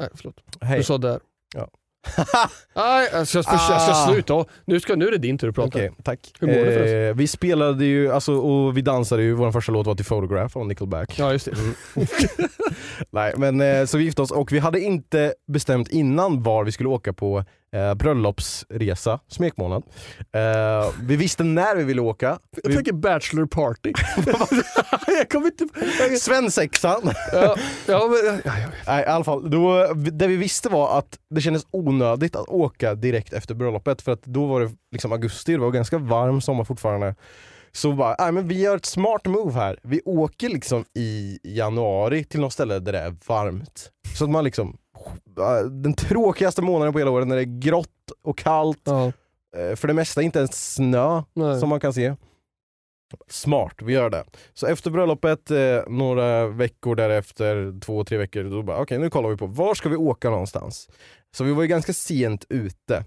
Nej, 0.00 0.08
förlåt. 0.14 0.36
Hej. 0.60 0.78
Du 0.78 0.84
sa 0.84 0.98
där. 0.98 1.20
Ja. 1.54 1.68
Nej, 2.76 3.08
jag 3.12 3.28
ska, 3.28 3.42
ska, 3.42 3.52
jag 3.52 3.82
ska 3.82 3.92
Ah. 3.92 4.06
sluta. 4.12 4.44
Nu, 4.64 4.80
ska, 4.80 4.94
nu 4.96 5.06
är 5.08 5.10
det 5.12 5.18
din 5.18 5.38
tur 5.38 5.48
att 5.48 5.54
prata. 5.54 5.68
Okej, 5.68 5.90
tack. 6.04 6.32
Hur 6.40 6.46
mår 6.46 6.54
du 6.54 6.60
förresten? 6.64 7.08
eh, 7.08 7.14
vi 7.14 7.26
spelade 7.26 7.84
ju, 7.84 8.12
alltså, 8.12 8.32
och 8.34 8.76
vi 8.76 8.82
dansade 8.82 9.22
ju, 9.22 9.32
vår 9.32 9.52
första 9.52 9.72
låt 9.72 9.86
var 9.86 9.94
till 9.94 10.04
Photograph 10.04 10.56
av 10.56 10.66
Nickelback. 10.66 11.18
Ja, 11.18 11.32
just 11.32 11.44
det. 11.46 11.52
Nej 13.10 13.34
men 13.36 13.60
eh, 13.60 13.84
så 13.84 13.98
vi 13.98 14.04
gifte 14.04 14.22
oss 14.22 14.30
och 14.30 14.52
vi 14.52 14.58
hade 14.58 14.80
inte 14.80 15.34
bestämt 15.48 15.88
innan 15.88 16.42
var 16.42 16.64
vi 16.64 16.72
skulle 16.72 16.88
åka 16.88 17.12
på 17.12 17.44
eh, 17.76 17.94
bröllopsresa, 17.94 19.20
smekmånad. 19.28 19.82
Eh, 20.32 20.90
vi 21.02 21.16
visste 21.16 21.44
när 21.44 21.76
vi 21.76 21.84
ville 21.84 22.00
åka. 22.00 22.38
Jag 22.62 22.70
Vi, 22.70 22.74
tänker 22.74 22.92
bachelor 22.92 23.46
party. 23.46 23.92
jag 25.06 25.30
kommer 25.30 25.46
inte... 25.46 25.66
Jag, 25.98 26.18
svensexan! 26.18 27.10
ja, 27.32 27.56
ja, 27.86 28.08
men, 28.08 28.40
ja, 28.44 28.52
Nej 28.86 29.02
i 29.04 29.06
alla 29.06 29.24
fall, 29.24 29.50
då, 29.50 29.92
det 29.94 30.26
vi 30.26 30.36
visste 30.36 30.68
var 30.68 30.98
att 30.98 31.18
det 31.30 31.40
kändes 31.40 31.66
onödigt 31.70 32.36
att 32.36 32.48
åka 32.48 32.94
direkt 32.94 33.32
efter 33.32 33.54
bröllopet 33.54 34.02
för 34.02 34.12
att 34.12 34.22
då 34.22 34.46
var 34.46 34.60
det 34.60 34.70
liksom 34.92 35.12
augusti, 35.12 35.52
det 35.52 35.58
var 35.58 35.70
ganska 35.70 35.98
varm 35.98 36.40
sommar 36.40 36.64
fortfarande. 36.64 37.14
Så 37.76 37.92
bara, 37.92 38.16
nej 38.18 38.32
men 38.32 38.48
vi 38.48 38.60
gör 38.60 38.76
ett 38.76 38.86
smart 38.86 39.24
move 39.24 39.52
här. 39.52 39.78
Vi 39.82 40.00
åker 40.04 40.48
liksom 40.48 40.84
i 40.94 41.38
januari 41.42 42.24
till 42.24 42.40
något 42.40 42.52
ställe 42.52 42.78
där 42.78 42.92
det 42.92 42.98
är 42.98 43.16
varmt. 43.26 43.90
Så 44.18 44.24
att 44.24 44.30
man 44.30 44.44
liksom, 44.44 44.76
den 45.70 45.94
tråkigaste 45.94 46.62
månaden 46.62 46.92
på 46.92 46.98
hela 46.98 47.10
året 47.10 47.28
när 47.28 47.36
det 47.36 47.42
är 47.42 47.60
grått 47.60 47.88
och 48.22 48.38
kallt, 48.38 48.82
ja, 48.84 49.12
eh, 49.56 49.76
för 49.76 49.88
det 49.88 49.94
mesta 49.94 50.22
inte 50.22 50.38
ens 50.38 50.74
snö 50.74 51.22
nej. 51.34 51.60
som 51.60 51.68
man 51.68 51.80
kan 51.80 51.92
se. 51.92 52.14
Smart, 53.28 53.74
vi 53.82 53.92
gör 53.92 54.10
det. 54.10 54.24
Så 54.54 54.66
efter 54.66 54.90
bröllopet, 54.90 55.50
eh, 55.50 55.82
några 55.88 56.46
veckor 56.46 56.94
därefter, 56.94 57.80
två, 57.80 58.04
tre 58.04 58.18
veckor, 58.18 58.44
då 58.44 58.62
bara 58.62 58.78
okej 58.78 58.98
nu 58.98 59.10
kollar 59.10 59.28
vi 59.28 59.36
på 59.36 59.46
var 59.46 59.74
ska 59.74 59.88
vi 59.88 59.96
åka 59.96 60.30
någonstans. 60.30 60.88
Så 61.36 61.44
vi 61.44 61.52
var 61.52 61.62
ju 61.62 61.68
ganska 61.68 61.92
sent 61.92 62.44
ute. 62.48 63.04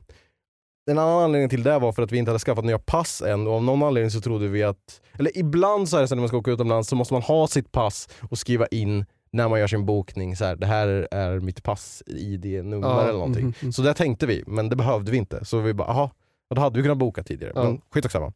En 0.90 0.98
annan 0.98 1.24
anledning 1.24 1.50
till 1.50 1.64
det 1.64 1.80
var 1.80 1.92
för 1.92 2.04
att 2.04 2.12
vi 2.12 2.18
inte 2.18 2.32
hade 2.32 2.40
skaffat 2.40 2.66
nya 2.66 2.80
pass 2.80 3.22
än 3.22 3.48
och 3.48 3.54
av 3.54 3.64
någon 3.64 3.84
anledning 3.84 4.12
så 4.12 4.22
trodde 4.22 4.48
vi 4.48 4.64
att, 4.64 5.02
eller 5.20 5.38
ibland 5.38 5.90
så 5.90 5.98
är 5.98 6.02
det 6.02 6.08
så 6.08 6.16
när 6.16 6.22
man 6.22 6.28
ska 6.28 6.38
åka 6.38 6.52
utomlands 6.52 6.90
så 6.90 6.96
måste 6.96 7.14
man 7.14 7.24
ha 7.24 7.48
sitt 7.48 7.72
pass 7.72 8.10
och 8.30 8.38
skriva 8.38 8.68
in 8.68 9.06
när 9.32 9.50
man 9.50 9.60
gör 9.60 9.68
sin 9.68 9.86
bokning, 9.86 10.36
så 10.36 10.46
här, 10.46 10.56
det 10.56 10.66
här 10.66 11.08
är 11.12 11.40
mitt 11.40 11.64
pass 11.64 12.04
ID-nummer 12.08 12.88
Ja, 12.88 13.02
eller 13.02 13.14
någonting. 13.14 13.44
mhm, 13.44 13.54
mhm. 13.62 13.72
Så 13.72 13.82
det 13.82 13.94
tänkte 13.94 14.26
vi, 14.26 14.44
men 14.48 14.70
det 14.70 14.76
behövde 14.76 15.12
vi 15.12 15.18
inte. 15.18 15.46
Så 15.46 15.60
vi 15.60 15.74
bara, 15.74 15.88
aha, 15.88 16.12
då 16.56 16.62
hade 16.62 16.78
vi 16.78 16.84
kunnat 16.84 16.98
boka 16.98 17.24
tidigare. 17.24 17.54
Ja. 17.56 17.64
Men 17.64 17.82
skitsamma. 17.90 18.34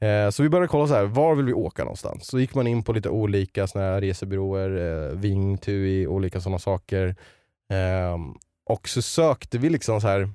Eh, 0.00 0.30
så 0.30 0.42
vi 0.42 0.48
började 0.48 0.68
kolla 0.68 0.86
så 0.86 0.94
här, 0.94 1.04
var 1.04 1.34
vill 1.34 1.46
vi 1.46 1.52
åka 1.52 1.84
någonstans? 1.84 2.26
Så 2.26 2.38
gick 2.38 2.54
man 2.54 2.66
in 2.66 2.82
på 2.82 2.92
lite 2.92 3.08
olika 3.08 3.66
såna 3.66 3.84
här 3.84 4.00
resebyråer, 4.00 5.08
eh, 5.10 5.16
Ving, 5.18 5.58
TUI, 5.58 6.06
olika 6.06 6.40
sådana 6.40 6.58
saker. 6.58 7.16
Ehm, 7.72 8.34
och 8.66 8.88
så 8.88 9.02
sökte 9.02 9.58
vi 9.58 9.70
liksom 9.70 10.00
så 10.00 10.06
här. 10.08 10.30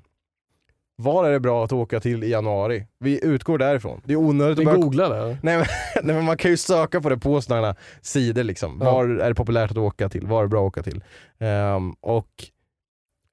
Var 1.04 1.26
är 1.26 1.32
det 1.32 1.40
bra 1.40 1.64
att 1.66 1.72
åka 1.72 2.00
till 2.00 2.24
i 2.24 2.30
januari? 2.30 2.88
Vi 3.00 3.26
utgår 3.26 3.58
därifrån. 3.58 4.02
Det 4.06 4.14
är 4.14 4.18
onödigt 4.18 4.60
Vi 4.60 4.62
att 4.62 4.66
börja 4.66 4.82
googlar 4.82 5.10
det. 5.10 5.38
Nej 5.44 5.58
men, 5.58 5.66
nej 6.04 6.16
men 6.16 6.26
man 6.26 6.38
kan 6.38 6.52
ju 6.52 6.58
söka 6.58 7.02
på 7.02 7.10
det 7.10 7.18
på 7.18 7.42
sådana 7.42 7.68
här 7.68 7.76
sidor 8.02 8.44
liksom. 8.44 8.80
Ja. 8.84 8.92
Var 8.92 9.06
är 9.08 9.30
det 9.30 9.36
populärt 9.36 9.72
att 9.72 9.78
åka 9.78 10.10
till? 10.10 10.28
Var 10.28 10.40
är 10.40 10.44
det 10.44 10.50
bra 10.50 10.62
att 10.62 10.68
åka 10.68 10.84
till? 10.84 11.04
Ehm, 11.40 11.92
och 12.02 12.28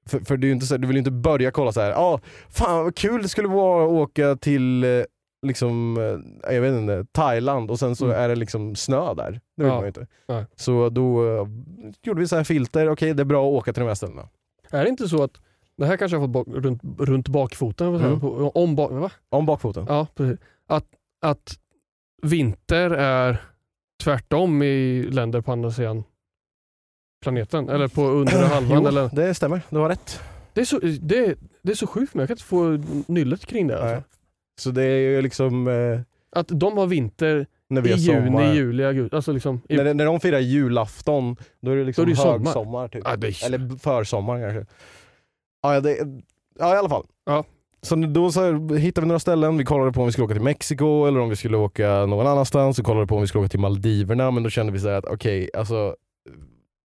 för, 0.09 0.19
för 0.19 0.37
ju 0.37 0.51
inte 0.51 0.65
så, 0.65 0.77
du 0.77 0.87
vill 0.87 0.95
ju 0.95 0.99
inte 0.99 1.11
börja 1.11 1.51
kolla 1.51 1.71
så 1.71 1.81
här. 1.81 1.91
ah, 1.91 2.19
fan 2.49 2.83
vad 2.83 2.95
kul 2.95 3.21
det 3.21 3.29
skulle 3.29 3.47
vara 3.47 3.83
att 3.85 3.91
åka 3.91 4.35
till 4.35 4.83
eh, 4.83 4.89
liksom, 5.47 5.97
eh, 6.45 6.53
jag 6.53 6.61
vet 6.61 6.73
inte, 6.73 7.05
Thailand 7.11 7.71
och 7.71 7.79
sen 7.79 7.95
så 7.95 8.05
Mm. 8.05 8.17
är 8.19 8.29
det 8.29 8.35
liksom 8.35 8.75
snö 8.75 9.13
där. 9.13 9.31
Det 9.31 9.63
vill 9.63 9.67
Ja. 9.67 9.73
man 9.73 9.81
ju 9.83 9.87
inte. 9.87 10.07
Nej. 10.27 10.45
Så 10.55 10.89
då 10.89 11.25
eh, 11.37 11.47
gjorde 12.03 12.19
vi 12.19 12.27
så 12.27 12.35
här 12.35 12.43
filter, 12.43 12.89
okej 12.89 13.13
det 13.13 13.23
är 13.23 13.25
bra 13.25 13.41
att 13.47 13.53
åka 13.53 13.73
till 13.73 13.81
de 13.81 13.87
här 13.87 13.95
ställena. 13.95 14.29
Är 14.71 14.83
det 14.83 14.89
inte 14.89 15.07
så 15.09 15.23
att, 15.23 15.31
det 15.79 15.85
här 15.85 15.97
kanske 15.97 16.15
jag 16.15 16.21
har 16.21 16.27
fått 16.27 16.31
bak, 16.47 16.47
runt, 16.63 16.81
runt 16.99 17.27
bakfoten, 17.27 17.95
Mm. 17.95 18.19
På- 18.19 18.51
om 18.55 18.75
bak, 18.75 18.91
va? 18.91 19.11
Om 19.29 19.45
bakfoten. 19.45 19.85
Ja, 19.87 20.07
precis. 20.15 20.39
Att, 20.67 20.85
att 21.21 21.59
vinter 22.21 22.89
är 22.91 23.41
tvärtom 24.03 24.63
i 24.63 25.03
länder 25.11 25.41
på 25.41 25.51
andra 25.51 25.71
sidan 25.71 26.03
planeten, 27.23 27.69
eller 27.69 27.87
på 27.87 28.01
undre 28.07 28.37
halvan. 28.53 28.81
Jo, 28.81 28.87
eller, 28.87 29.09
det 29.15 29.33
stämmer, 29.33 29.61
du 29.69 29.77
har 29.77 29.89
rätt. 29.89 30.19
det, 30.53 30.61
är 30.61 30.65
så, 30.65 30.79
det, 30.79 31.35
det 31.61 31.71
är 31.71 31.75
så 31.75 31.87
sjukt 31.87 32.13
men 32.13 32.19
jag 32.21 32.27
kan 32.27 32.33
inte 32.33 32.43
få 32.43 32.83
nyllet 33.13 33.45
kring 33.45 33.67
det. 33.67 33.83
Alltså. 33.83 34.09
Så 34.61 34.71
det 34.71 34.83
är 34.83 34.97
ju 34.99 35.21
liksom 35.21 35.67
eh, 35.67 35.99
Att 36.31 36.47
de 36.47 36.77
har 36.77 36.87
vinter 36.87 37.45
när 37.67 37.81
vi 37.81 37.89
i 37.89 37.91
har 37.91 37.99
sommar. 37.99 38.43
juni, 38.43 38.55
juli, 38.55 38.83
augusti. 38.83 39.15
Alltså 39.15 39.31
liksom, 39.31 39.61
i, 39.69 39.75
När, 39.77 39.85
de- 39.85 39.93
när 39.93 40.05
de 40.05 40.19
firar 40.19 40.39
julafton, 40.39 41.35
då 41.61 41.71
är 41.71 41.75
det 41.75 41.83
liksom 41.83 42.01
Då 42.01 42.05
är 42.05 42.05
det 42.05 42.11
ju 42.11 42.23
sommar. 42.23 42.37
högsommar 42.45 42.87
typ. 42.87 43.03
det 43.21 43.27
är, 43.27 43.45
Eller 43.45 43.77
försommar 43.77 44.41
kanske. 44.41 44.73
Ja, 45.61 45.79
det, 45.81 45.97
ja 46.59 46.75
i 46.75 46.77
alla 46.77 46.89
fall. 46.89 47.05
Ja. 47.25 47.43
så 47.81 47.95
då 47.95 48.31
så 48.31 48.41
här, 48.41 48.77
hittade 48.77 49.05
vi 49.05 49.07
några 49.07 49.19
ställen, 49.19 49.57
vi 49.57 49.65
kollade 49.65 49.91
på 49.91 49.99
om 49.99 50.05
vi 50.05 50.11
skulle 50.11 50.25
åka 50.25 50.33
till 50.33 50.43
Mexiko 50.43 51.05
eller 51.05 51.19
om 51.19 51.29
vi 51.29 51.35
skulle 51.35 51.57
åka 51.57 52.05
någon 52.05 52.27
annanstans, 52.27 52.79
vi 52.79 52.83
kollade 52.83 53.07
på 53.07 53.15
om 53.15 53.21
vi 53.21 53.27
skulle 53.27 53.41
åka 53.41 53.49
till 53.49 53.59
Maldiverna 53.59 54.31
men 54.31 54.43
då 54.43 54.49
kände 54.49 54.71
vi 54.71 54.79
så 54.79 54.87
här 54.89 54.95
att 54.95 55.05
okej, 55.05 55.49
alltså 55.57 55.95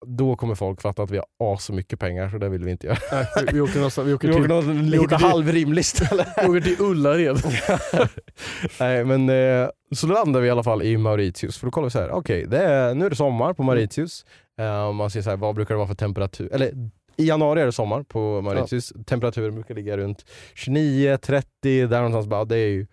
då 0.06 0.36
kommer 0.36 0.54
folk 0.54 0.80
fatta 0.82 1.02
att 1.02 1.10
vi 1.10 1.16
har 1.16 1.54
as 1.54 1.64
så 1.64 1.72
mycket 1.72 2.00
pengar 2.00 2.30
så 2.30 2.38
det 2.38 2.48
vill 2.48 2.64
vi 2.64 2.70
inte 2.70 2.86
göra. 2.86 2.98
Nej, 3.12 3.26
vi, 3.46 3.52
vi 3.52 3.60
åker 3.60 3.74
någonstans, 3.76 4.08
vi 4.08 4.14
åker 4.14 4.28
Vi 4.32 4.34
åker 4.34 4.60
till, 4.62 4.70
vi 4.72 4.82
lite 4.82 5.04
åker 5.04 5.16
till- 5.16 5.26
halvrimligt 5.26 5.86
ställe. 5.88 6.26
vi 6.42 6.48
åker 6.48 6.60
till 6.60 6.76
Ullared. 6.80 7.36
Nej 8.80 9.04
men 9.04 9.28
eh, 9.28 9.68
så 9.94 10.06
landade 10.06 10.42
vi 10.42 10.48
i 10.48 10.50
alla 10.50 10.62
fall 10.62 10.82
i 10.82 10.96
Mauritius 10.96 11.58
för 11.58 11.66
då 11.66 11.70
kollade 11.70 11.86
vi 11.86 11.90
så 11.90 12.00
här, 12.00 12.10
okej 12.10 12.46
det 12.46 12.58
är, 12.58 12.94
nu 12.94 13.06
är 13.06 13.10
det 13.10 13.16
sommar 13.16 13.52
på 13.52 13.62
Mauritius. 13.62 14.24
Eh, 14.60 14.92
man 14.92 15.10
ser 15.10 15.22
så 15.22 15.30
här, 15.30 15.36
vad 15.36 15.54
brukar 15.54 15.74
det 15.74 15.78
vara 15.78 15.88
för 15.88 15.94
temperatur, 15.94 16.52
eller 16.52 16.72
i 17.16 17.24
januari 17.24 17.60
är 17.60 17.66
det 17.66 17.72
sommar 17.72 18.02
på 18.02 18.40
Mauritius. 18.42 18.92
Temperaturen 19.06 19.54
brukar 19.54 19.74
ligga 19.74 19.96
runt 19.96 20.24
29-30, 20.54 21.44
där 21.62 21.88
någonstans. 21.88 22.26
Bara, 22.26 22.44
det 22.44 22.56
är 22.56 22.68
ju 22.68 22.86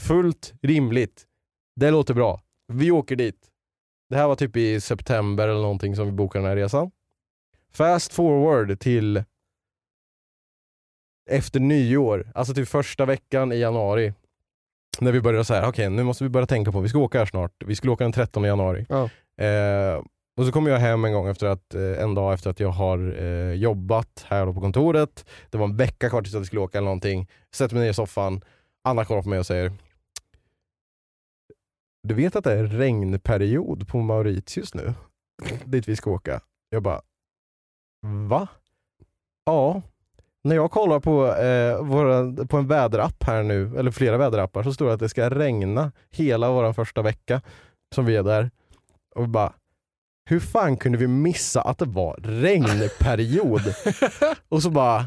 fullt 0.00 0.52
rimligt. 0.62 1.24
Det 1.80 1.90
låter 1.90 2.14
bra. 2.14 2.40
Vi 2.72 2.90
åker 2.90 3.16
dit. 3.16 3.50
Det 4.10 4.16
här 4.16 4.28
var 4.28 4.36
typ 4.36 4.56
i 4.56 4.80
september 4.80 5.48
eller 5.48 5.62
någonting 5.62 5.96
som 5.96 6.06
vi 6.06 6.12
bokade 6.12 6.42
den 6.44 6.48
här 6.48 6.56
resan. 6.56 6.90
Fast 7.72 8.12
forward 8.12 8.80
till 8.80 9.24
efter 11.30 11.60
nyår, 11.60 12.32
alltså 12.34 12.54
till 12.54 12.66
första 12.66 13.04
veckan 13.04 13.52
i 13.52 13.56
januari. 13.56 14.12
När 15.00 15.12
vi 15.12 15.20
började 15.20 15.44
så 15.44 15.54
här, 15.54 15.68
okej 15.68 15.90
nu 15.90 16.02
måste 16.02 16.24
vi 16.24 16.30
börja 16.30 16.46
tänka 16.46 16.72
på, 16.72 16.80
vi 16.80 16.88
ska 16.88 16.98
åka 16.98 17.18
här 17.18 17.26
snart. 17.26 17.52
Vi 17.66 17.76
skulle 17.76 17.92
åka 17.92 18.04
den 18.04 18.12
13 18.12 18.44
januari. 18.44 18.86
Ja. 18.88 19.10
Eh, 19.44 20.02
och 20.36 20.46
så 20.46 20.52
kommer 20.52 20.70
jag 20.70 20.78
hem 20.78 21.04
en 21.04 21.12
gång 21.12 21.28
efter 21.28 21.46
att, 21.46 21.74
eh, 21.74 22.02
en 22.02 22.14
dag 22.14 22.34
efter 22.34 22.50
att 22.50 22.60
jag 22.60 22.68
har 22.68 23.22
eh, 23.22 23.52
jobbat 23.52 24.26
här 24.28 24.52
på 24.52 24.60
kontoret. 24.60 25.24
Det 25.50 25.58
var 25.58 25.64
en 25.64 25.76
vecka 25.76 26.10
kvar 26.10 26.22
tills 26.22 26.34
jag 26.34 26.46
skulle 26.46 26.60
åka 26.60 26.78
eller 26.78 26.84
någonting. 26.84 27.28
Sätter 27.54 27.74
mig 27.74 27.84
ner 27.84 27.90
i 27.90 27.94
soffan, 27.94 28.40
Anna 28.84 29.04
kollar 29.04 29.22
på 29.22 29.28
mig 29.28 29.38
och 29.38 29.46
säger 29.46 29.72
Du 32.02 32.14
vet 32.14 32.36
att 32.36 32.44
det 32.44 32.52
är 32.52 32.64
regnperiod 32.64 33.88
på 33.88 33.98
Mauritius 33.98 34.74
nu? 34.74 34.94
Dit 35.64 35.88
vi 35.88 35.96
ska 35.96 36.10
åka. 36.10 36.40
Jag 36.70 36.82
bara 36.82 37.00
Va? 38.28 38.48
Ja. 39.44 39.82
När 40.44 40.56
jag 40.56 40.70
kollar 40.70 41.00
på, 41.00 41.26
eh, 41.26 41.84
våra, 41.84 42.46
på 42.46 42.56
en 42.56 42.66
väderapp 42.66 43.22
här 43.22 43.42
nu, 43.42 43.78
eller 43.78 43.90
flera 43.90 44.16
väderappar, 44.16 44.62
så 44.62 44.72
står 44.72 44.86
det 44.86 44.92
att 44.92 45.00
det 45.00 45.08
ska 45.08 45.30
regna 45.30 45.92
hela 46.10 46.50
vår 46.50 46.72
första 46.72 47.02
vecka 47.02 47.42
som 47.94 48.04
vi 48.04 48.16
är 48.16 48.22
där. 48.22 48.50
Och 49.14 49.22
vi 49.22 49.26
bara, 49.28 49.52
hur 50.26 50.40
fan 50.40 50.76
kunde 50.76 50.98
vi 50.98 51.06
missa 51.06 51.60
att 51.62 51.78
det 51.78 51.84
var 51.84 52.16
regnperiod? 52.22 53.62
och 54.48 54.62
så 54.62 54.70
bara, 54.70 55.04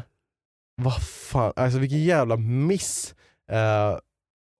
vad 0.82 1.02
fan, 1.02 1.52
alltså 1.56 1.78
vilken 1.78 2.04
jävla 2.04 2.36
miss. 2.36 3.14
Eh, 3.52 3.98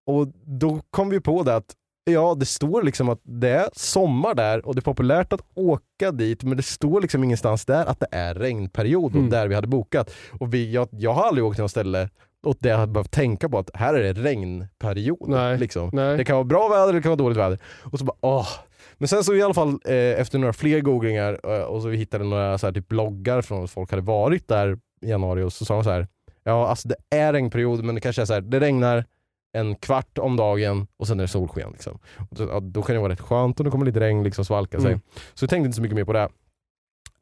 och 0.07 0.29
då 0.45 0.81
kom 0.91 1.09
vi 1.11 1.21
på 1.21 1.43
det 1.43 1.57
att 1.57 1.75
Ja, 2.11 2.35
det 2.35 2.47
står 2.47 2.83
liksom 2.83 3.09
att 3.09 3.21
det 3.23 3.49
är 3.49 3.69
sommar 3.73 4.35
där 4.35 4.67
och 4.67 4.75
det 4.75 4.79
är 4.79 4.83
populärt 4.83 5.33
att 5.33 5.41
åka 5.55 6.13
dit 6.13 6.43
men 6.43 6.57
det 6.57 6.63
står 6.63 7.01
liksom 7.01 7.25
ingenstans 7.25 7.65
där 7.65 7.87
att 7.87 8.01
det 8.01 8.07
är 8.13 8.35
regnperiod 8.35 9.13
och 9.13 9.19
Mm. 9.19 9.31
där 9.31 9.49
vi 9.49 9.55
hade 9.55 9.67
bokat. 9.67 10.11
Och 10.41 10.55
vi, 10.55 10.73
jag, 10.73 10.89
jag 10.91 11.13
har 11.13 11.25
aldrig 11.25 11.45
åkt 11.45 11.57
till 11.57 11.63
något 11.63 11.71
ställe 11.71 12.09
och 12.47 12.57
där 12.59 12.71
jag 12.71 12.89
behövt 12.89 13.11
tänka 13.11 13.49
på 13.49 13.59
att 13.59 13.71
här 13.75 13.95
är 13.95 14.15
det 14.15 14.21
regnperiod. 14.23 15.29
Nej. 15.29 15.59
Liksom. 15.59 15.91
Nej. 15.93 16.17
Det 16.17 16.25
kan 16.25 16.37
vara 16.37 16.45
bra 16.45 16.69
väder, 16.69 16.93
det 16.93 17.03
kan 17.03 17.09
vara 17.11 17.17
dåligt 17.17 17.39
väder. 17.39 17.59
Och 17.85 17.99
så 17.99 18.05
bara 18.05 18.17
åh. 18.21 18.49
Men 18.95 19.09
sen 19.09 19.25
så 19.25 19.35
i 19.35 19.43
alla 19.43 19.55
fall 19.55 19.69
eh, 19.85 19.95
efter 19.95 20.39
några 20.39 20.53
fler 20.53 20.81
googlingar 20.81 21.41
eh, 21.45 21.63
och 21.63 21.83
så 21.83 21.89
vi 21.89 21.97
hittade 21.97 22.25
några 22.25 22.59
så 22.59 22.67
här, 22.67 22.73
typ 22.73 22.89
bloggar 22.89 23.43
från 23.43 23.65
att 23.65 23.71
folk 23.71 23.91
hade 23.91 24.03
varit 24.03 24.49
där 24.49 24.79
i 25.03 25.11
januari 25.11 25.43
och 25.43 25.53
så 25.53 25.65
sa 25.65 25.75
de 25.75 25.85
så 25.85 25.91
här. 25.91 26.07
Ja 26.45 26.69
alltså 26.69 26.89
det 26.89 26.97
är 27.11 27.33
regnperiod 27.33 27.85
men 27.85 27.95
det 27.95 28.01
kanske 28.01 28.23
är 28.23 28.27
så 28.27 28.35
här, 28.35 28.41
det 28.41 28.61
regnar 28.61 29.05
en 29.53 29.75
kvart 29.75 30.19
om 30.19 30.37
dagen 30.37 30.87
och 30.97 31.07
sen 31.07 31.21
är 31.21 31.25
det 31.25 31.29
solsken. 31.29 31.71
Liksom. 31.73 31.99
Då, 32.31 32.45
ja, 32.45 32.61
då 32.61 32.83
kan 32.83 32.95
det 32.95 33.01
vara 33.01 33.13
rätt 33.13 33.21
skönt 33.21 33.61
och 33.61 33.65
det 33.65 33.71
kommer 33.71 33.87
lite 33.87 34.01
regn 34.01 34.25
liksom 34.25 34.45
svalka 34.45 34.81
sig. 34.81 34.93
Mm. 34.93 35.01
Så 35.35 35.45
vi 35.45 35.49
tänkte 35.49 35.67
inte 35.67 35.77
så 35.77 35.83
mycket 35.83 35.97
mer 35.97 36.05
på 36.05 36.13
det. 36.13 36.29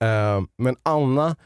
Eh, 0.01 0.43
men 0.59 0.77
Anna 0.83 1.37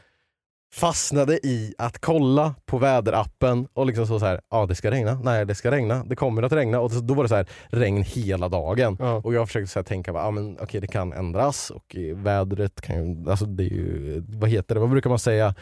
fastnade 0.73 1.39
i 1.47 1.73
att 1.77 1.99
kolla 1.99 2.55
på 2.65 2.77
väderappen 2.77 3.67
och 3.73 3.85
liksom 3.85 4.07
så, 4.07 4.19
så 4.19 4.25
här, 4.25 4.41
ja 4.51 4.65
det 4.65 4.75
ska 4.75 4.91
regna, 4.91 5.19
nej 5.23 5.45
det 5.45 5.55
ska 5.55 5.71
regna, 5.71 6.03
det 6.03 6.15
kommer 6.15 6.43
att 6.43 6.51
regna 6.51 6.79
och 6.79 6.91
då 7.03 7.13
var 7.13 7.23
det 7.23 7.29
så 7.29 7.35
här 7.35 7.49
regn 7.69 8.03
hela 8.03 8.49
dagen. 8.49 8.97
Ja. 8.99 9.21
Och 9.23 9.33
jag 9.33 9.47
försökte 9.47 9.71
så 9.71 9.79
här 9.79 9.83
tänka, 9.83 10.11
ja 10.11 10.31
men 10.31 10.57
okej 10.61 10.81
det 10.81 10.87
kan 10.87 11.13
ändras 11.13 11.69
och 11.69 11.95
eh, 11.95 12.15
vädret 12.17 12.81
kan 12.81 12.95
ju, 12.95 13.29
alltså 13.31 13.45
det 13.45 13.63
är 13.63 13.69
ju, 13.69 14.23
vad 14.27 14.49
heter 14.49 14.75
det, 14.75 14.81
vad 14.81 14.89
brukar 14.89 15.09
man 15.09 15.19
säga? 15.19 15.55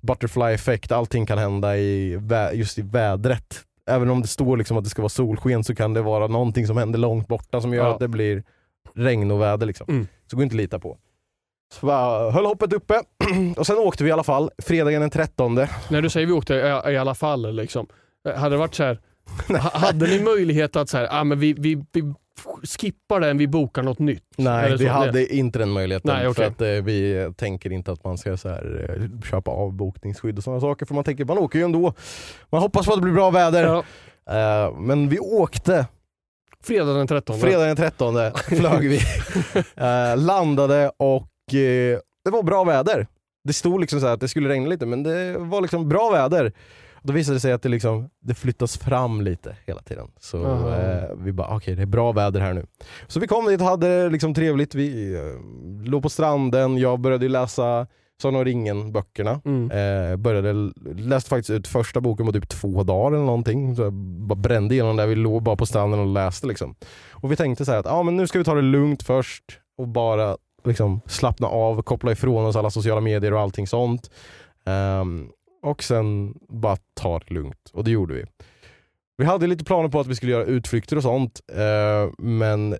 Butterfly 0.00 0.44
effect, 0.54 0.92
allting 0.92 1.26
kan 1.26 1.38
hända 1.38 1.76
i, 1.76 2.20
just 2.52 2.78
i 2.78 2.82
vädret. 2.82 3.60
Även 3.90 4.10
om 4.10 4.22
det 4.22 4.28
står 4.28 4.56
liksom 4.56 4.76
att 4.76 4.84
det 4.84 4.90
ska 4.90 5.02
vara 5.02 5.08
solsken 5.08 5.64
så 5.64 5.74
kan 5.74 5.94
det 5.94 6.02
vara 6.02 6.26
någonting 6.26 6.66
som 6.66 6.76
händer 6.76 6.98
långt 6.98 7.28
borta 7.28 7.60
som 7.60 7.74
gör 7.74 7.84
Ja. 7.84 7.92
att 7.94 7.98
det 8.00 8.08
blir 8.08 8.42
regn 8.94 9.30
och 9.30 9.40
väder 9.40 9.66
liksom. 9.66 9.86
Mm. 9.88 10.06
Så 10.30 10.36
går 10.36 10.42
inte 10.42 10.52
att 10.54 10.56
lita 10.56 10.78
på. 10.78 10.98
Så 11.72 11.86
bara, 11.86 12.30
höll 12.30 12.46
hoppet 12.46 12.72
uppe 12.72 13.02
och 13.56 13.66
sen 13.66 13.78
åkte 13.78 14.04
vi 14.04 14.10
i 14.10 14.12
alla 14.12 14.24
fall 14.24 14.50
fredagen 14.62 15.00
den 15.00 15.10
13. 15.10 15.54
När 15.88 16.02
du 16.02 16.10
säger 16.10 16.26
vi 16.26 16.32
åkte 16.32 16.54
i, 16.54 16.92
i 16.92 16.96
alla 16.96 17.14
fall, 17.14 17.54
liksom. 17.54 17.86
Eh, 18.28 18.34
hade 18.34 18.54
det 18.54 18.58
varit 18.58 18.74
så 18.74 18.82
här, 18.82 18.98
ha- 19.48 19.78
hade 19.78 20.06
ni 20.06 20.20
möjlighet 20.22 20.76
att 20.76 20.88
så 20.88 20.96
här, 20.96 21.08
ah, 21.10 21.24
men 21.24 21.38
vi, 21.38 21.52
vi, 21.52 21.84
vi 21.92 22.14
skippar 22.78 23.20
den, 23.20 23.38
vi 23.38 23.46
bokar 23.48 23.82
något 23.82 23.98
nytt? 23.98 24.22
Nej, 24.36 24.76
vi 24.76 24.86
hade 24.86 25.34
inte 25.34 25.58
den 25.58 25.70
möjligheten. 25.70 26.14
Nej. 26.14 26.34
För 26.34 26.42
att 26.44 26.60
eh, 26.60 26.68
vi 26.68 27.30
tänker 27.36 27.72
inte 27.72 27.92
att 27.92 28.04
man 28.04 28.18
ska 28.18 28.36
så 28.36 28.48
här, 28.48 28.96
eh, 28.98 29.20
köpa 29.30 29.50
avbokningsskydd 29.50 30.38
och 30.38 30.44
sådana 30.44 30.60
saker. 30.60 30.86
För 30.86 30.94
man 30.94 31.04
tänker, 31.04 31.24
man 31.24 31.38
åker 31.38 31.58
ju 31.58 31.64
ändå. 31.64 31.94
Man 32.50 32.60
hoppas 32.62 32.86
på 32.86 32.92
att 32.92 32.98
det 32.98 33.02
blir 33.02 33.14
bra 33.14 33.30
väder. 33.30 33.64
Ja. 33.64 33.78
Eh, 34.66 34.74
men 34.78 35.08
vi 35.08 35.18
åkte 35.18 35.86
Fredag 36.64 36.92
den 36.94 37.06
13. 37.06 37.40
fredag 37.40 37.64
den 37.66 37.76
13 37.76 38.14
flög 38.48 38.88
vi. 38.88 39.00
Eh, 39.76 40.16
landade 40.16 40.90
och 40.96 41.26
eh, 41.54 41.98
det 42.24 42.30
var 42.30 42.42
bra 42.42 42.64
väder. 42.64 43.06
Det 43.44 43.52
stod 43.52 43.80
liksom 43.80 44.00
så 44.00 44.06
här 44.06 44.14
att 44.14 44.20
det 44.20 44.28
skulle 44.28 44.48
regna 44.48 44.68
lite 44.68 44.86
men 44.86 45.02
det 45.02 45.38
var 45.38 45.60
liksom 45.60 45.88
bra 45.88 46.10
väder. 46.10 46.52
Då 47.02 47.12
visade 47.12 47.36
det 47.36 47.40
sig 47.40 47.52
att 47.52 47.62
det, 47.62 47.68
liksom, 47.68 48.10
det 48.20 48.34
flyttas 48.34 48.78
fram 48.78 49.20
lite 49.20 49.56
hela 49.66 49.82
tiden. 49.82 50.08
Så 50.20 50.44
eh, 50.68 51.16
vi 51.16 51.32
bara, 51.32 51.56
okej 51.56 51.74
det 51.74 51.82
är 51.82 51.86
bra 51.86 52.12
väder 52.12 52.40
här 52.40 52.54
nu. 52.54 52.66
Så 53.06 53.20
vi 53.20 53.26
kom 53.26 53.46
dit 53.46 53.60
och 53.60 53.66
hade 53.66 54.08
liksom 54.08 54.34
trevligt. 54.34 54.74
Vi 54.74 55.14
eh, 55.14 55.90
låg 55.90 56.02
på 56.02 56.08
stranden, 56.08 56.78
jag 56.78 57.00
började 57.00 57.28
läsa 57.28 57.86
Sagan 58.22 58.36
om 58.36 58.44
ringen-böckerna. 58.44 59.40
Mm. 59.44 59.70
Eh, 59.70 60.16
började, 60.16 60.72
läste 60.94 61.30
faktiskt 61.30 61.50
ut 61.50 61.68
första 61.68 62.00
boken 62.00 62.26
på 62.26 62.32
typ 62.32 62.48
två 62.48 62.82
dagar 62.82 63.16
eller 63.16 63.26
någonting. 63.26 63.76
Så 63.76 63.82
jag 63.82 63.92
bara 63.92 64.34
brände 64.34 64.74
igenom 64.74 64.96
där, 64.96 65.06
vi 65.06 65.14
låg 65.14 65.42
bara 65.42 65.56
på 65.56 65.66
stranden 65.66 66.00
och 66.00 66.06
läste 66.06 66.46
liksom. 66.46 66.74
Och 67.10 67.32
vi 67.32 67.36
tänkte 67.36 67.64
så 67.64 67.72
här 67.72 67.78
att 67.78 67.86
ah, 67.86 68.02
men 68.02 68.16
nu 68.16 68.26
ska 68.26 68.38
vi 68.38 68.44
ta 68.44 68.54
det 68.54 68.62
lugnt 68.62 69.02
först 69.02 69.44
och 69.78 69.88
bara 69.88 70.36
liksom, 70.66 71.00
slappna 71.06 71.46
av, 71.46 71.82
koppla 71.82 72.12
ifrån 72.12 72.44
oss 72.44 72.56
alla 72.56 72.70
sociala 72.70 73.00
medier 73.00 73.32
och 73.32 73.40
allting 73.40 73.66
sånt. 73.66 74.10
Um, 74.64 75.32
och 75.62 75.82
sen 75.82 76.38
bara 76.48 76.76
ta 76.94 77.18
det 77.18 77.34
lugnt. 77.34 77.70
Och 77.72 77.84
det 77.84 77.90
gjorde 77.90 78.14
vi. 78.14 78.24
Vi 79.16 79.24
hade 79.24 79.46
lite 79.46 79.64
planer 79.64 79.88
på 79.88 80.00
att 80.00 80.06
vi 80.06 80.14
skulle 80.14 80.32
göra 80.32 80.44
utflykter 80.44 80.96
och 80.96 81.02
sånt, 81.02 81.40
uh, 81.52 82.12
men 82.18 82.76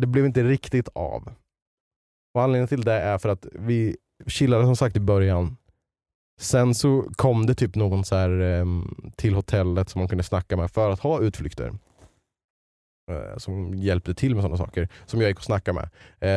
det 0.00 0.06
blev 0.06 0.26
inte 0.26 0.42
riktigt 0.42 0.88
av. 0.88 1.32
Och 2.34 2.42
anledningen 2.42 2.68
till 2.68 2.84
det 2.84 2.92
är 2.92 3.18
för 3.18 3.28
att 3.28 3.46
vi 3.52 3.96
chillade 4.26 4.64
som 4.64 4.76
sagt 4.76 4.96
i 4.96 5.00
början. 5.00 5.56
Sen 6.40 6.74
så 6.74 7.04
kom 7.16 7.46
det 7.46 7.54
typ 7.54 7.74
någon 7.74 8.04
så 8.04 8.16
här, 8.16 8.40
um, 8.40 9.12
till 9.16 9.34
hotellet 9.34 9.88
som 9.88 9.98
man 9.98 10.08
kunde 10.08 10.24
snacka 10.24 10.56
med 10.56 10.70
för 10.70 10.90
att 10.90 11.00
ha 11.00 11.20
utflykter. 11.20 11.72
Eh, 13.10 13.38
som 13.38 13.74
hjälpte 13.74 14.14
till 14.14 14.34
med 14.34 14.42
sådana 14.42 14.56
saker. 14.56 14.88
Som 15.06 15.20
jag 15.20 15.28
gick 15.28 15.38
och 15.38 15.44
snackade 15.44 15.80
med. 15.80 15.88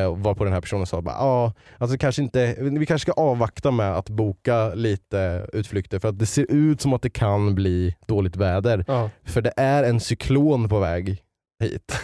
Eh, 0.03 0.17
var 0.17 0.35
på 0.35 0.43
den 0.43 0.53
här 0.53 0.61
personen 0.61 0.85
sa 0.85 1.01
bara, 1.01 1.15
ja, 1.15 1.53
alltså 1.77 1.97
kanske 1.97 2.21
inte, 2.21 2.55
vi 2.59 2.85
kanske 2.85 3.11
ska 3.11 3.21
avvakta 3.21 3.71
med 3.71 3.95
att 3.95 4.09
boka 4.09 4.73
lite 4.73 5.47
utflykter 5.53 5.99
för 5.99 6.09
att 6.09 6.19
det 6.19 6.25
ser 6.25 6.51
ut 6.51 6.81
som 6.81 6.93
att 6.93 7.01
det 7.01 7.09
kan 7.09 7.55
bli 7.55 7.95
dåligt 8.07 8.35
väder. 8.35 8.85
Ja. 8.87 9.09
För 9.23 9.41
det 9.41 9.53
är 9.57 9.83
en 9.83 9.99
cyklon 9.99 10.69
på 10.69 10.79
väg 10.79 11.23
hit. 11.59 11.99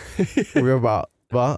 och 0.56 0.70
jag 0.70 0.82
bara, 0.82 1.06
va? 1.32 1.58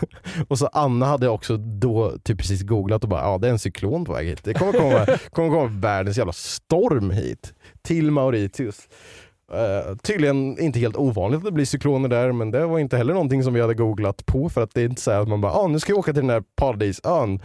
och 0.48 0.58
så 0.58 0.66
Anna 0.66 1.06
hade 1.06 1.28
också 1.28 1.56
då 1.56 2.18
typ 2.22 2.38
precis 2.38 2.62
googlat 2.62 3.02
och 3.04 3.10
bara, 3.10 3.22
ja 3.22 3.38
det 3.38 3.48
är 3.48 3.52
en 3.52 3.58
cyklon 3.58 4.04
på 4.04 4.12
väg 4.12 4.28
hit. 4.28 4.44
Det 4.44 4.54
kommer 4.54 4.72
komma, 4.72 5.18
kommer 5.30 5.48
komma 5.48 5.80
världens 5.80 6.18
jävla 6.18 6.32
storm 6.32 7.10
hit. 7.10 7.54
Till 7.82 8.10
Mauritius. 8.10 8.88
Uh, 9.52 9.96
tydligen 9.96 10.58
inte 10.58 10.78
helt 10.78 10.96
ovanligt 10.96 11.38
att 11.38 11.44
det 11.44 11.52
blir 11.52 11.64
cykloner 11.64 12.08
där 12.08 12.32
men 12.32 12.50
det 12.50 12.66
var 12.66 12.78
inte 12.78 12.96
heller 12.96 13.14
någonting 13.14 13.42
som 13.42 13.54
vi 13.54 13.60
hade 13.60 13.74
googlat 13.74 14.26
på 14.26 14.48
för 14.48 14.62
att 14.62 14.74
det 14.74 14.80
är 14.80 14.84
inte 14.84 15.00
så 15.00 15.10
att 15.10 15.28
man 15.28 15.40
bara, 15.40 15.52
ah, 15.52 15.66
nu 15.66 15.80
ska 15.80 15.92
jag 15.92 15.98
åka 15.98 16.12
till 16.12 16.22
den 16.22 16.30
här 16.30 16.42
paradisön. 16.56 17.42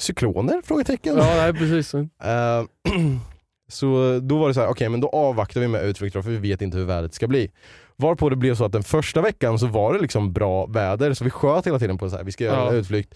Cykloner? 0.00 0.62
Frågetecken. 0.64 1.16
ja, 1.16 1.24
nej 1.36 1.52
precis. 1.52 1.94
Eh, 1.94 2.64
så 3.68 4.18
då 4.22 4.38
var 4.38 4.48
det 4.48 4.54
så 4.54 4.60
här, 4.60 4.68
okej 4.68 4.88
men 4.88 5.00
då 5.00 5.08
avvaktar 5.08 5.60
vi 5.60 5.68
med 5.68 5.84
utflykter 5.84 6.22
för 6.22 6.30
vi 6.30 6.36
vet 6.36 6.62
inte 6.62 6.78
hur 6.78 6.84
vädret 6.84 7.14
ska 7.14 7.26
bli. 7.28 7.50
Varpå 7.96 8.28
det 8.28 8.36
blev 8.36 8.54
så 8.54 8.64
att 8.64 8.72
den 8.72 8.82
första 8.82 9.20
veckan 9.22 9.58
så 9.58 9.66
var 9.66 9.94
det 9.94 10.00
liksom 10.00 10.32
bra 10.32 10.66
väder 10.66 11.14
så 11.14 11.24
vi 11.24 11.30
sköt 11.30 11.66
hela 11.66 11.78
tiden 11.78 11.98
på 11.98 12.10
så 12.10 12.16
här, 12.16 12.24
vi 12.24 12.32
ska 12.32 12.44
göra 12.44 12.56
Ja. 12.56 12.68
en 12.70 12.76
utflykt. 12.76 13.14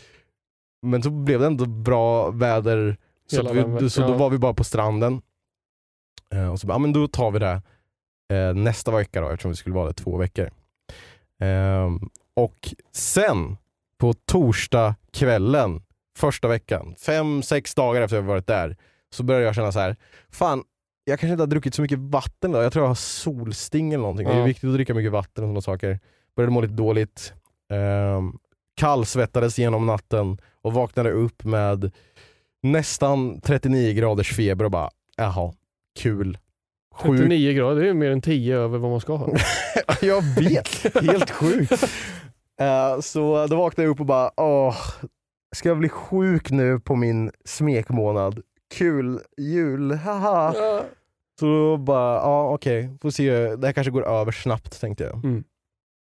Men 0.82 1.02
så 1.02 1.10
blev 1.10 1.40
det 1.40 1.46
ändå 1.46 1.66
bra 1.66 2.30
väder 2.30 2.96
så, 3.30 3.36
Hela 3.36 3.76
att 3.76 3.82
vi, 3.82 3.90
så 3.90 4.00
då 4.02 4.12
var 4.12 4.30
vi 4.30 4.38
bara 4.38 4.54
på 4.54 4.64
stranden. 4.64 5.22
Eh, 6.34 6.52
och 6.52 6.60
så 6.60 6.66
bara, 6.66 6.74
ja, 6.74 6.78
men 6.78 6.92
då 6.92 7.08
tar 7.08 7.30
vi 7.30 7.38
det 7.38 7.62
eh, 8.30 8.54
nästa 8.54 8.90
vecka 8.90 9.20
då 9.20 9.28
eftersom 9.28 9.50
vi 9.50 9.56
skulle 9.56 9.74
vara 9.74 9.86
där 9.86 9.92
två 9.92 10.16
veckor. 10.16 10.50
Ehm, 11.40 12.00
och 12.34 12.74
sen 12.92 13.56
på 13.98 14.12
torsdag 14.12 14.94
kvällen 15.12 15.82
första 16.18 16.48
veckan, 16.48 16.94
fem, 16.98 17.42
sex 17.42 17.74
dagar 17.74 18.02
efter 18.02 18.16
att 18.16 18.22
jag 18.24 18.28
varit 18.28 18.46
där, 18.46 18.76
så 19.12 19.22
började 19.22 19.46
jag 19.46 19.54
känna 19.54 19.72
så 19.72 19.78
här, 19.78 19.96
fan 20.30 20.62
jag 21.04 21.20
kanske 21.20 21.32
inte 21.32 21.42
har 21.42 21.46
druckit 21.46 21.74
så 21.74 21.82
mycket 21.82 21.98
vatten 21.98 22.50
idag. 22.50 22.64
Jag 22.64 22.72
tror 22.72 22.82
jag 22.84 22.90
har 22.90 22.94
solsting 22.94 23.92
eller 23.92 24.02
någonting. 24.02 24.26
Det 24.26 24.32
är 24.32 24.38
Ja. 24.38 24.44
viktigt 24.44 24.68
att 24.68 24.74
dricka 24.74 24.94
mycket 24.94 25.12
vatten 25.12 25.44
och 25.44 25.48
sådana 25.48 25.60
saker. 25.60 26.00
Började 26.36 26.52
må 26.52 26.60
lite 26.60 26.74
dåligt. 26.74 27.32
Um, 27.72 28.38
kallsvettades 28.76 29.58
genom 29.58 29.86
natten 29.86 30.38
och 30.62 30.72
vaknade 30.72 31.10
upp 31.10 31.44
med 31.44 31.92
nästan 32.62 33.40
39 33.40 33.92
graders 33.94 34.32
feber 34.36 34.64
och 34.64 34.70
bara, 34.70 34.90
jaha, 35.16 35.52
kul. 35.98 36.38
Sjukt. 37.02 37.18
39 37.18 37.52
grader, 37.52 37.80
det 37.80 37.86
är 37.86 37.88
ju 37.88 37.94
mer 37.94 38.10
än 38.10 38.22
10 38.22 38.56
över 38.56 38.78
vad 38.78 38.90
man 38.90 39.00
ska 39.00 39.16
ha. 39.16 39.32
jag 40.02 40.22
vet, 40.22 40.94
helt 41.04 41.30
sjukt. 41.30 41.84
Eh, 42.60 43.00
så 43.00 43.46
då 43.46 43.56
vaknade 43.56 43.86
jag 43.86 43.90
upp 43.90 44.00
och 44.00 44.06
bara, 44.06 44.30
åh, 44.36 44.76
ska 45.56 45.68
jag 45.68 45.78
bli 45.78 45.88
sjuk 45.88 46.50
nu 46.50 46.80
på 46.80 46.96
min 46.96 47.30
smekmånad? 47.44 48.42
Kul, 48.74 49.20
jul, 49.36 49.92
haha. 49.92 50.52
Så 51.40 51.46
då 51.46 51.76
bara, 51.76 52.14
ja 52.14 52.48
okej, 52.50 52.90
får 53.02 53.10
se, 53.10 53.56
det 53.56 53.66
här 53.66 53.72
kanske 53.72 53.90
går 53.90 54.08
över 54.08 54.32
snabbt 54.32 54.80
tänkte 54.80 55.04
jag. 55.04 55.24
Mm. 55.24 55.44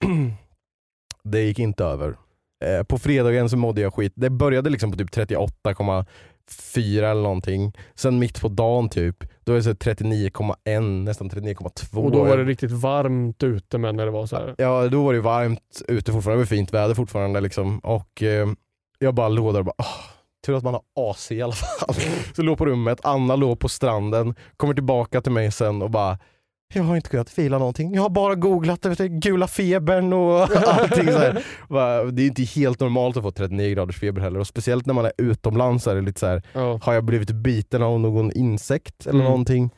det 1.23 1.41
gick 1.41 1.59
inte 1.59 1.83
över. 1.83 2.15
Eh, 2.65 2.83
på 2.83 2.97
fredagen 2.97 3.49
så 3.49 3.57
mådde 3.57 3.81
jag 3.81 3.93
skit. 3.93 4.13
Det 4.15 4.29
började 4.29 4.69
liksom 4.69 4.91
på 4.91 4.97
typ 4.97 5.11
38,4 6.49 7.11
eller 7.11 7.21
någonting. 7.21 7.73
Sen 7.95 8.19
mitt 8.19 8.41
på 8.41 8.47
dagen 8.47 8.89
typ, 8.89 9.23
då 9.43 9.51
var 9.51 9.57
det 9.57 9.63
så 9.63 9.71
39,1, 9.71 11.03
nästan 11.03 11.29
39,2. 11.29 12.03
Och 12.03 12.11
då 12.11 12.23
var 12.23 12.37
det 12.37 12.43
riktigt 12.43 12.71
varmt 12.71 13.43
ute 13.43 13.77
men 13.77 13.95
när 13.95 14.05
det 14.05 14.11
var 14.11 14.25
så 14.25 14.35
här. 14.35 14.55
Ja, 14.57 14.87
då 14.87 15.03
var 15.03 15.13
det 15.13 15.21
varmt 15.21 15.81
ute 15.87 16.11
fortfarande, 16.11 16.43
det 16.43 16.45
var 16.45 16.57
fint 16.57 16.73
väder 16.73 16.95
fortfarande. 16.95 17.41
Liksom. 17.41 17.79
Och 17.79 18.23
eh, 18.23 18.47
jag 18.99 19.13
bara 19.13 19.29
låg 19.29 19.53
där 19.53 19.59
och 19.59 19.65
bara, 19.65 19.75
åh, 19.77 19.85
tur 20.45 20.57
att 20.57 20.63
man 20.63 20.73
har 20.73 21.11
AC 21.11 21.31
i 21.31 21.41
alla 21.41 21.53
fall. 21.53 21.95
Så 22.35 22.41
låg 22.41 22.57
på 22.57 22.65
rummet, 22.65 22.99
Anna 23.03 23.35
låg 23.35 23.59
på 23.59 23.69
stranden, 23.69 24.35
kommer 24.57 24.73
tillbaka 24.73 25.21
till 25.21 25.31
mig 25.31 25.51
sen 25.51 25.81
och 25.81 25.89
bara, 25.89 26.17
jag 26.73 26.83
har 26.83 26.95
inte 26.95 27.09
kunnat 27.09 27.29
fila 27.29 27.57
någonting. 27.57 27.93
Jag 27.95 28.01
har 28.01 28.09
bara 28.09 28.35
googlat 28.35 28.85
vet 28.85 28.97
du, 28.97 29.07
gula 29.07 29.47
febern 29.47 30.13
och 30.13 30.41
allting. 30.67 31.05
Så 31.11 31.17
här. 31.17 32.11
Det 32.11 32.21
är 32.21 32.27
inte 32.27 32.43
helt 32.43 32.79
normalt 32.79 33.17
att 33.17 33.23
få 33.23 33.31
39 33.31 33.73
graders 33.75 33.99
feber 33.99 34.21
heller. 34.21 34.39
Och 34.39 34.47
speciellt 34.47 34.85
när 34.85 34.93
man 34.93 35.05
är 35.05 35.11
utomlands 35.17 35.87
är 35.87 35.95
det 35.95 36.01
lite 36.01 36.19
så 36.19 36.27
här, 36.27 36.41
Ja. 36.53 36.79
har 36.83 36.93
jag 36.93 37.03
blivit 37.03 37.31
biten 37.31 37.83
av 37.83 37.99
någon 37.99 38.31
insekt 38.31 39.01
eller 39.05 39.19
Mm. 39.19 39.25
någonting? 39.31 39.69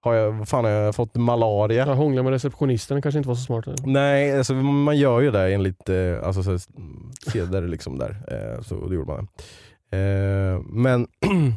Har 0.00 0.14
jag, 0.14 0.32
vad 0.32 0.48
fan, 0.48 0.64
har 0.64 0.70
jag 0.70 0.94
fått 0.94 1.14
malaria? 1.14 1.86
Jag 1.86 1.94
hånglade 1.94 2.22
med 2.22 2.32
receptionisten 2.32 3.02
kanske 3.02 3.18
inte 3.18 3.28
var 3.28 3.36
så 3.36 3.42
smart. 3.42 3.64
Nej, 3.84 4.38
alltså, 4.38 4.54
man 4.54 4.96
gör 4.98 5.20
ju 5.20 5.30
det 5.30 5.54
enligt 5.54 5.88
eh, 5.88 5.96
alltså, 6.26 6.42
så, 6.42 6.50
här, 6.50 6.60
seder 7.30 7.62
liksom 7.68 7.98
där. 7.98 8.10
Eh, 8.28 8.62
så 8.62 8.88
det 8.88 8.94
gjorde 8.94 9.12
man. 9.12 9.28
Eh, 9.92 10.60
men 10.66 11.06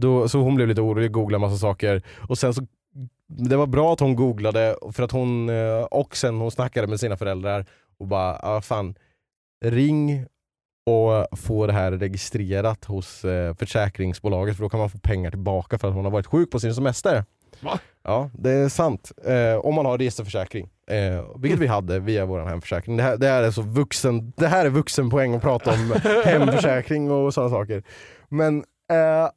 då, 0.00 0.28
så 0.28 0.38
hon 0.38 0.54
blev 0.54 0.68
lite 0.68 0.80
orolig, 0.80 1.12
googlade 1.12 1.40
massa 1.40 1.56
saker 1.56 2.02
och 2.28 2.38
sen 2.38 2.54
så 2.54 2.62
det 3.28 3.56
var 3.56 3.66
bra 3.66 3.92
att 3.92 4.00
hon 4.00 4.16
googlade 4.16 4.76
för 4.92 5.02
att 5.02 5.12
hon 5.12 5.48
eh, 5.48 5.82
och 5.82 6.16
sen 6.16 6.40
hon 6.40 6.50
snackade 6.50 6.86
med 6.86 7.00
sina 7.00 7.16
föräldrar 7.16 7.66
och 7.98 8.06
bara, 8.06 8.38
ah, 8.42 8.60
fan 8.60 8.94
ring 9.64 10.26
och 10.86 11.38
få 11.38 11.66
det 11.66 11.72
här 11.72 11.92
registrerat 11.92 12.84
hos 12.84 13.24
eh, 13.24 13.54
försäkringsbolaget 13.54 14.56
för 14.56 14.62
då 14.62 14.68
kan 14.68 14.80
man 14.80 14.90
få 14.90 14.98
pengar 14.98 15.30
tillbaka 15.30 15.78
för 15.78 15.88
att 15.88 15.94
man 15.94 16.04
har 16.04 16.12
varit 16.12 16.26
sjuk 16.26 16.50
på 16.50 16.60
sin 16.60 16.74
semester. 16.74 17.24
Va? 17.60 17.78
Ja, 18.02 18.30
det 18.32 18.50
är 18.50 18.68
sant. 18.68 19.12
Eh, 19.24 19.56
om 19.56 19.74
man 19.74 19.86
har 19.86 19.98
reseförsäkring. 19.98 20.70
Eh, 20.86 21.24
vilket 21.36 21.60
vi 21.60 21.66
hade 21.66 21.98
via 21.98 22.26
vår 22.26 22.40
hemförsäkring. 22.40 22.96
Det 22.96 23.02
här, 23.02 23.16
det 23.16 23.28
här 23.28 23.42
är 23.42 23.50
så 23.50 23.62
vuxen, 23.62 24.32
det 24.36 24.46
här 24.46 24.66
är 24.66 24.70
vuxenpoäng 24.70 25.34
att 25.34 25.42
prata 25.42 25.72
om 25.72 25.94
hemförsäkring 26.24 27.10
och 27.10 27.34
sådana 27.34 27.50
saker. 27.50 27.82
Men 28.28 28.58
eh, 28.92 29.30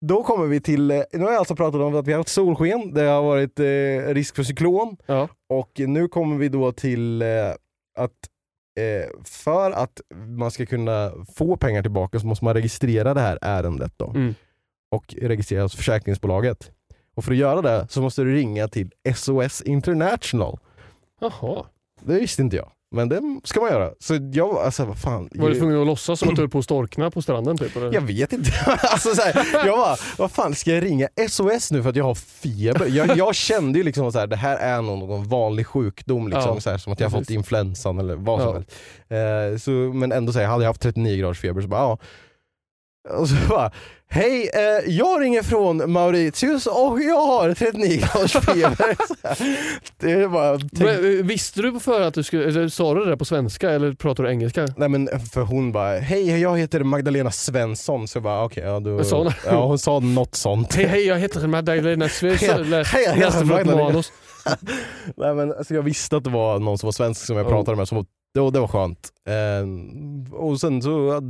då 0.00 0.22
kommer 0.22 0.46
vi 0.46 0.60
till, 0.60 0.90
eh, 0.90 1.02
nu 1.12 1.24
har 1.24 1.30
jag 1.30 1.38
alltså 1.38 1.56
pratat 1.56 1.80
om 1.80 1.94
att 1.94 2.06
vi 2.06 2.12
har 2.12 2.18
haft 2.20 2.28
solsken, 2.28 2.94
det 2.94 3.02
har 3.02 3.22
varit 3.22 3.60
eh, 3.60 4.14
risk 4.14 4.36
för 4.36 4.42
cyklon 4.42 4.96
Ja. 5.06 5.28
och 5.48 5.70
nu 5.86 6.08
kommer 6.08 6.36
vi 6.36 6.48
då 6.48 6.72
till 6.72 7.22
eh, 7.22 7.28
att 7.98 8.12
eh, 8.80 9.10
för 9.24 9.70
att 9.70 10.00
man 10.26 10.50
ska 10.50 10.66
kunna 10.66 11.12
få 11.36 11.56
pengar 11.56 11.82
tillbaka 11.82 12.20
så 12.20 12.26
måste 12.26 12.44
man 12.44 12.54
registrera 12.54 13.14
det 13.14 13.20
här 13.20 13.38
ärendet 13.42 13.92
då. 13.96 14.10
Mm. 14.10 14.34
och 14.90 15.14
registrera 15.22 15.62
hos 15.62 15.76
försäkringsbolaget. 15.76 16.70
Och 17.16 17.24
för 17.24 17.32
att 17.32 17.38
göra 17.38 17.62
det 17.62 17.86
så 17.90 18.02
måste 18.02 18.22
du 18.22 18.34
ringa 18.34 18.68
till 18.68 18.90
SOS 19.14 19.62
International. 19.62 20.58
Jaha. 21.20 21.66
Det 22.00 22.14
visste 22.14 22.42
inte 22.42 22.56
jag. 22.56 22.70
Men 22.90 23.08
det 23.08 23.20
ska 23.44 23.60
man 23.60 23.70
göra. 23.70 23.90
Så 24.00 24.18
jag, 24.32 24.56
alltså 24.56 24.84
vad 24.84 24.98
fan. 24.98 25.28
Var 25.34 25.48
du 25.48 25.54
tvungen 25.54 25.80
att 25.80 25.86
låtsas 25.86 26.18
som 26.20 26.28
att 26.28 26.34
du 26.36 26.42
höll 26.42 26.48
på 26.50 26.58
att 26.58 26.64
storkna 26.64 27.10
på 27.10 27.22
stranden? 27.22 27.56
Typ, 27.56 27.76
eller? 27.76 27.92
Jag 27.94 28.00
vet 28.00 28.32
inte. 28.32 28.50
alltså, 28.66 29.14
så 29.14 29.22
här, 29.22 29.66
jag 29.66 29.78
bara, 29.78 29.96
vad 30.18 30.30
fan 30.30 30.54
ska 30.54 30.74
jag 30.74 30.84
ringa 30.84 31.08
SOS 31.28 31.70
nu 31.70 31.82
för 31.82 31.90
att 31.90 31.96
jag 31.96 32.04
har 32.04 32.14
feber? 32.14 32.86
Jag, 32.86 33.16
jag 33.16 33.34
kände 33.34 33.78
ju 33.78 33.84
liksom 33.84 34.04
här, 34.14 34.26
det 34.26 34.36
här 34.36 34.56
är 34.56 34.82
någon 34.82 35.28
vanlig 35.28 35.66
sjukdom, 35.66 36.28
liksom, 36.28 36.54
Ja, 36.54 36.60
så 36.60 36.70
här, 36.70 36.78
som 36.78 36.92
att 36.92 37.00
jag 37.00 37.06
har 37.06 37.10
fått 37.10 37.20
precis. 37.20 37.36
influensan 37.36 37.98
eller 37.98 38.16
vad 38.16 38.40
som 38.40 38.48
Ja. 38.48 38.54
helst. 38.54 38.72
Eh, 39.08 39.58
så, 39.64 39.70
men 39.70 40.12
ändå, 40.12 40.32
så 40.32 40.38
här, 40.38 40.46
hade 40.46 40.64
jag 40.64 40.68
haft 40.70 40.82
39 40.82 41.16
graders 41.20 41.40
feber 41.40 41.60
så 41.62 41.68
bara, 41.68 41.80
ja. 41.80 41.98
Och 43.10 43.28
så 43.28 43.34
bara, 43.48 43.70
hej, 44.10 44.50
eh, 44.54 44.90
jag 44.94 45.20
ringer 45.22 45.42
från 45.42 45.92
Mauritius 45.92 46.66
och 46.66 47.00
jag 47.00 47.26
har 47.26 47.54
39 47.54 47.96
graders 48.00 48.32
feber. 48.32 48.96
Det 49.98 50.12
är 50.12 50.28
bara, 50.28 50.58
tänk, 50.58 50.72
Men, 50.80 51.18
eh, 51.18 51.24
Visste 51.24 51.62
du 51.62 51.72
på 51.72 51.80
förhand 51.80 52.04
att 52.04 52.14
du 52.14 52.22
skulle, 52.22 52.44
eller 52.44 52.68
sa 52.68 52.94
du 52.94 53.00
det 53.04 53.10
där 53.10 53.16
på 53.16 53.24
svenska 53.24 53.70
eller 53.70 53.92
pratar 53.92 54.24
du 54.24 54.30
engelska? 54.30 54.66
Nej 54.76 54.88
men 54.88 55.08
för 55.32 55.40
hon 55.40 55.72
bara, 55.72 55.98
hej 55.98 56.40
jag 56.40 56.58
heter 56.58 56.82
Magdalena 56.84 57.30
Svensson. 57.30 58.08
Så 58.08 58.16
jag 58.16 58.22
bara 58.22 58.44
okej, 58.44 58.64
ja, 58.64 58.80
då... 58.80 59.04
Sa 59.04 59.18
hon? 59.22 59.32
ja 59.46 59.66
hon 59.66 59.78
sa 59.78 59.98
något 59.98 60.34
sånt. 60.34 60.74
Hej 60.74 60.86
hej 60.86 61.06
jag 61.06 61.18
heter 61.18 61.46
Magdalena 61.46 62.08
Svensson. 62.08 62.72
Hej, 62.72 62.84
hej, 62.84 63.04
jag 63.04 63.14
heter 63.14 63.44
Magdalena. 63.44 64.02
Nej, 65.16 65.34
men, 65.34 65.52
alltså, 65.52 65.74
jag 65.74 65.82
visste 65.82 66.16
att 66.16 66.24
det 66.24 66.30
var 66.30 66.58
någon 66.58 66.78
som 66.78 66.86
var 66.86 66.92
svensk 66.92 67.26
som 67.26 67.36
jag 67.36 67.46
Oh. 67.46 67.52
pratade 67.52 67.76
med, 67.76 67.88
som, 67.88 68.06
det, 68.34 68.40
var- 68.40 68.50
det 68.50 68.60
var 68.60 68.68
skönt. 68.68 69.08
Eh, 69.26 70.34
och 70.34 70.60
sen 70.60 70.82
så, 70.82 71.22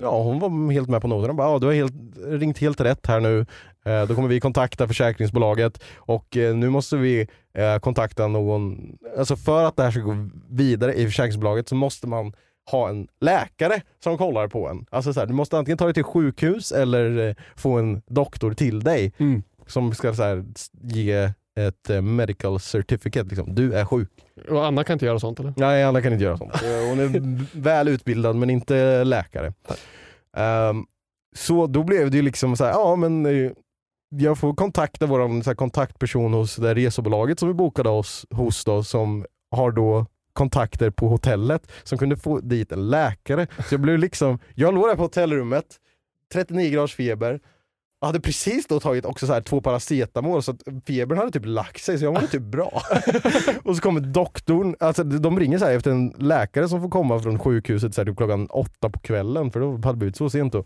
ja 0.00 0.22
hon 0.22 0.38
var 0.38 0.72
helt 0.72 0.88
med 0.88 1.02
på 1.02 1.08
noterna. 1.08 1.34
Bara, 1.34 1.48
ja, 1.50 1.58
du 1.58 1.66
har 1.66 1.72
helt, 1.74 1.94
ringt 2.26 2.58
helt 2.58 2.80
rätt 2.80 3.06
här 3.06 3.20
nu. 3.20 3.46
Eh, 3.84 4.06
då 4.08 4.14
kommer 4.14 4.28
vi 4.28 4.40
kontakta 4.40 4.88
försäkringsbolaget 4.88 5.82
och 5.96 6.36
eh, 6.36 6.54
nu 6.56 6.70
måste 6.70 6.96
vi 6.96 7.28
eh, 7.54 7.78
kontakta 7.78 8.26
någon, 8.28 8.96
alltså 9.18 9.36
för 9.36 9.64
att 9.64 9.76
det 9.76 9.82
här 9.82 9.90
ska 9.90 10.00
gå 10.00 10.28
vidare 10.50 10.94
i 10.94 11.04
försäkringsbolaget 11.06 11.68
så 11.68 11.74
måste 11.74 12.06
man 12.06 12.32
ha 12.70 12.88
en 12.88 13.08
läkare 13.20 13.80
som 14.04 14.18
kollar 14.18 14.48
på 14.48 14.68
en. 14.68 14.86
Alltså 14.90 15.12
så 15.12 15.20
här, 15.20 15.26
du 15.26 15.32
måste 15.34 15.58
antingen 15.58 15.78
ta 15.78 15.84
dig 15.84 15.94
till 15.94 16.04
sjukhus 16.04 16.72
eller 16.72 17.28
eh, 17.28 17.34
få 17.56 17.78
en 17.78 18.02
doktor 18.06 18.52
till 18.52 18.80
dig 18.80 19.12
Mm. 19.18 19.42
som 19.66 19.94
ska 19.94 20.14
så 20.14 20.22
här, 20.22 20.44
ge 20.82 21.32
ett 21.56 21.90
eh, 21.90 22.02
medical 22.02 22.60
certificate. 22.60 23.28
Liksom. 23.28 23.54
Du 23.54 23.74
är 23.74 23.84
sjuk. 23.84 24.10
Och 24.48 24.66
Anna 24.66 24.84
kan 24.84 24.92
inte 24.92 25.06
göra 25.06 25.18
sånt 25.18 25.40
eller? 25.40 25.54
Nej, 25.56 25.84
Anna 25.84 26.02
kan 26.02 26.12
inte 26.12 26.24
göra 26.24 26.38
sånt. 26.38 26.52
Hon 26.62 27.00
är 27.00 27.60
väl 27.60 27.88
utbildad 27.88 28.36
men 28.36 28.50
inte 28.50 29.04
läkare. 29.04 29.52
Ehm, 30.36 30.84
så 31.36 31.66
då 31.66 31.82
blev 31.82 32.10
det 32.10 32.16
ju 32.16 32.22
liksom 32.22 32.56
så 32.56 32.64
här, 32.64 32.70
ja 32.70 32.96
men 32.96 33.26
eh, 33.26 33.52
jag 34.08 34.38
får 34.38 34.54
kontakta 34.54 35.06
vår 35.06 35.54
kontaktperson 35.54 36.32
hos 36.32 36.56
det 36.56 36.68
här 36.68 36.74
resebolaget 36.74 37.38
som 37.38 37.48
vi 37.48 37.54
bokade 37.54 37.88
oss 37.88 38.26
hos 38.30 38.64
då, 38.64 38.82
som 38.82 39.26
har 39.50 39.70
då 39.70 40.06
kontakter 40.32 40.90
på 40.90 41.08
hotellet 41.08 41.72
som 41.82 41.98
kunde 41.98 42.16
få 42.16 42.40
dit 42.40 42.72
en 42.72 42.90
läkare. 42.90 43.46
Så 43.68 43.74
jag 43.74 43.80
blev 43.80 43.98
liksom, 43.98 44.38
jag 44.54 44.74
låg 44.74 44.88
där 44.88 44.96
på 44.96 45.02
hotellrummet, 45.02 45.64
39 46.32 46.70
graders 46.70 46.94
feber, 46.94 47.40
jag 48.06 48.08
hade 48.08 48.20
precis 48.20 48.66
då 48.66 48.80
tagit 48.80 49.04
också 49.04 49.26
så 49.26 49.40
två 49.40 49.60
paracetamol 49.60 50.42
så 50.42 50.50
att 50.50 50.62
febern 50.86 51.18
hade 51.18 51.30
typ 51.30 51.46
lagt 51.46 51.82
sig 51.82 51.98
så 51.98 52.04
jag 52.04 52.14
mådde 52.14 52.26
typ 52.26 52.42
bra. 52.42 52.82
och 53.64 53.76
så 53.76 53.82
kommer 53.82 54.00
doktorn, 54.00 54.76
alltså 54.80 55.04
de 55.04 55.40
ringer 55.40 55.58
så 55.58 55.66
efter 55.66 55.90
en 55.90 56.14
läkare 56.18 56.68
som 56.68 56.82
får 56.82 56.88
komma 56.88 57.18
från 57.18 57.38
sjukhuset 57.38 57.94
så 57.94 58.00
här 58.00 58.06
typ 58.06 58.16
klockan 58.16 58.46
åtta 58.46 58.90
på 58.90 58.98
kvällen 58.98 59.50
för 59.50 59.60
då 59.60 59.70
hade 59.70 59.92
det 59.92 59.96
blivit 59.96 60.16
så 60.16 60.30
sent 60.30 60.52
då. 60.52 60.64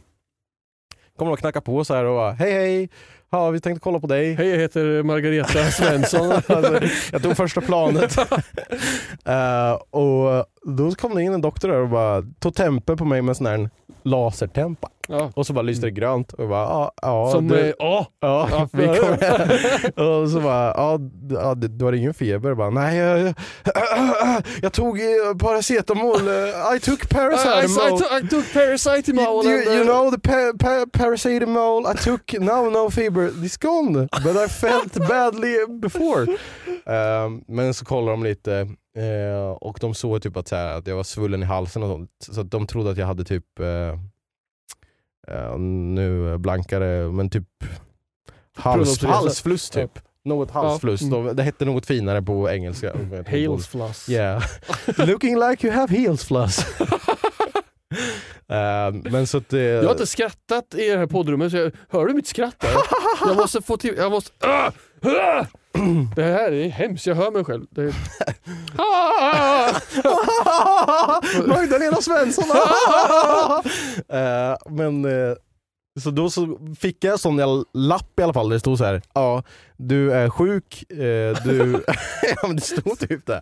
Kommer 1.17 1.31
de 1.31 1.33
och 1.33 1.39
knackar 1.39 1.61
på 1.61 1.85
så 1.85 1.95
här 1.95 2.05
och 2.05 2.17
bara, 2.17 2.33
hej 2.33 2.53
hej, 2.53 2.89
ja, 3.31 3.51
vi 3.51 3.61
tänkte 3.61 3.81
kolla 3.81 4.01
på 4.01 4.07
dig. 4.07 4.35
Hej 4.35 4.49
jag 4.49 4.59
heter 4.59 5.03
Margareta 5.03 5.65
Svensson. 5.65 6.33
alltså, 6.47 6.81
jag 7.13 7.23
tog 7.23 7.37
första 7.37 7.61
planet. 7.61 8.17
Eh, 9.25 9.73
och 9.73 10.47
då 10.63 10.91
kom 10.91 11.15
det 11.15 11.23
in 11.23 11.33
en 11.33 11.41
doktor 11.41 11.69
där 11.69 11.77
och 11.77 11.89
bara 11.89 12.23
tog 12.39 12.55
tempen 12.55 12.97
på 12.97 13.05
mig 13.05 13.23
med 13.23 13.29
en 13.29 13.35
sån 13.35 13.47
här 13.47 13.71
lasertempa. 14.03 14.89
Ja. 15.09 15.33
Och 15.35 15.47
så 15.47 15.53
bara 15.53 15.63
lyste 15.63 15.87
det 15.87 15.91
grönt 15.91 16.33
och 16.33 16.43
jag 16.43 16.49
bara 16.49 16.63
ja, 16.63 16.93
ja, 17.03 17.31
Som, 17.33 17.49
det, 17.49 17.69
eh, 17.69 17.75
ja, 17.79 18.07
ja, 18.21 18.49
Ja, 18.51 18.69
vi 18.73 18.87
kommer 18.87 20.23
Och 20.23 20.31
så 20.31 20.41
bara, 20.41 20.75
ja, 20.77 20.99
ja 21.31 21.55
du 21.55 21.85
har 21.85 21.93
ingen 21.93 22.15
feber? 22.15 22.49
Jag 22.49 22.59
bara, 22.59 22.71
nej 22.71 22.99
jag, 22.99 23.21
jag, 23.21 23.35
jag 24.63 24.73
tog 24.73 25.01
eh, 25.01 25.37
paracetamol, 25.39 26.29
eh, 26.29 26.77
I 26.77 26.81
took 26.81 27.03
I, 27.03 27.07
I, 27.07 27.09
paracetamol. 27.09 27.99
I, 27.99 27.99
took, 27.99 28.25
I 28.25 28.29
took 28.29 28.53
paracetamol. 28.53 29.45
You, 29.45 29.59
and, 29.59 29.65
you 29.65 29.81
uh, 29.81 29.85
know 29.85 30.11
the 30.11 30.19
pa 30.19 30.53
pa 30.59 30.87
paracetamol 30.99 31.87
I 31.95 31.95
took, 32.05 32.33
now 32.41 32.71
no 32.71 32.91
fever, 32.91 33.33
it's 33.45 33.57
gone. 33.57 34.09
But 34.25 34.37
I 34.37 34.49
felt 34.49 35.09
badly 35.09 35.67
before. 35.81 36.27
Ehm, 36.87 37.45
men 37.49 37.75
så 37.75 37.85
kollade 37.85 38.17
de 38.17 38.23
lite 38.23 38.69
eh, 38.97 39.51
och 39.51 39.79
de 39.81 39.95
såg 39.95 40.23
typ 40.23 40.37
att, 40.37 40.49
så 40.49 40.57
här, 40.57 40.79
att 40.79 40.87
jag 40.87 40.97
var 40.97 41.03
svullen 41.05 41.43
i 41.43 41.47
halsen 41.47 41.83
och 41.83 41.89
sånt. 41.89 42.11
Så 42.19 42.43
de 42.43 42.67
trodde 42.67 42.91
att 42.91 42.97
jag 42.97 43.07
hade 43.07 43.25
typ, 43.25 43.59
eh, 43.59 43.99
eh, 45.37 45.59
nu 45.59 46.39
blankare, 46.39 47.11
men 47.13 47.31
typ 47.31 47.49
hals, 48.57 49.03
halsfluss 49.03 49.71
typ. 49.71 49.99
Något 50.25 50.51
halsfluss. 50.51 51.03
Mm. 51.03 51.25
De- 51.27 51.33
Det 51.37 51.43
hette 51.43 51.65
något 51.65 51.87
finare 51.87 52.23
på 52.23 52.51
engelska. 52.51 52.93
Hales 53.27 53.67
floss. 53.69 54.09
Yeah. 54.09 54.43
Looking 54.99 55.39
like 55.39 55.67
you 55.67 55.77
have 55.77 55.97
heels 55.97 56.25
Ehm, 58.49 59.03
men 59.11 59.27
så 59.27 59.39
att, 59.39 59.53
eh, 59.53 59.61
Jag 59.61 59.83
har 59.85 59.91
inte 59.91 60.07
skrattat 60.07 60.75
i 60.75 60.89
det 60.89 60.99
här 60.99 61.07
poddrummet, 61.07 61.51
så 61.51 61.57
jag, 61.57 61.73
hör 61.89 62.07
du 62.07 62.15
mitt 62.15 62.27
skratt 62.27 62.61
där? 62.61 62.71
Jag 63.27 63.37
måste 63.37 63.63
få 63.63 63.77
till... 63.77 63.95
Jag 63.97 64.11
måste... 64.11 64.31
Ah! 64.41 64.71
Ah! 65.03 65.45
Det 66.17 66.23
här 66.23 66.53
är 66.53 66.69
hemskt, 66.69 67.07
jag 67.07 67.15
hör 67.15 67.31
mig 67.31 67.45
själv. 67.45 67.67
Det 67.71 67.83
är... 67.83 67.95
Magdalena 71.49 71.97
Svensson! 71.97 72.45
Eh, 74.09 74.57
men 74.71 75.05
eh, 75.05 75.35
så 76.01 76.11
då 76.11 76.31
så 76.31 76.59
fick 76.79 77.05
jag 77.05 77.13
en 77.13 77.19
sån 77.19 77.39
jävla 77.39 77.65
lapp 77.75 78.21
i 78.21 78.23
alla 78.23 78.33
fall 78.33 78.49
där 78.49 78.55
det 78.57 78.61
stod 78.61 78.79
så 78.79 78.85
här. 78.85 79.03
ja 79.15 79.43
du 79.77 80.13
är 80.13 80.31
sjuk, 80.31 80.91
eh, 80.93 81.43
du... 81.45 81.85
ja 82.43 82.47
men 82.47 82.57
det 82.57 82.63
stod 82.63 82.99
typ 82.99 83.27
det. 83.27 83.41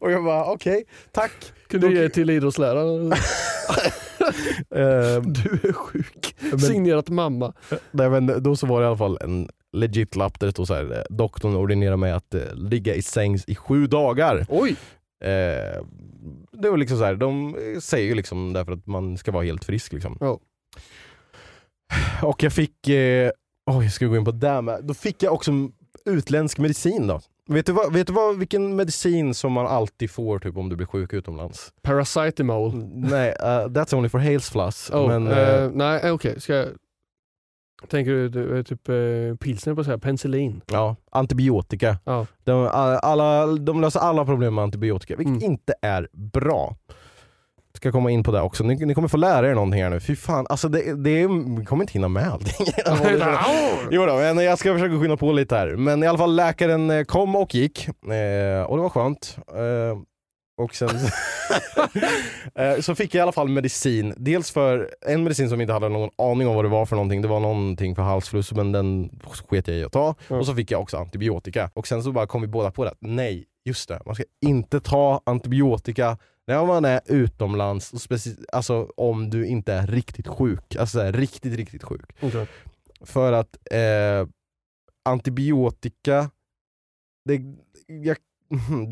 Och 0.00 0.10
jag 0.12 0.24
bara 0.24 0.44
okej, 0.44 0.84
tack. 1.12 1.32
Kunde 1.68 1.88
du 1.88 1.94
ge 2.02 2.08
till 2.08 2.30
idrottsläraren? 2.30 3.12
Eh, 4.70 5.22
Du 5.22 5.68
är 5.68 5.72
sjuk. 5.72 6.34
men- 6.40 6.58
Signerat 6.58 7.08
mamma. 7.08 7.52
nej, 7.90 8.10
men 8.10 8.42
då 8.42 8.56
så 8.56 8.66
var 8.66 8.80
det 8.80 8.84
i 8.84 8.86
alla 8.88 8.96
fall 8.96 9.18
en 9.20 9.48
legit 9.72 10.16
lapp 10.16 10.40
där 10.40 10.46
det 10.46 10.52
stod 10.52 10.66
så 10.66 10.74
här. 10.74 10.92
eh, 10.92 11.02
doktorn 11.16 11.56
ordinerar 11.56 11.96
mig 11.96 12.12
att 12.12 12.34
eh, 12.34 12.54
ligga 12.54 12.94
i 12.94 13.02
sängs 13.02 13.44
i 13.44 13.54
sju 13.54 13.86
dagar. 13.86 14.46
Oj! 14.48 14.76
Eh, 15.24 15.84
det 16.52 16.70
var 16.70 16.76
liksom 16.76 16.98
så 16.98 17.04
här, 17.04 17.14
de 17.14 17.56
säger 17.82 18.08
ju 18.08 18.14
liksom 18.14 18.52
därför 18.52 18.72
att 18.72 18.86
man 18.86 19.16
ska 19.18 19.32
vara 19.32 19.44
helt 19.44 19.64
frisk 19.64 19.92
liksom. 19.92 20.16
Ja. 20.20 20.38
Och 22.22 22.42
jag 22.42 22.52
fick, 22.52 22.88
eh, 22.88 23.30
oj 23.70 23.84
jag 23.84 23.92
ska 23.92 24.06
gå 24.06 24.16
in 24.16 24.24
på 24.24 24.30
det 24.30 24.62
med. 24.62 24.80
Då 24.84 24.94
fick 24.94 25.22
jag 25.22 25.32
också 25.34 25.52
utländsk 26.04 26.58
medicin 26.58 27.06
då. 27.06 27.20
Vet 27.48 27.66
du, 27.66 27.72
vad, 27.72 27.92
vet 27.92 28.06
du 28.06 28.12
vad, 28.12 28.38
vilken 28.38 28.76
medicin 28.76 29.34
som 29.34 29.52
man 29.52 29.66
alltid 29.66 30.10
får 30.10 30.38
typ 30.38 30.56
om 30.56 30.68
du 30.68 30.76
blir 30.76 30.86
sjuk 30.86 31.12
utomlands? 31.12 31.72
Paracetamol. 31.82 32.74
Nej, 32.94 33.28
uh, 33.28 33.46
that's 33.46 33.94
only 33.94 34.08
for 34.08 34.18
Hales 34.18 34.50
floss. 34.50 34.90
Oh, 34.90 35.08
men, 35.08 35.26
eh, 35.28 35.38
eh, 35.38 35.70
nej, 35.74 36.10
okej. 36.12 36.40
Ska 36.40 36.54
jag... 36.54 36.68
Tänker 37.88 38.10
du, 38.28 38.64
typ 38.64 38.88
eh, 38.88 38.94
pilsner 39.40 39.74
på 39.74 39.84
så 39.84 39.90
här, 39.90 39.98
penicillin? 39.98 40.60
ja, 40.66 40.96
antibiotika. 41.10 41.96
Ja. 42.04 42.26
De, 42.44 42.68
alla, 43.02 43.46
de 43.46 43.80
löser 43.80 44.00
alla 44.00 44.24
problem 44.24 44.54
med 44.54 44.64
antibiotika, 44.64 45.16
vilket 45.16 45.36
Mm. 45.36 45.50
inte 45.50 45.74
är 45.82 46.08
bra. 46.12 46.76
Ska 47.80 47.92
komma 47.92 48.10
in 48.10 48.22
på 48.22 48.32
det 48.32 48.40
också. 48.40 48.64
Ni, 48.64 48.76
ni 48.76 48.94
kommer 48.94 49.08
få 49.08 49.16
lära 49.16 49.50
er 49.50 49.54
någonting 49.54 49.82
här 49.82 49.90
nu. 49.90 50.00
Fy 50.00 50.16
fan, 50.16 50.46
alltså 50.48 50.68
det, 50.68 50.94
det 51.04 51.22
är, 51.22 51.58
vi 51.58 51.64
kommer 51.64 51.84
inte 51.84 51.92
hinna 51.92 52.08
med 52.08 52.32
allting. 52.32 52.66
Jo 53.90 54.06
då, 54.06 54.14
men 54.14 54.38
jag 54.38 54.58
ska 54.58 54.72
försöka 54.72 55.00
skynda 55.00 55.16
på 55.16 55.32
lite 55.32 55.56
här. 55.56 55.76
Men 55.76 56.02
i 56.02 56.06
alla 56.06 56.18
fall 56.18 56.36
läkaren 56.36 56.90
eh, 56.90 57.04
kom 57.04 57.36
och 57.36 57.54
gick 57.54 57.88
eh, 57.88 58.62
och 58.62 58.76
det 58.76 58.82
var 58.82 58.88
skönt. 58.88 59.38
Eh, 59.48 59.98
och 60.62 60.74
sen 60.74 60.88
eh, 62.54 62.80
så 62.80 62.94
fick 62.94 63.14
jag 63.14 63.20
i 63.20 63.22
alla 63.22 63.32
fall 63.32 63.48
medicin. 63.48 64.14
Dels 64.16 64.50
för 64.50 64.90
en 65.06 65.22
medicin 65.22 65.48
som 65.48 65.60
jag 65.60 65.64
inte 65.64 65.72
hade 65.72 65.88
någon 65.88 66.10
aning 66.18 66.48
om 66.48 66.54
vad 66.54 66.64
det 66.64 66.68
var 66.68 66.86
för 66.86 66.96
någonting. 66.96 67.22
Det 67.22 67.28
var 67.28 67.40
någonting 67.40 67.94
för 67.94 68.02
halsfluss 68.02 68.52
men 68.52 68.72
den 68.72 69.10
sket 69.24 69.68
jag 69.68 69.76
i 69.76 69.84
att 69.84 69.92
ta. 69.92 70.14
Ja. 70.28 70.36
Och 70.36 70.46
så 70.46 70.54
fick 70.54 70.70
jag 70.70 70.80
också 70.80 70.96
antibiotika. 70.96 71.70
Och 71.74 71.86
sen 71.86 72.02
så 72.02 72.12
bara 72.12 72.26
kom 72.26 72.40
vi 72.40 72.48
båda 72.48 72.70
på 72.70 72.84
det. 72.84 72.94
Nej, 72.98 73.46
just 73.64 73.88
det. 73.88 74.00
Man 74.06 74.14
ska 74.14 74.24
inte 74.46 74.80
ta 74.80 75.20
antibiotika 75.26 76.18
när 76.46 76.66
man 76.66 76.84
är 76.84 77.00
utomlands, 77.06 77.92
och 77.92 78.00
alltså 78.52 78.92
om 78.96 79.30
du 79.30 79.46
inte 79.46 79.72
är 79.72 79.86
riktigt 79.86 80.28
sjuk. 80.28 80.76
Alltså 80.76 80.98
så 80.98 81.04
här, 81.04 81.12
riktigt, 81.12 81.54
riktigt 81.54 81.82
sjuk. 81.82 82.12
Okej. 82.20 82.46
För 83.00 83.32
att 83.32 83.56
eh, 83.70 84.28
antibiotika, 85.04 86.30
det, 87.24 87.42
jag, 87.86 88.16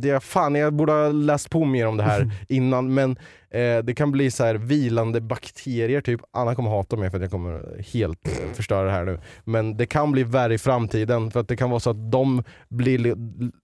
det, 0.01 0.21
fan 0.23 0.55
jag 0.55 0.73
borde 0.75 0.93
ha 0.93 1.09
läst 1.09 1.51
på 1.51 1.65
mer 1.65 1.87
om 1.87 1.97
det 1.97 2.03
här 2.03 2.31
innan 2.49 2.95
men 2.95 3.11
eh, 3.51 3.79
det 3.85 3.95
kan 3.97 4.11
bli 4.13 4.31
så 4.31 4.45
här 4.45 4.55
vilande 4.55 5.21
bakterier, 5.21 6.01
typ 6.01 6.21
Anna 6.33 6.55
kommer 6.55 6.71
hata 6.71 6.97
mig 6.97 7.11
för 7.11 7.17
att 7.17 7.23
jag 7.23 7.31
kommer 7.31 7.83
helt 7.93 8.27
eh, 8.27 8.53
förstöra 8.55 8.85
det 8.85 8.91
här 8.91 9.05
nu. 9.05 9.21
Men 9.45 9.77
det 9.77 9.87
kan 9.87 10.13
bli 10.13 10.23
värre 10.23 10.55
i 10.55 10.59
framtiden 10.59 11.31
för 11.31 11.41
att 11.41 11.49
det 11.49 11.57
kan 11.57 11.71
vara 11.71 11.81
så 11.81 11.91
att 11.91 12.11
de 12.13 12.43
blir, 12.69 12.99
li- 12.99 13.15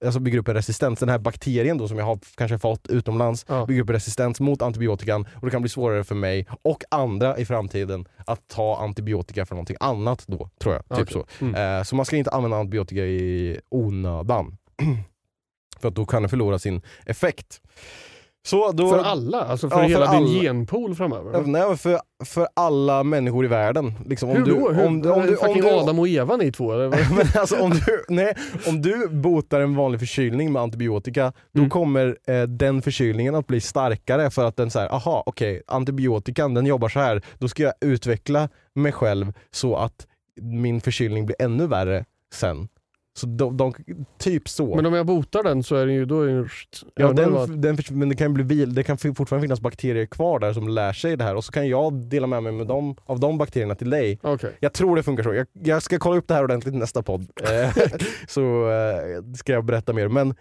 alltså 0.05 0.21
bygger 0.21 0.39
upp 0.39 0.49
en 0.49 0.55
resistens. 0.55 0.99
Den 1.01 1.09
här 1.09 1.19
bakterien 1.19 1.79
då 1.79 1.89
som 1.89 1.99
jag 1.99 2.05
har 2.05 2.19
kanske 2.37 2.59
fått 2.59 2.87
utomlands 2.89 3.45
Ja. 3.49 3.67
bygger 3.67 3.83
upp 3.83 3.91
resistens 3.91 4.41
mot 4.41 4.63
antibiotikan 4.63 5.27
och 5.35 5.45
det 5.47 5.51
kan 5.51 5.63
bli 5.63 5.69
svårare 5.69 6.05
för 6.05 6.15
mig 6.15 6.47
och 6.63 6.83
andra 6.91 7.39
i 7.39 7.45
framtiden 7.45 8.05
att 8.27 8.49
ta 8.49 8.77
antibiotika 8.77 9.47
för 9.47 9.55
någonting 9.55 9.77
annat 9.81 10.25
då, 10.27 10.49
tror 10.63 10.75
jag. 10.75 10.83
Typ 10.99 11.17
Okej. 11.17 11.25
så. 11.39 11.45
Mm. 11.45 11.79
Eh, 11.79 11.83
så 11.83 11.97
man 11.97 12.05
ska 12.05 12.17
inte 12.17 12.31
använda 12.31 12.57
antibiotika 12.57 13.01
i 13.01 13.61
onödan. 13.71 14.57
för 15.85 15.89
att 15.89 15.95
då 15.95 16.07
kan 16.07 16.23
det 16.23 16.29
förlora 16.29 16.59
sin 16.59 16.83
effekt. 17.07 17.61
Så 18.47 18.73
då, 18.73 18.91
För 18.91 18.99
alla? 18.99 19.41
Alltså 19.41 19.71
för 19.71 19.77
Ja, 19.77 19.83
för 19.83 19.89
hela 19.89 20.07
din 20.13 20.23
alla. 20.23 20.43
genpool 20.43 20.95
framöver? 20.95 21.43
Nej, 21.47 21.77
för, 21.77 22.01
för 22.25 22.49
alla 22.55 23.03
människor 23.03 23.45
i 23.45 23.49
världen. 23.49 23.93
Liksom, 24.07 24.31
om 24.31 24.37
Hur 24.37 24.45
du, 24.45 24.51
då? 24.51 24.73
Hur, 24.73 24.87
Om, 24.87 25.03
du- 25.03 25.11
om, 25.11 25.23
du, 25.27 25.37
om, 25.37 25.55
du, 25.55 25.69
Adam 25.71 25.99
och 25.99 26.09
Eva 26.09 26.37
ni 26.37 26.53
två? 26.53 26.73
Eller? 26.73 26.89
men 27.17 27.27
alltså, 27.41 27.61
om, 27.63 27.71
du, 27.71 28.05
nej, 28.09 28.35
om 28.67 28.83
du 28.83 29.09
botar 29.09 29.61
en 29.61 29.77
vanlig 29.77 30.01
förkylning 30.01 30.53
med 30.53 30.63
antibiotika, 30.63 31.33
då 31.53 31.59
Mm. 31.61 31.71
kommer 31.71 32.17
eh, 32.27 32.43
den 32.43 32.83
förkylningen 32.83 33.35
att 33.35 33.47
bli 33.47 33.61
starkare 33.61 34.31
för 34.31 34.45
att 34.45 34.57
den 34.57 34.71
säger, 34.71 34.89
aha 34.95 35.23
okej, 35.27 35.63
antibiotikan 35.67 36.55
den 36.55 36.67
jobbar 36.67 36.89
så 36.89 37.01
här. 37.01 37.23
då 37.39 37.49
ska 37.49 37.63
jag 37.63 37.75
utveckla 37.81 38.49
mig 38.75 38.93
själv 38.93 39.33
så 39.51 39.77
att 39.77 40.07
min 40.41 40.81
förkylning 40.81 41.27
blir 41.27 41.37
ännu 41.43 41.67
värre 41.67 42.05
sen. 42.35 42.69
Så 43.17 43.27
de, 43.27 43.57
de, 43.57 43.75
typ 44.19 44.49
så. 44.49 44.77
Men 44.77 44.87
om 44.87 44.95
jag 44.95 45.07
botar 45.07 45.43
den 45.43 45.63
så 45.63 45.77
är 45.77 45.87
den 45.87 45.95
ju... 45.95 46.05
Då 46.05 46.23
är 46.23 46.27
den, 46.27 46.49
Ja, 46.95 47.13
den, 47.13 47.61
den, 47.61 47.79
men 47.91 48.09
det 48.09 48.15
kan 48.17 48.35
bli 48.35 48.45
vil, 48.45 48.75
det 48.75 48.83
kan 48.83 48.99
fortfarande 48.99 49.45
finnas 49.45 49.61
bakterier 49.61 50.07
kvar 50.07 50.39
där 50.39 50.53
som 50.53 50.69
lär 50.69 50.93
sig 50.93 51.17
det 51.17 51.25
här 51.25 51.35
och 51.35 51.45
så 51.45 51.53
kan 51.53 51.69
jag 51.69 51.93
dela 51.93 52.27
med 52.27 52.43
mig 52.43 52.53
med 52.53 52.67
dem, 52.67 52.97
av 53.07 53.21
de 53.21 53.39
bakterierna 53.39 53.75
till 53.75 53.91
dig. 53.91 54.19
Okej. 54.23 54.57
Jag 54.61 54.73
tror 54.73 54.97
det 54.97 55.03
funkar 55.03 55.23
så. 55.23 55.35
Jag, 55.35 55.47
jag 55.53 55.83
ska 55.83 55.99
kolla 55.99 56.17
upp 56.17 56.29
det 56.29 56.35
här 56.35 56.45
ordentligt 56.45 56.75
i 56.75 56.79
nästa 56.79 57.03
podd. 57.03 57.27
Eh, 57.43 57.77
så 58.29 58.71
eh, 58.71 59.35
ska 59.37 59.53
jag 59.53 59.65
berätta 59.65 59.93
mer. 59.93 60.09
Men 60.09 60.35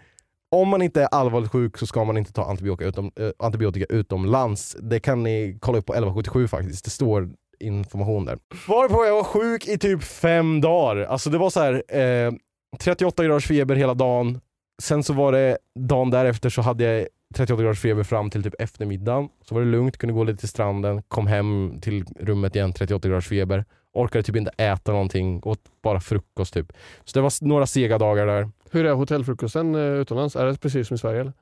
om 0.50 0.68
man 0.68 0.82
inte 0.82 1.02
är 1.02 1.06
allvarligt 1.06 1.52
sjuk 1.52 1.78
så 1.78 1.86
ska 1.86 2.04
man 2.04 2.16
inte 2.16 2.32
ta 2.32 2.44
antibiotika, 2.44 2.88
utom, 2.88 3.12
eh, 3.16 3.30
antibiotika 3.38 3.86
utomlands. 3.88 4.76
Det 4.80 5.00
kan 5.00 5.22
ni 5.22 5.58
kolla 5.60 5.78
upp 5.78 5.86
på 5.86 5.92
1177 5.92 6.48
faktiskt. 6.48 6.84
Det 6.84 6.90
står 6.90 7.30
information 7.60 8.24
där. 8.24 8.38
Varpå 8.68 9.04
jag 9.04 9.14
var 9.14 9.24
sjuk 9.24 9.68
i 9.68 9.78
typ 9.78 10.02
fem 10.02 10.60
dagar. 10.60 10.96
Alltså 11.04 11.30
det 11.30 11.38
var 11.38 11.50
så 11.50 11.60
här 11.60 11.82
eh, 11.98 12.32
38 12.74 13.24
graders 13.24 13.46
feber 13.46 13.76
hela 13.76 13.94
dagen. 13.94 14.40
Sen 14.82 15.02
så 15.02 15.12
var 15.12 15.32
det 15.32 15.58
dagen 15.78 16.10
därefter 16.10 16.50
så 16.50 16.62
hade 16.62 16.84
jag 16.84 17.08
38 17.34 17.62
graders 17.62 17.80
feber 17.80 18.02
fram 18.02 18.30
till 18.30 18.42
typ 18.42 18.54
eftermiddagen. 18.58 19.28
Så 19.44 19.54
var 19.54 19.62
det 19.62 19.68
lugnt, 19.68 19.96
kunde 19.96 20.12
gå 20.14 20.24
lite 20.24 20.38
till 20.38 20.48
stranden, 20.48 21.02
kom 21.02 21.26
hem 21.26 21.78
till 21.80 22.04
rummet 22.20 22.56
igen, 22.56 22.72
38 22.72 23.08
graders 23.08 23.28
feber. 23.28 23.64
Orkade 23.92 24.22
typ 24.22 24.36
inte 24.36 24.50
äta 24.56 24.92
någonting, 24.92 25.40
åt 25.44 25.60
bara 25.82 26.00
frukost 26.00 26.54
typ. 26.54 26.72
Så 27.04 27.18
det 27.18 27.20
var 27.22 27.32
några 27.48 27.66
sega 27.66 27.98
dagar 27.98 28.26
där. 28.26 28.48
Hur 28.70 28.86
är 28.86 28.92
hotellfrukosten 28.92 29.74
eh, 29.74 29.80
utomlands? 29.80 30.36
Är 30.36 30.46
det 30.46 30.60
precis 30.60 30.88
som 30.88 30.94
i 30.94 30.98
Sverige? 30.98 31.20
Eller? 31.20 31.32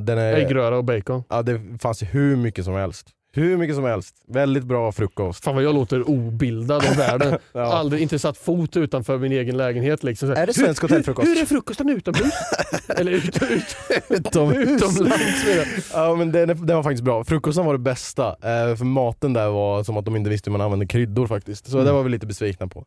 Den 0.00 0.18
är, 0.18 0.32
Äggröra 0.34 0.76
och 0.76 0.84
bacon? 0.84 1.22
ja, 1.28 1.42
det 1.42 1.60
fanns 1.80 2.02
ju 2.02 2.06
hur 2.06 2.36
mycket 2.36 2.64
som 2.64 2.74
helst. 2.74 3.10
Hur 3.36 3.56
mycket 3.56 3.76
som 3.76 3.84
helst. 3.84 4.14
Väldigt 4.28 4.64
bra 4.64 4.92
frukost. 4.92 5.44
Fan 5.44 5.54
vad 5.54 5.64
jag 5.64 5.74
låter 5.74 6.08
obildad 6.10 6.84
om 6.90 6.96
världen. 6.96 7.38
Ja. 7.52 7.60
Aldrig 7.62 8.02
inte 8.02 8.18
satt 8.18 8.38
fot 8.38 8.76
utanför 8.76 9.18
min 9.18 9.32
egen 9.32 9.56
lägenhet. 9.56 10.04
Liksom. 10.04 10.30
Är 10.30 10.46
det 10.46 10.54
svensk 10.54 10.82
hur, 10.82 10.88
hotellfrukost? 10.88 11.28
Hur, 11.28 11.34
hur 11.34 11.42
är 11.42 11.46
frukosten 11.46 11.88
utomhus? 11.88 12.32
Eller 12.88 13.12
ut, 13.12 13.42
ut, 13.42 13.76
Utomhus. 14.08 14.68
utomlands 14.82 15.44
jag. 15.56 15.66
Ja 15.92 16.14
men 16.14 16.32
den, 16.32 16.48
den 16.66 16.76
var 16.76 16.82
faktiskt 16.82 17.04
bra. 17.04 17.24
Frukosten 17.24 17.64
var 17.66 17.72
det 17.72 17.78
bästa. 17.78 18.28
Eh, 18.28 18.76
för 18.76 18.84
maten 18.84 19.32
där 19.32 19.48
var 19.48 19.84
som 19.84 19.96
att 19.96 20.04
de 20.04 20.16
inte 20.16 20.30
visste 20.30 20.50
hur 20.50 20.52
man 20.58 20.60
använde 20.64 20.86
kryddor 20.86 21.26
faktiskt. 21.26 21.66
Så 21.66 21.76
Mm. 21.76 21.86
det 21.86 21.92
var 21.92 22.02
vi 22.02 22.10
lite 22.10 22.26
besvikna 22.26 22.66
på. 22.68 22.84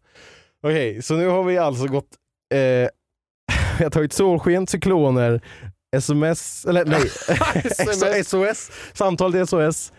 Okej, 0.63 1.01
så 1.01 1.13
nu 1.13 1.27
har 1.27 1.43
vi 1.43 1.57
alltså 1.57 1.87
gått... 1.87 2.07
Eh, 2.53 2.57
vi 3.77 3.83
har 3.83 3.89
tagit 3.89 4.13
solsken, 4.13 4.67
cykloner, 4.67 5.41
sms, 5.95 6.65
eller 6.65 6.85
nej, 6.85 7.01
SMS. 7.65 8.27
SOS, 8.29 8.71
samtal 8.93 9.31
till 9.31 9.47
SOS, 9.47 9.93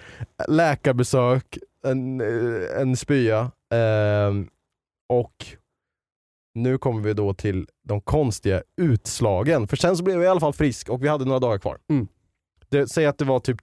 läkarbesök, 0.48 1.58
en, 1.86 2.20
eh, 2.20 2.80
en 2.80 2.96
spya. 2.96 3.50
Ehm, 3.74 4.48
och 5.08 5.46
nu 6.54 6.78
kommer 6.78 7.02
vi 7.02 7.12
då 7.12 7.34
till 7.34 7.66
de 7.84 8.00
konstiga 8.00 8.62
utslagen. 8.76 9.66
För 9.68 9.76
sen 9.76 9.96
så 9.96 10.04
blev 10.04 10.16
jag 10.16 10.24
i 10.24 10.28
alla 10.28 10.40
fall 10.40 10.52
frisk 10.52 10.88
och 10.88 11.04
vi 11.04 11.08
hade 11.08 11.24
några 11.24 11.38
dagar 11.38 11.58
kvar. 11.58 11.78
Mm. 11.90 12.08
Det, 12.68 12.86
säg 12.88 13.06
att 13.06 13.18
det 13.18 13.24
var 13.24 13.40
typ 13.40 13.56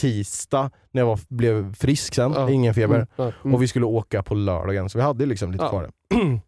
tisdag 0.00 0.70
när 0.90 1.02
jag 1.02 1.06
var, 1.06 1.20
blev 1.28 1.74
frisk 1.74 2.14
sen, 2.14 2.32
Ja. 2.32 2.50
ingen 2.50 2.74
feber. 2.74 3.06
Mm, 3.18 3.32
mm. 3.44 3.54
Och 3.54 3.62
vi 3.62 3.68
skulle 3.68 3.86
åka 3.86 4.22
på 4.22 4.34
lördagen, 4.34 4.88
så 4.90 4.98
vi 4.98 5.04
hade 5.04 5.26
liksom 5.26 5.52
lite 5.52 5.64
Ja. 5.64 5.68
kvar. 5.70 5.90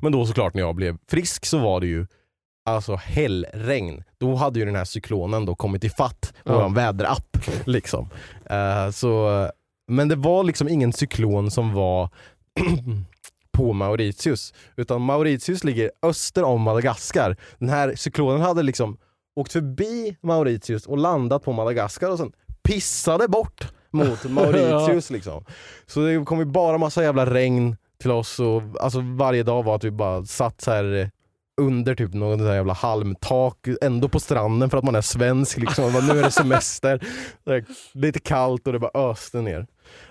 Men 0.00 0.12
då 0.12 0.26
såklart 0.26 0.54
när 0.54 0.62
jag 0.62 0.74
blev 0.74 0.98
frisk 1.08 1.46
så 1.46 1.58
var 1.58 1.80
det 1.80 1.86
ju 1.86 2.06
alltså 2.64 2.94
hällregn. 2.96 4.04
Då 4.18 4.34
hade 4.34 4.58
ju 4.58 4.64
den 4.64 4.76
här 4.76 4.84
cyklonen 4.84 5.44
då 5.46 5.54
kommit 5.54 5.84
i 5.84 5.88
fatt 5.88 6.32
på 6.44 6.52
Ja. 6.52 6.68
vår 6.68 6.74
väderapp. 6.74 7.36
Liksom. 7.64 8.08
Eh, 8.50 8.90
så, 8.90 9.48
men 9.88 10.08
det 10.08 10.16
var 10.16 10.44
liksom 10.44 10.68
ingen 10.68 10.92
cyklon 10.92 11.50
som 11.50 11.74
var 11.74 12.10
på 13.52 13.72
Mauritius. 13.72 14.54
Utan 14.76 15.00
Mauritius 15.02 15.64
ligger 15.64 15.90
öster 16.02 16.42
om 16.44 16.60
Madagaskar. 16.62 17.36
Den 17.58 17.68
här 17.68 17.94
cyklonen 17.94 18.40
hade 18.40 18.62
liksom 18.62 18.98
åkt 19.36 19.52
förbi 19.52 20.16
Mauritius 20.22 20.86
och 20.86 20.98
landat 20.98 21.42
på 21.44 21.52
Madagaskar 21.52 22.10
och 22.10 22.18
sen 22.18 22.32
pissade 22.62 23.28
bort 23.28 23.72
mot 23.90 24.24
Mauritius. 24.30 25.10
liksom. 25.10 25.44
Så 25.86 26.00
det 26.00 26.24
kom 26.24 26.38
ju 26.38 26.44
bara 26.44 26.78
massa 26.78 27.02
jävla 27.02 27.26
regn 27.26 27.76
till 28.00 28.10
oss 28.10 28.40
och 28.40 28.62
alltså 28.80 29.00
varje 29.00 29.42
dag 29.42 29.62
var 29.62 29.76
att 29.76 29.84
vi 29.84 29.90
bara 29.90 30.24
satt 30.24 30.60
så 30.60 30.70
här 30.70 30.94
eh, 30.94 31.08
under 31.60 31.94
typ 31.94 32.14
någon 32.14 32.38
sån 32.38 32.54
jävla 32.54 32.72
halmtak, 32.72 33.56
ändå 33.82 34.08
på 34.08 34.20
stranden 34.20 34.70
för 34.70 34.78
att 34.78 34.84
man 34.84 34.94
är 34.94 35.00
svensk. 35.00 35.58
Liksom. 35.58 35.92
Bara, 35.92 36.02
nu 36.02 36.18
är 36.18 36.22
det 36.22 36.30
semester, 36.30 37.00
det 37.44 37.64
lite 37.92 38.20
kallt 38.20 38.66
och 38.66 38.72
det 38.72 38.78
bara 38.78 39.10
öste 39.10 39.40
ner. 39.40 39.66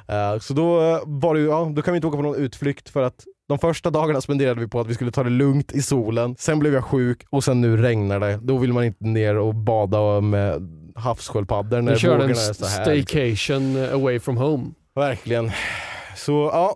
Eh, 0.08 0.40
så 0.40 0.54
då 0.54 0.80
var 1.06 1.36
det 1.36 1.42
ja, 1.42 1.72
då 1.76 1.82
kan 1.82 1.94
vi 1.94 1.96
inte 1.96 2.08
åka 2.08 2.18
på 2.18 2.24
någon 2.24 2.36
utflykt 2.36 2.90
för 2.90 3.02
att 3.02 3.26
de 3.48 3.60
första 3.60 3.90
dagarna 3.90 4.22
spenderade 4.22 4.60
vi 4.60 4.68
på 4.68 4.80
att 4.80 4.88
vi 4.88 4.94
skulle 4.94 5.12
ta 5.12 5.24
det 5.24 5.30
lugnt 5.30 5.72
i 5.72 5.82
solen. 5.82 6.36
Sen 6.40 6.60
blev 6.60 6.74
jag 6.74 6.84
sjuk 6.84 7.26
och 7.30 7.44
sen 7.44 7.62
nu 7.62 7.78
regnar 7.78 8.20
det. 8.20 8.40
Då 8.42 8.58
vill 8.58 8.74
man 8.74 8.84
inte 8.84 9.06
ner 9.06 9.38
och 9.38 9.56
bada 9.56 10.22
med 10.22 10.70
havssköldpaddor 10.96 11.82
när 11.82 11.96
körde 11.96 12.14
vågorna 12.14 12.34
en 12.34 12.50
är 12.50 12.54
så 12.54 12.66
här. 12.66 12.96
liksom. 12.96 13.16
staycation 13.16 13.94
away 13.94 14.20
from 14.20 14.38
home. 14.38 14.72
Verkligen. 14.96 15.52
Så 16.16 16.50
ja, 16.54 16.76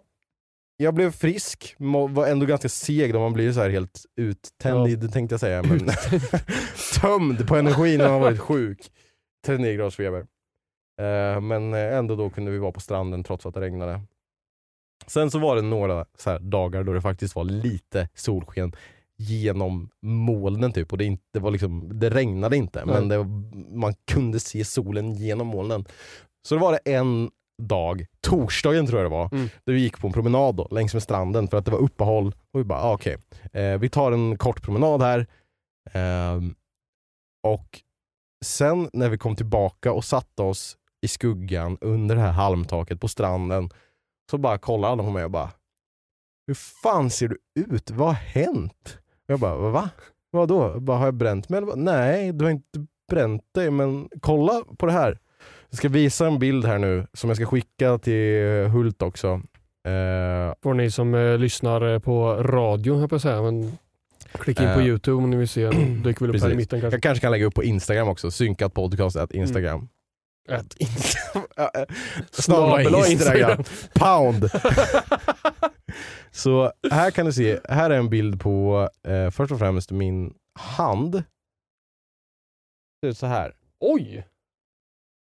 jag 0.78 0.94
blev 0.94 1.12
frisk, 1.12 1.76
var 2.10 2.28
ändå 2.28 2.46
ganska 2.46 2.70
seg 2.70 3.14
då 3.14 3.20
man 3.20 3.34
blir 3.34 3.52
så 3.52 3.62
här 3.62 3.70
helt 3.70 4.06
uttänd 4.16 5.14
tänkte 5.14 5.34
jag 5.34 5.40
säga. 5.40 5.64
Men 5.64 5.80
tömd 7.02 7.48
på 7.48 7.56
energi 7.56 7.98
när 7.98 8.10
man 8.10 8.22
varit 8.22 8.40
sjuk. 8.40 8.92
39 9.46 9.76
graders 9.78 9.96
feber. 9.96 10.26
Eh, 11.02 11.42
men 11.42 11.74
ändå 11.74 12.16
då 12.16 12.30
kunde 12.30 12.52
vi 12.52 12.58
vara 12.58 12.72
på 12.72 12.80
stranden 12.80 13.24
trots 13.24 13.46
att 13.46 13.54
det 13.54 13.62
regnade. 13.62 14.02
Sen 15.08 15.32
så 15.32 15.40
var 15.40 15.56
det 15.56 15.62
några 15.62 16.06
så 16.18 16.30
här 16.30 16.40
dagar 16.40 16.84
då 16.84 16.94
det 16.94 17.02
faktiskt 17.02 17.36
var 17.36 17.44
lite 17.44 18.10
solsken 18.14 18.76
genom 19.18 19.90
molnen 20.02 20.72
typ 20.72 20.92
och 20.92 20.98
det, 20.98 21.06
inte 21.06 21.40
var 21.40 21.52
liksom, 21.52 22.00
det 22.00 22.10
regnade 22.10 22.58
inte 22.58 22.86
men 22.86 23.08
det, 23.08 23.26
man 23.70 23.94
kunde 24.12 24.40
se 24.40 24.66
solen 24.66 25.14
genom 25.14 25.48
molnen. 25.48 25.86
Så 26.48 26.56
då 26.56 26.62
var 26.62 26.72
det 26.72 26.94
en 26.94 27.30
dag, 27.62 28.06
torsdagen 28.22 28.88
tror 28.88 29.02
jag 29.02 29.12
det 29.12 29.16
var, 29.16 29.30
Mm. 29.32 29.50
där 29.66 29.74
vi 29.74 29.80
gick 29.82 30.00
på 30.00 30.08
en 30.08 30.14
promenad 30.14 30.56
då, 30.56 30.68
längs 30.72 30.94
med 30.94 31.04
stranden 31.04 31.48
för 31.48 31.58
att 31.58 31.66
det 31.66 31.72
var 31.72 31.80
uppehåll. 31.80 32.36
Och 32.54 32.60
vi 32.60 32.64
bara, 32.64 32.80
ah, 32.82 32.94
okej, 32.94 33.18
eh, 33.54 33.78
vi 33.78 33.90
tar 33.90 34.12
en 34.12 34.38
kort 34.38 34.62
promenad 34.62 35.02
här. 35.02 35.28
Ehm, 35.92 36.56
och 37.48 37.82
sen 38.46 38.90
när 38.94 39.10
vi 39.10 39.18
kom 39.18 39.36
tillbaka 39.36 39.92
och 39.92 40.06
satte 40.06 40.42
oss 40.44 40.78
i 41.02 41.08
skuggan 41.08 41.78
under 41.82 42.16
det 42.16 42.22
här 42.22 42.32
halmtaket 42.32 43.00
på 43.02 43.08
stranden 43.08 43.70
så 44.32 44.38
bara 44.38 44.58
kollade 44.58 44.92
alla 44.94 45.04
på 45.04 45.10
mig 45.10 45.24
och 45.24 45.32
bara 45.32 45.52
Hur 46.48 46.54
fan 46.54 47.10
ser 47.10 47.28
du 47.28 47.38
ut? 47.60 47.92
Vad 47.92 48.08
har 48.08 48.14
hänt? 48.14 48.98
Och 49.28 49.34
jag 49.34 49.40
bara, 49.40 49.56
va? 49.58 49.90
Vadå? 50.32 50.80
Bara, 50.80 50.98
har 50.98 51.06
jag 51.06 51.14
bränt 51.14 51.50
mig? 51.50 51.62
Bara, 51.62 51.76
Nej, 51.76 52.32
du 52.32 52.46
har 52.46 52.52
inte 52.52 52.86
bränt 53.12 53.44
dig 53.54 53.72
men 53.72 54.10
kolla 54.22 54.64
på 54.78 54.86
det 54.86 54.92
här. 54.92 55.20
Jag 55.76 55.78
ska 55.78 55.90
visa 55.90 56.28
en 56.28 56.40
bild 56.40 56.66
här 56.66 56.78
nu 56.78 57.08
som 57.14 57.30
jag 57.30 57.38
ska 57.38 57.46
skicka 57.46 57.98
till 57.98 58.68
Hult 58.68 59.02
också. 59.02 59.28
Eh, 59.88 60.54
För 60.64 60.74
ni 60.74 60.92
som 60.92 61.16
eh, 61.16 61.38
lyssnar 61.38 61.94
eh, 61.94 62.00
på 62.00 62.34
radio, 62.36 62.96
höll 62.96 63.08
jag 63.12 63.22
säga. 63.22 63.42
Men 63.42 63.78
klicka 64.32 64.64
in 64.64 64.74
på 64.74 64.80
Eh, 64.80 64.88
youtube 64.88 65.24
om 65.24 65.30
ni 65.30 65.38
vill 65.38 65.48
se. 65.48 65.70
Den 65.70 66.04
dyker 66.04 66.26
väl 66.26 66.36
upp 66.36 66.42
här 66.42 66.52
i 66.52 66.56
mitten 66.56 66.82
kanske. 66.82 66.96
jag 66.96 67.04
kanske 67.04 67.22
kan 67.22 67.32
lägga 67.32 67.46
upp 67.46 67.54
på 67.54 67.64
Instagram 67.64 68.08
också, 68.08 68.32
synkat 68.32 68.74
podcast 68.74 69.16
at 69.16 69.32
Instagram. 69.32 69.90
Ett 70.50 70.76
Snabel 72.32 72.86
Snabel-a 72.86 73.08
Instagram. 73.08 73.64
Pound. 73.94 74.50
Så 76.32 76.72
här 76.92 77.12
kan 77.12 77.26
du 77.26 77.34
se, 77.34 77.60
här 77.70 77.90
är 77.90 77.98
en 77.98 78.10
bild 78.10 78.42
på 78.42 78.90
eh, 79.08 79.30
först 79.30 79.52
och 79.52 79.60
främst 79.60 79.92
min 79.92 80.34
hand. 80.60 81.12
Det 81.12 81.24
ser 83.02 83.08
ut 83.08 83.18
så 83.18 83.26
här. 83.26 83.54
Oj! 83.80 84.26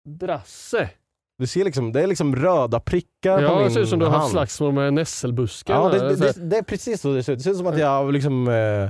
Drasse. 0.07 0.89
Du 1.37 1.47
ser 1.47 1.65
liksom, 1.65 1.91
det 1.91 2.01
är 2.01 2.07
liksom 2.07 2.35
röda 2.35 2.79
prickar 2.79 3.37
på 3.37 3.43
Ja, 3.43 3.55
min 3.55 3.63
det 3.65 3.71
ser 3.71 3.79
ut 3.79 3.89
som 3.89 3.99
du 3.99 4.05
har 4.05 4.11
haft 4.11 4.21
hand. 4.21 4.31
slagsmål 4.31 4.73
med 4.73 4.93
nässelbuskar. 4.93 5.73
Ja, 5.73 5.89
det, 5.89 6.09
det, 6.09 6.15
det, 6.15 6.49
det 6.49 6.57
är 6.57 6.61
precis 6.61 7.01
så 7.01 7.13
det 7.13 7.23
ser 7.23 7.33
ut. 7.33 7.39
Det 7.39 7.43
ser 7.43 7.51
ut 7.51 7.57
som 7.57 7.67
att 7.67 7.79
jag 7.79 8.13
liksom... 8.13 8.47
Eh, 8.47 8.83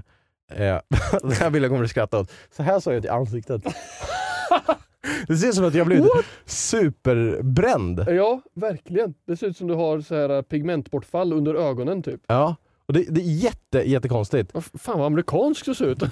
eh, 0.63 0.79
den 1.21 1.31
här 1.31 1.49
bilden 1.49 1.69
kommer 1.69 1.81
du 1.81 1.87
skratta 1.87 2.19
åt. 2.19 2.31
Så 2.51 2.63
här 2.63 2.79
såg 2.79 2.93
jag 2.93 2.97
ut 2.99 3.05
i 3.05 3.09
ansiktet. 3.09 3.63
det 5.27 5.37
ser 5.37 5.47
ut 5.47 5.55
som 5.55 5.65
att 5.65 5.73
jag 5.73 5.87
blivit 5.87 6.11
superbränd. 6.45 8.05
Ja, 8.09 8.41
verkligen. 8.53 9.13
Det 9.27 9.37
ser 9.37 9.47
ut 9.47 9.57
som 9.57 9.67
du 9.67 9.73
har 9.73 10.01
så 10.01 10.15
här 10.15 10.29
eh, 10.29 10.41
pigmentbortfall 10.41 11.33
under 11.33 11.55
ögonen 11.55 12.03
typ. 12.03 12.21
Ja. 12.27 12.55
Och 12.85 12.93
det, 12.93 13.05
det 13.09 13.21
är 13.21 13.25
jätte, 13.25 13.89
jättekonstigt. 13.89 14.51
Fan 14.73 14.97
vad 14.97 15.07
amerikansk 15.07 15.65
du 15.65 15.75
ser 15.75 15.85
ut. 15.85 16.03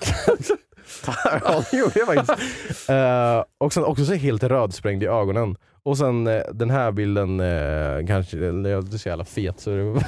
ja, 1.43 1.63
det 1.71 1.77
gjorde 1.77 1.99
jag 1.99 2.07
faktiskt. 2.15 2.89
Eh, 2.89 3.43
och 3.57 3.73
sen 3.73 3.83
också 3.83 4.05
så 4.05 4.13
helt 4.13 4.43
rödsprängd 4.43 5.03
i 5.03 5.05
ögonen. 5.07 5.55
Och 5.83 5.97
sen 5.97 6.27
eh, 6.27 6.41
den 6.53 6.69
här 6.69 6.91
bilden, 6.91 7.39
eh, 7.39 8.07
kanske, 8.07 8.37
jag- 8.37 8.85
du 8.91 8.97
ser 8.97 9.09
jävla 9.09 9.25
fet 9.25 9.59
så 9.59 9.69
det 9.69 9.83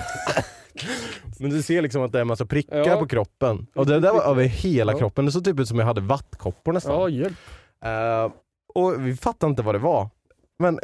Men 1.39 1.49
du 1.49 1.61
ser 1.61 1.82
liksom 1.82 2.01
att 2.03 2.11
det 2.11 2.17
är 2.17 2.21
en 2.21 2.28
massa 2.28 2.45
prickar 2.45 2.78
Ja. 2.78 2.97
på 2.99 3.07
kroppen. 3.07 3.67
Och 3.75 3.86
det 3.86 3.99
där 3.99 4.13
var 4.13 4.23
över 4.32 4.43
hela 4.43 4.91
Ja. 4.91 4.97
kroppen. 4.97 5.25
Det 5.25 5.32
såg 5.32 5.45
typ 5.45 5.59
ut 5.59 5.67
som 5.67 5.80
jag 5.80 5.86
hade 5.86 6.01
vattkoppor 6.01 6.73
nästan. 6.73 6.93
ja, 6.93 7.09
hjälp. 7.09 7.38
Och 8.75 9.07
vi 9.07 9.15
fattade 9.15 9.49
inte 9.49 9.61
vad 9.63 9.75
det 9.75 9.80
var. 9.80 10.09
Men 10.59 10.80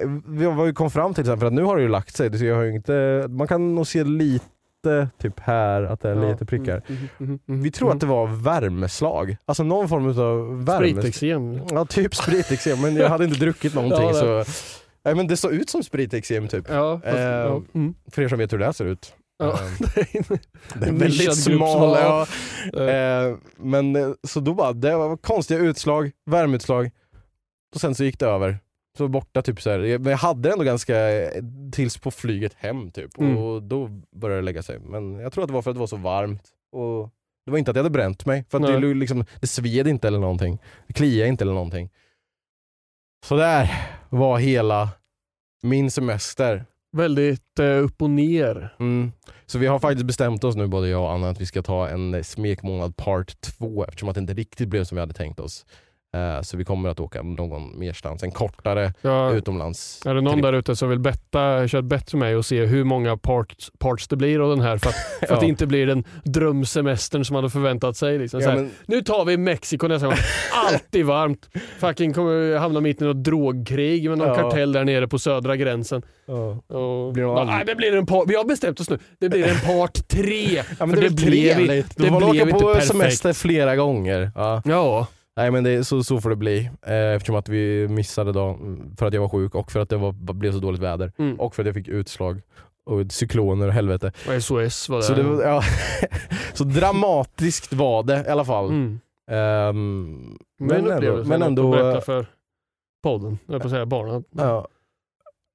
vi 0.66 0.74
kom 0.74 0.92
fram 0.92 1.14
till 1.14 1.22
exempel 1.22 1.48
att 1.48 1.54
nu 1.54 1.64
har 1.64 1.76
det 1.76 1.82
ju 1.82 1.90
lagt 1.90 2.16
sig. 2.16 2.38
Så 2.40 2.46
jag 2.46 2.56
har 2.56 2.66
inte, 2.66 3.26
man 3.30 3.48
kan 3.48 3.76
nog 3.76 3.88
se 3.88 4.04
lite 4.04 4.46
typ 5.18 5.40
här 5.40 5.84
att 5.84 6.02
det 6.02 6.10
är 6.10 6.30
lite 6.32 6.46
prickar. 6.46 6.82
Mm, 6.88 7.08
mm, 7.20 7.40
mm, 7.48 7.64
Vi 7.64 7.72
tror 7.72 7.92
att 7.92 8.00
det 8.00 8.06
var 8.06 8.28
värmeslag. 8.28 9.38
Alltså 9.46 9.64
någon 9.64 9.90
form 9.90 10.08
av 10.08 10.66
värme... 10.66 10.90
Spritexem. 10.90 11.60
Ja, 11.72 11.86
typ 11.86 12.16
spritexem. 12.16 12.82
Men 12.82 12.96
jag 12.96 13.10
hade 13.10 13.24
inte 13.26 13.40
druckit 13.40 13.76
någonting 13.76 14.08
Ja, 14.14 14.14
så... 14.14 14.52
Nej, 15.06 15.16
men 15.16 15.28
det 15.28 15.38
såg 15.38 15.54
ut 15.54 15.70
som 15.70 15.84
spritexem 15.84 16.48
typ. 16.48 16.66
Ja, 16.70 17.02
fast, 17.04 17.18
Eh. 17.18 17.60
Mm. 17.74 17.94
För 18.12 18.22
er 18.22 18.28
som 18.28 18.40
vet 18.40 18.54
hur 18.54 18.58
det 18.58 18.66
här 18.66 18.72
ser 18.72 18.86
ut. 18.86 19.14
Ja. 19.40 19.60
Eh, 19.96 20.80
det 20.80 20.88
är 20.88 20.92
väldigt 20.92 21.36
smal. 21.44 21.98
Ja. 22.02 22.28
Eh, 22.74 22.84
Eh, 22.84 23.36
men 23.58 23.96
eh, 23.96 24.10
så 24.28 24.40
då 24.40 24.54
bara, 24.54 24.74
det 24.74 24.96
var 24.96 25.18
konstiga 25.18 25.60
utslag, 25.60 26.12
värmeutslag. 26.26 26.92
Och 27.76 27.82
sen 27.82 27.96
så 27.96 28.04
gick 28.04 28.20
det 28.20 28.26
över. 28.26 28.58
Så 28.98 29.08
borta 29.08 29.42
typ 29.42 29.62
så 29.62 29.70
här. 29.70 29.80
Jag- 29.80 30.18
hade 30.18 30.42
det 30.50 30.54
ändå 30.54 30.64
ganska 30.64 31.10
eh, 31.12 31.44
tills 31.72 31.98
på 31.98 32.12
flyget 32.12 32.54
hem 32.54 32.92
typ. 32.92 33.18
Mm. 33.18 33.38
Och 33.38 33.64
då 33.64 33.88
började 34.16 34.42
det 34.42 34.46
lägga 34.46 34.64
sig. 34.64 34.80
Men 34.80 35.14
jag 35.20 35.34
tror 35.34 35.44
att 35.44 35.48
det 35.48 35.54
var 35.54 35.62
för 35.62 35.72
att 35.72 35.76
det 35.76 35.80
var 35.80 35.88
så 35.88 35.98
varmt. 35.98 36.44
Och 36.72 37.10
det 37.46 37.52
var 37.52 37.58
inte 37.58 37.72
att 37.72 37.78
jag 37.78 37.84
hade 37.84 37.94
bränt 37.94 38.26
mig. 38.26 38.46
För 38.50 38.60
det, 38.60 38.94
liksom, 38.94 39.26
det 39.42 39.48
sved 39.48 39.88
inte 39.88 40.08
eller 40.08 40.20
någonting. 40.20 40.60
Det 40.88 40.94
kliade 40.94 41.30
inte 41.30 41.44
eller 41.44 41.54
någonting. 41.54 41.90
Så 43.26 43.36
där 43.36 43.70
var 44.10 44.38
hela 44.38 44.90
min 45.62 45.92
semester. 45.92 46.66
Väldigt 46.98 47.60
eh, 47.60 47.84
upp 47.84 48.02
och 48.02 48.10
ner. 48.10 48.76
Mm. 48.80 49.12
Så 49.46 49.60
vi 49.60 49.68
har 49.68 49.80
faktiskt 49.80 50.06
bestämt 50.06 50.44
oss 50.44 50.56
nu 50.56 50.68
både 50.68 50.90
jag 50.90 51.02
och 51.02 51.12
Anna 51.12 51.30
att 51.30 51.42
vi 51.42 51.46
ska 51.46 51.62
ta 51.62 51.88
en 51.88 52.24
smekmånad 52.24 52.98
part 52.98 53.42
2 53.42 53.86
eftersom 53.86 54.10
att 54.10 54.16
det 54.16 54.22
inte 54.22 54.34
riktigt 54.34 54.68
blev 54.70 54.84
som 54.84 54.96
vi 54.96 55.00
hade 55.00 55.14
tänkt 55.14 55.40
oss. 55.40 55.66
Eh, 56.14 56.42
så 56.42 56.58
vi 56.58 56.66
kommer 56.66 56.90
att 56.90 57.00
åka 57.00 57.22
någon 57.22 57.80
merstans, 57.80 58.24
en 58.24 58.32
kortare 58.32 58.94
Ja, 59.02 59.32
utomlands. 59.34 60.02
är 60.06 60.16
det 60.16 60.22
någon 60.22 60.42
där 60.42 60.54
ute 60.54 60.76
som 60.76 60.90
vill 60.90 61.00
betta, 61.00 61.68
köra 61.68 61.80
ett 61.80 61.86
bett 61.86 62.14
med 62.14 62.20
mig 62.20 62.36
och 62.36 62.46
se 62.46 62.66
hur 62.66 62.84
många 62.84 63.18
parts, 63.18 63.72
parts 63.80 64.08
det 64.08 64.16
blir 64.16 64.40
av 64.44 64.50
den 64.50 64.62
här 64.62 64.78
för 64.78 64.90
att, 64.90 64.96
för 65.20 65.26
att 65.26 65.30
Ja. 65.32 65.40
det 65.40 65.46
inte 65.46 65.68
blir 65.68 65.88
den 65.88 66.04
drömsemestern 66.24 67.26
som 67.26 67.34
man 67.34 67.44
hade 67.44 67.52
förväntat 67.52 67.98
sig. 67.98 68.20
Liksom. 68.20 68.40
Ja, 68.42 68.50
här, 68.50 68.56
men, 68.56 68.72
Nu 68.86 69.02
tar 69.02 69.26
vi 69.26 69.38
Mexiko 69.38 69.88
nästa 69.88 70.08
gång. 70.08 70.16
Alltid 70.72 71.06
varmt. 71.06 71.50
Fucking 71.80 72.14
kommer 72.14 72.58
hamna 72.58 72.80
mitt 72.82 73.02
i 73.02 73.06
något 73.06 73.24
drogkrig 73.24 74.10
med 74.10 74.18
någon 74.18 74.28
Ja. 74.28 74.36
kartell 74.36 74.72
där 74.72 74.84
nere 74.86 75.08
på 75.08 75.20
södra 75.20 75.56
gränsen. 75.56 76.02
ja. 76.26 76.76
Och, 76.78 77.14
Blir 77.14 77.24
Ja, 77.24 77.40
aldrig- 77.40 77.56
nej, 77.58 77.66
det 77.66 77.76
blir 77.76 77.96
en 77.96 78.06
part, 78.06 78.24
vi 78.28 78.36
har 78.36 78.44
bestämt 78.46 78.80
oss 78.80 78.90
nu. 78.90 79.00
Det 79.20 79.30
blir 79.30 79.48
en 79.48 79.60
part 79.60 80.08
tre. 80.08 80.64
Ja, 80.80 80.86
men 80.86 80.90
det, 80.90 81.02
det 81.10 81.16
blev- 81.16 81.54
trevligt. 81.56 81.98
det 81.98 82.04
Du 82.04 82.10
får 82.10 82.18
blev 82.18 82.30
åka 82.30 82.40
inte 82.40 82.54
på 82.54 82.60
perfekt. 82.60 82.88
semester 82.88 83.34
flera 83.34 83.76
gånger. 83.76 84.32
Ja. 84.36 85.08
Nej 85.36 85.52
men 85.52 85.64
det, 85.64 85.84
så, 85.84 86.04
så 86.04 86.22
får 86.22 86.30
det 86.30 86.36
bli. 86.36 86.70
Eh, 86.82 86.94
eftersom 87.16 87.36
att 87.36 87.50
vi 87.50 87.88
missade 87.88 88.32
då 88.32 88.60
för 88.98 89.06
att 89.06 89.14
jag 89.14 89.22
var 89.22 89.30
sjuk 89.30 89.56
och 89.56 89.72
för 89.72 89.80
att 89.80 89.90
det 89.90 89.98
var, 89.98 90.12
blev 90.34 90.52
så 90.52 90.60
dåligt 90.60 90.82
väder. 90.82 91.12
Mm. 91.18 91.40
Och 91.40 91.56
för 91.56 91.64
att 91.64 91.68
jag 91.68 91.76
fick 91.76 91.88
utslag 91.88 92.42
och 92.86 93.12
cykloner 93.12 93.68
och 93.68 93.74
helvete. 93.74 94.12
Och 94.28 94.44
SOS 94.44 94.90
var 94.90 94.98
det. 94.98 95.04
Så, 95.04 95.14
det 95.14 95.24
var, 95.24 95.44
ja, 95.44 95.62
så 96.54 96.64
dramatiskt 96.64 97.74
var 97.74 98.04
det 98.04 98.26
i 98.28 98.30
alla 98.30 98.46
fall. 98.46 98.70
mm. 98.70 99.00
Ehm, 99.32 100.38
Men, 100.60 100.84
men 100.84 100.92
ändå, 100.92 101.24
men 101.24 101.42
ändå 101.42 101.72
berätta 101.72 102.02
för 102.02 102.26
podden, 103.04 103.40
jag 103.46 103.62
på 103.62 103.68
att 103.68 103.72
säga 103.72 103.86
barnen. 103.86 104.24
ja, 104.32 104.68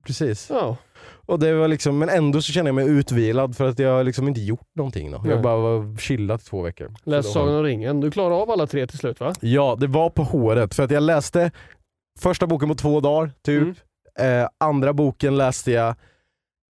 precis. 0.07 0.51
Ja. 0.51 0.76
Och 1.01 1.38
det 1.38 1.55
var 1.55 1.68
liksom, 1.68 1.99
men 1.99 2.09
ändå 2.09 2.42
så 2.42 2.53
känner 2.53 2.68
jag 2.68 2.74
mig 2.74 2.88
utvilad 2.88 3.57
för 3.57 3.68
att 3.68 3.78
jag 3.78 3.90
har 3.92 4.05
liksom 4.05 4.28
inte 4.28 4.40
gjort 4.40 4.68
någonting. 4.74 5.11
Då. 5.11 5.18
Nej. 5.18 5.30
Jag 5.30 5.42
bara 5.42 5.57
var 5.57 5.96
chillat 5.96 6.42
i 6.42 6.44
två 6.44 6.62
veckor. 6.62 6.94
Läs 7.05 7.26
Så 7.26 7.28
då- 7.28 7.32
Sagan 7.44 7.55
om 7.55 7.62
ringen. 7.62 8.01
Du 8.01 8.11
klarar 8.11 8.42
av 8.42 8.51
alla 8.51 8.66
tre 8.66 8.86
till 8.86 8.99
slut 8.99 9.20
va? 9.20 9.32
Ja, 9.40 9.76
det 9.80 9.86
var 9.86 10.11
på 10.11 10.22
håret. 10.22 10.74
För 10.74 10.82
att 10.82 10.90
jag 10.90 11.03
läste 11.03 11.51
första 12.18 12.46
boken 12.46 12.68
på 12.68 12.74
två 12.74 13.01
dagar, 13.01 13.30
typ. 13.42 13.62
Mm. 14.18 14.42
Eh, 14.42 14.49
andra 14.59 14.92
boken 14.92 15.36
läste 15.36 15.72
jag 15.72 15.88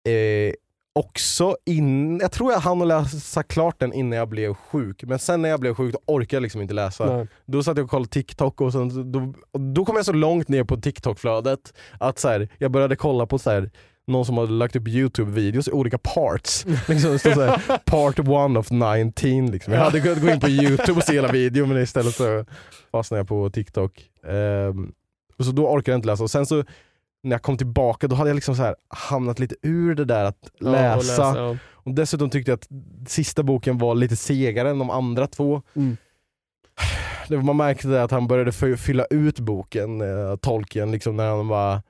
eh, 0.08 0.52
också 0.94 1.56
in, 1.66 2.18
jag 2.18 2.32
tror 2.32 2.52
jag 2.52 2.60
hann 2.60 2.88
läsa 2.88 3.42
klart 3.42 3.80
den 3.80 3.92
innan 3.92 4.18
jag 4.18 4.28
blev 4.28 4.54
sjuk. 4.54 5.02
Men 5.02 5.18
sen 5.18 5.42
när 5.42 5.48
jag 5.48 5.60
blev 5.60 5.74
sjuk 5.74 5.92
då 5.92 5.98
orkade 6.14 6.36
jag 6.36 6.42
liksom 6.42 6.60
inte 6.62 6.74
läsa. 6.74 7.16
Nej. 7.16 7.26
Då 7.46 7.62
satt 7.62 7.76
jag 7.76 7.84
och 7.84 7.90
kollade 7.90 8.10
TikTok 8.10 8.60
och, 8.60 8.72
sen, 8.72 9.12
då, 9.12 9.34
då 9.58 9.84
kom 9.84 9.96
jag 9.96 10.04
så 10.04 10.12
långt 10.12 10.48
ner 10.48 10.64
på 10.64 10.76
TikTok-flödet 10.76 11.74
att 12.00 12.18
så 12.18 12.28
här, 12.28 12.48
jag 12.58 12.70
började 12.70 12.96
kolla 12.96 13.26
på 13.26 13.38
så 13.38 13.50
här, 13.50 13.70
någon 14.10 14.24
som 14.24 14.38
hade 14.38 14.52
lagt 14.52 14.76
upp 14.76 14.88
YouTube-videos 14.88 15.68
i 15.68 15.72
olika 15.72 15.98
parts. 15.98 16.66
Liksom, 16.88 17.18
så 17.18 17.28
här, 17.30 17.78
part 17.84 18.18
one 18.18 18.58
of 18.58 18.70
19. 18.70 19.50
Liksom. 19.50 19.72
Jag 19.72 19.80
hade 19.80 20.00
kunnat 20.00 20.20
gå 20.22 20.28
in 20.30 20.40
på 20.40 20.48
YouTube 20.48 20.92
och 20.92 21.02
se 21.04 21.12
hela 21.12 21.32
videon 21.32 21.68
men 21.68 21.82
istället 21.82 22.14
så 22.14 22.44
fastnade 22.92 23.18
jag 23.20 23.28
på 23.28 23.50
TikTok. 23.50 23.92
Och 25.38 25.44
så 25.44 25.52
då 25.52 25.68
orkade 25.68 25.90
jag 25.92 25.98
inte 25.98 26.06
läsa. 26.08 26.22
Och 26.22 26.30
sen 26.30 26.46
så 26.46 26.64
när 27.22 27.30
jag 27.30 27.42
kom 27.42 27.56
tillbaka 27.56 28.08
då 28.08 28.16
hade 28.16 28.30
jag 28.30 28.34
liksom 28.34 28.56
så 28.56 28.62
här 28.62 28.76
hamnat 28.88 29.38
lite 29.38 29.54
ur 29.62 29.94
det 29.94 30.04
där 30.04 30.24
att 30.24 30.50
Ja, 30.58 30.68
och 30.96 31.04
läsa. 31.04 31.22
ja. 31.36 31.56
Och 31.72 31.94
dessutom 31.94 32.30
tyckte 32.30 32.50
jag 32.50 32.56
att 32.56 32.68
sista 33.10 33.42
boken 33.42 33.78
var 33.78 33.94
lite 33.94 34.16
segare 34.16 34.70
än 34.70 34.78
de 34.78 34.90
andra 34.90 35.26
två. 35.26 35.62
Mm. 35.76 35.96
Det, 37.28 37.36
man 37.42 37.56
märkte 37.56 38.02
att 38.02 38.10
han 38.10 38.26
började 38.26 38.52
fy- 38.52 38.76
fylla 38.76 39.04
ut 39.10 39.40
boken, 39.40 40.00
eh, 40.00 40.36
Tolkien, 40.36 40.90
liksom 40.92 41.16
när 41.16 41.28
han 41.30 41.48
bara 41.48 41.82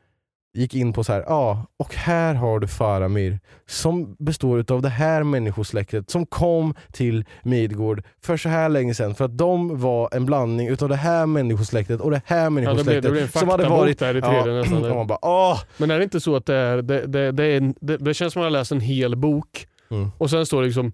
gick 0.55 0.75
in 0.75 0.93
på 0.93 1.05
så 1.05 1.13
här, 1.13 1.25
ja, 1.27 1.67
och 1.77 1.95
här 1.95 2.35
har 2.35 2.61
du 2.61 2.67
Faramir 2.67 3.41
som 3.67 4.17
består 4.19 4.73
av 4.73 4.83
det 4.83 4.89
här 4.89 5.23
människosläktet 5.23 6.11
som 6.11 6.27
kom 6.27 6.75
till 6.93 7.25
Midgård 7.43 8.03
för 8.23 8.37
så 8.37 8.49
här 8.49 8.69
länge 8.69 8.95
sedan 8.95 9.15
för 9.15 9.25
att 9.25 9.39
de 9.39 9.81
var 9.81 10.09
en 10.13 10.27
blandning 10.27 10.69
utav 10.69 10.89
det 10.89 10.97
här 10.97 11.27
människosläktet 11.27 12.01
och 12.01 12.11
det 12.11 12.23
här 12.27 12.41
Ja, 12.41 12.45
det, 12.45 12.51
blev, 12.51 12.65
människosläktet 12.65 13.03
det 13.03 13.11
blev 13.11 13.31
som 13.31 13.49
hade 13.49 13.69
varit... 13.69 13.99
där 13.99 14.17
i 14.17 14.23
tredje 14.23 14.53
nästan. 14.53 14.85
och 14.91 14.97
man 14.97 15.07
bara, 15.07 15.19
åh! 15.23 15.61
Men 15.77 15.91
är 15.91 15.99
det 15.99 16.05
inte 16.05 16.21
så 16.21 16.37
att 16.37 16.47
det 16.47 16.55
är, 16.55 16.83
det, 16.83 17.07
det, 17.07 17.33
det, 17.33 17.45
är 17.45 17.75
det, 17.81 17.97
det 17.97 18.15
känns 18.15 18.33
som 18.33 18.43
att 18.43 18.47
man 18.47 18.53
har 18.53 18.61
läst 18.61 18.73
en 18.73 18.81
hel 18.81 19.17
bok 19.17 19.67
Mm. 19.93 20.11
och 20.19 20.31
sen 20.31 20.47
står 20.47 20.61
det 20.61 20.67
liksom 20.67 20.93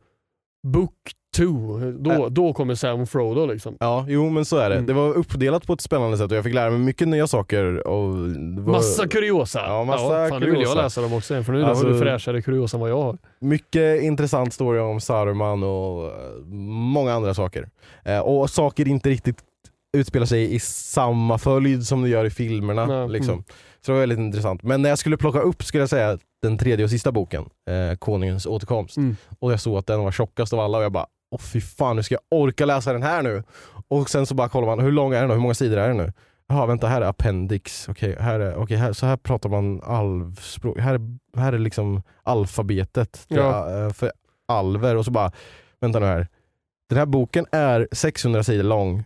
Book 0.72 0.92
2, 1.36 1.80
då, 1.98 2.10
Äh. 2.10 2.26
då 2.30 2.52
kommer 2.52 2.74
Sam 2.74 3.06
Frodo 3.06 3.46
liksom. 3.46 3.76
Ja, 3.80 4.04
jo 4.08 4.30
men 4.30 4.44
så 4.44 4.56
är 4.56 4.68
det. 4.70 4.74
Mm. 4.74 4.86
Det 4.86 4.92
var 4.92 5.14
uppdelat 5.14 5.66
på 5.66 5.72
ett 5.72 5.80
spännande 5.80 6.18
sätt 6.18 6.30
och 6.30 6.36
jag 6.36 6.44
fick 6.44 6.54
lära 6.54 6.70
mig 6.70 6.78
mycket 6.78 7.08
nya 7.08 7.26
saker. 7.26 7.86
Och 7.86 8.08
var 8.08 8.72
Massa 8.72 9.08
kuriosa! 9.08 9.62
Ja, 9.66 9.84
massa 9.84 10.08
fan, 10.08 10.40
Nu 10.40 10.46
vill 10.46 10.48
jag 10.48 10.54
kuriosa. 10.54 10.82
läsa 10.82 11.00
dem 11.00 11.12
också 11.12 11.42
för 11.42 11.52
nu 11.52 11.64
Alltså- 11.64 11.84
har 11.86 11.92
du 11.92 11.98
fräschare 11.98 12.42
kuriosa 12.42 12.76
än 12.76 12.80
vad 12.80 12.90
jag 12.90 13.02
har. 13.02 13.18
Mycket 13.40 14.02
intressant 14.02 14.52
story 14.52 14.78
om 14.80 15.00
Saruman 15.00 15.62
och 15.62 16.04
eh, 16.06 16.12
många 16.92 17.12
andra 17.12 17.34
saker. 17.34 17.68
Eh, 18.04 18.18
och 18.18 18.50
saker 18.50 18.88
inte 18.88 19.08
riktigt 19.08 19.36
utspelar 19.96 20.26
sig 20.26 20.54
i 20.54 20.58
samma 20.60 21.38
följd 21.38 21.86
som 21.86 22.02
det 22.02 22.08
gör 22.08 22.24
i 22.24 22.30
filmerna. 22.30 22.86
Nej, 22.86 23.08
Liksom. 23.08 23.32
mm. 23.34 23.44
Så 23.86 23.92
det 23.92 23.94
var 23.94 24.00
väldigt 24.00 24.18
intressant. 24.18 24.62
Men 24.62 24.82
när 24.82 24.88
jag 24.88 24.98
skulle 24.98 25.16
plocka 25.16 25.40
upp 25.40 25.64
skulle 25.64 25.82
jag 25.82 25.88
säga 25.90 26.18
den 26.42 26.58
tredje 26.58 26.84
och 26.84 26.90
sista 26.90 27.12
boken, 27.12 27.44
eh, 27.70 27.96
Konungens 27.98 28.46
återkomst. 28.46 28.96
Mm. 28.96 29.16
Och 29.38 29.52
jag 29.52 29.60
såg 29.60 29.76
att 29.78 29.86
den 29.86 30.00
var 30.00 30.12
tjockast 30.12 30.52
av 30.52 30.60
alla 30.60 30.78
och 30.78 30.84
jag 30.84 30.92
bara 30.92 31.06
Åh 31.30 31.40
fy 31.40 31.60
fan, 31.60 31.96
nu 31.96 32.02
ska 32.02 32.14
jag 32.14 32.40
orka 32.40 32.64
läsa 32.66 32.92
den 32.92 33.02
här 33.02 33.22
nu. 33.22 33.42
Och 33.88 34.10
sen 34.10 34.26
så 34.26 34.34
bara 34.34 34.48
kollar 34.48 34.66
man, 34.66 34.80
hur 34.80 34.92
lång 34.92 35.12
är 35.14 35.20
den 35.20 35.28
då? 35.28 35.34
Hur 35.34 35.40
många 35.42 35.54
sidor 35.54 35.78
är 35.78 35.88
den 35.88 35.96
nu? 35.96 36.12
Jaha 36.48 36.66
vänta, 36.66 36.86
här 36.86 37.00
är 37.00 37.06
appendix. 37.06 37.88
Okej, 37.88 38.16
här 38.20 38.40
är, 38.40 38.56
okej, 38.56 38.76
här, 38.76 38.92
så 38.92 39.06
här 39.06 39.16
pratar 39.16 39.48
man 39.48 39.82
alvspråk. 39.82 40.78
Här, 40.78 40.94
är- 40.94 41.38
här 41.40 41.52
är 41.52 41.58
liksom 41.58 42.02
alfabetet 42.22 43.16
för, 43.28 43.36
Ja. 43.36 43.84
eh, 43.86 43.92
för 43.92 44.12
alver. 44.48 44.96
Och 44.96 45.04
så 45.04 45.10
bara, 45.10 45.32
vänta 45.80 45.98
nu 45.98 46.06
här. 46.06 46.28
Den 46.88 46.98
här 46.98 47.06
boken 47.06 47.46
är 47.52 47.88
600 47.92 48.42
sidor 48.42 48.62
lång, 48.64 49.04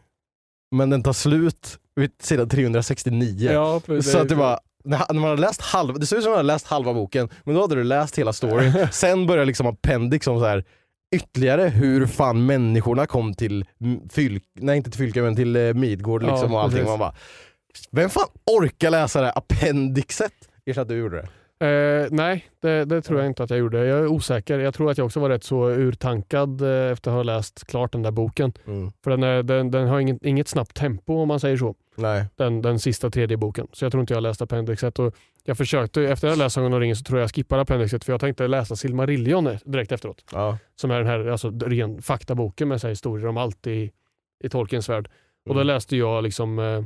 men 0.71 0.91
den 0.91 1.03
tar 1.03 1.13
slut 1.13 1.79
vid 1.95 2.11
sidan 2.23 2.49
369. 2.49 3.51
Ja, 3.53 3.81
Så 4.03 4.19
att 4.19 4.29
det 4.29 4.35
var, 4.35 4.61
när 4.85 5.15
man 5.15 5.31
hade 5.31 5.41
läst 5.41 5.61
halva, 5.63 5.99
det 5.99 6.07
såg 6.07 6.19
ut 6.19 6.25
som 6.25 6.33
att 6.33 6.37
man 6.37 6.39
hade 6.47 6.55
läst 6.55 6.67
halva 6.67 6.95
boken, 6.95 7.29
men 7.45 7.55
då 7.55 7.61
hade 7.61 7.75
du 7.75 7.85
läst 7.85 8.19
hela 8.19 8.33
storyn. 8.33 8.73
Sen 8.93 9.27
började 9.27 9.47
liksom 9.47 9.67
appendix 9.67 10.27
om 10.27 10.39
så 10.41 10.47
här 10.47 10.65
ytterligare 11.17 11.63
hur 11.69 12.07
fan 12.07 12.47
människorna 12.47 13.07
kom 13.07 13.35
till 13.35 13.65
Fylk, 14.11 14.43
nej 14.55 14.77
inte 14.77 14.91
till 14.91 14.99
Fylke 14.99 15.23
men 15.23 15.37
till 15.37 15.57
eh, 15.57 15.75
Midgård 15.75 16.23
liksom 16.23 16.53
Ja, 16.53 16.57
och 16.59 16.63
allting. 16.63 16.79
precis. 16.79 16.89
Man 16.89 16.99
bara, 16.99 17.15
vem 17.91 18.11
fan 18.11 18.29
orkar 18.47 18.91
läsa 18.91 19.21
det 19.21 19.27
här 19.27 19.39
appendixet? 19.39 20.33
Erkänn 20.67 20.83
att 20.83 20.89
du 20.89 20.97
gjorde 20.97 21.17
det. 21.17 21.29
Eh, 21.61 22.07
nej, 22.11 22.45
det, 22.61 22.85
det 22.85 23.03
tror 23.03 23.19
jag 23.21 23.27
inte 23.27 23.43
att 23.43 23.51
jag 23.51 23.59
gjorde. 23.59 23.87
Jag 23.87 23.99
är 23.99 24.07
osäker. 24.07 24.59
Jag 24.59 24.75
tror 24.75 24.91
att 24.91 24.99
jag 24.99 25.05
också 25.05 25.21
var 25.21 25.29
rätt 25.29 25.45
så 25.45 25.69
urtankad 25.71 26.61
eh, 26.63 26.93
efter 26.93 27.11
att 27.11 27.15
ha 27.15 27.23
läst 27.23 27.67
klart 27.67 27.93
den 27.93 28.03
där 28.03 28.11
boken. 28.11 28.53
Mm. 28.67 28.91
För 29.05 29.11
den, 29.11 29.23
är, 29.23 29.43
den, 29.43 29.71
den 29.71 29.89
har 29.89 30.01
inget, 30.01 30.25
inget 30.25 30.49
snabbt 30.49 30.77
tempo 30.77 31.15
om 31.15 31.29
man 31.29 31.41
säger 31.41 31.57
så. 31.57 31.75
Nej. 31.97 32.25
Den, 32.37 32.63
den 32.63 32.79
sista 32.79 33.11
tredje 33.11 33.37
boken. 33.37 33.67
Så 33.73 33.85
jag 33.85 33.93
tror 33.93 34.01
inte 34.01 34.15
jag 34.15 34.23
läste 34.23 34.45
appendixet. 34.45 34.99
Och 34.99 35.15
jag 35.45 35.57
försökte, 35.57 36.03
efter 36.03 36.29
att 36.29 36.33
jag 36.33 36.39
läst 36.39 36.55
Sagan 36.55 36.73
om 36.73 36.81
ringen 36.81 36.97
så 36.97 37.05
tror 37.05 37.19
jag 37.19 37.25
jag 37.25 37.35
skippade 37.35 37.63
appendixet 37.63 38.05
för 38.05 38.13
jag 38.13 38.21
tänkte 38.21 38.49
läsa 38.49 38.77
Silmarillion 38.77 39.49
direkt 39.65 39.93
efteråt. 39.93 40.25
Ja. 40.33 40.59
Som 40.77 40.91
är 40.91 40.99
den 40.99 41.07
här 41.07 41.27
alltså, 41.27 41.51
ren 41.51 42.03
faktaboken 42.03 42.69
med 42.69 42.81
så 42.81 42.87
här, 42.87 42.91
historier 42.93 43.27
om 43.27 43.37
allt 43.37 43.67
i, 43.67 43.91
i 44.45 44.49
Tolkiens 44.49 44.89
värld. 44.89 45.09
Och 45.49 45.55
då 45.55 45.61
Mm. 45.61 45.67
läste 45.67 45.97
jag 45.97 46.23
liksom 46.23 46.59
eh, 46.59 46.83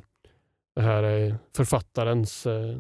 det 0.77 0.83
här 0.83 1.03
eh, 1.03 1.35
författarens 1.57 2.47
eh, 2.47 2.77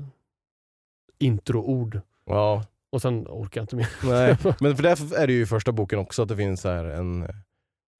introord. 1.19 2.01
ja. 2.27 2.65
Och 2.93 3.03
sen 3.03 3.27
orkar 3.29 3.61
jag 3.61 3.63
inte 3.65 3.77
mer. 3.77 3.89
Nej. 4.05 4.37
Men 4.61 4.77
för 4.77 4.83
därför 4.83 5.17
är 5.17 5.27
det 5.27 5.33
ju 5.33 5.43
i 5.43 5.47
första 5.47 5.73
boken 5.73 5.99
också 5.99 6.23
att 6.23 6.29
det 6.29 6.37
finns 6.37 6.61
så 6.61 6.69
här 6.69 6.85
en 6.85 7.29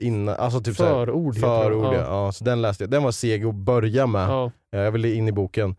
innan, 0.03 0.35
alltså 0.35 0.61
typ 0.61 0.77
Förord 0.77 1.37
förord. 1.39 1.95
Ja. 1.95 2.01
Ja. 2.27 2.33
Så 2.33 2.45
den 2.45 2.63
läste 2.63 2.85
jag. 2.85 2.91
Den 2.91 3.03
var 3.03 3.13
seg 3.13 3.45
att 3.47 3.55
börja 3.55 4.07
med. 4.07 4.29
Ja. 4.29 4.51
Eh, 4.73 4.81
Jag 4.81 4.93
ville 4.93 5.13
in 5.15 5.29
i 5.29 5.33
boken. 5.33 5.77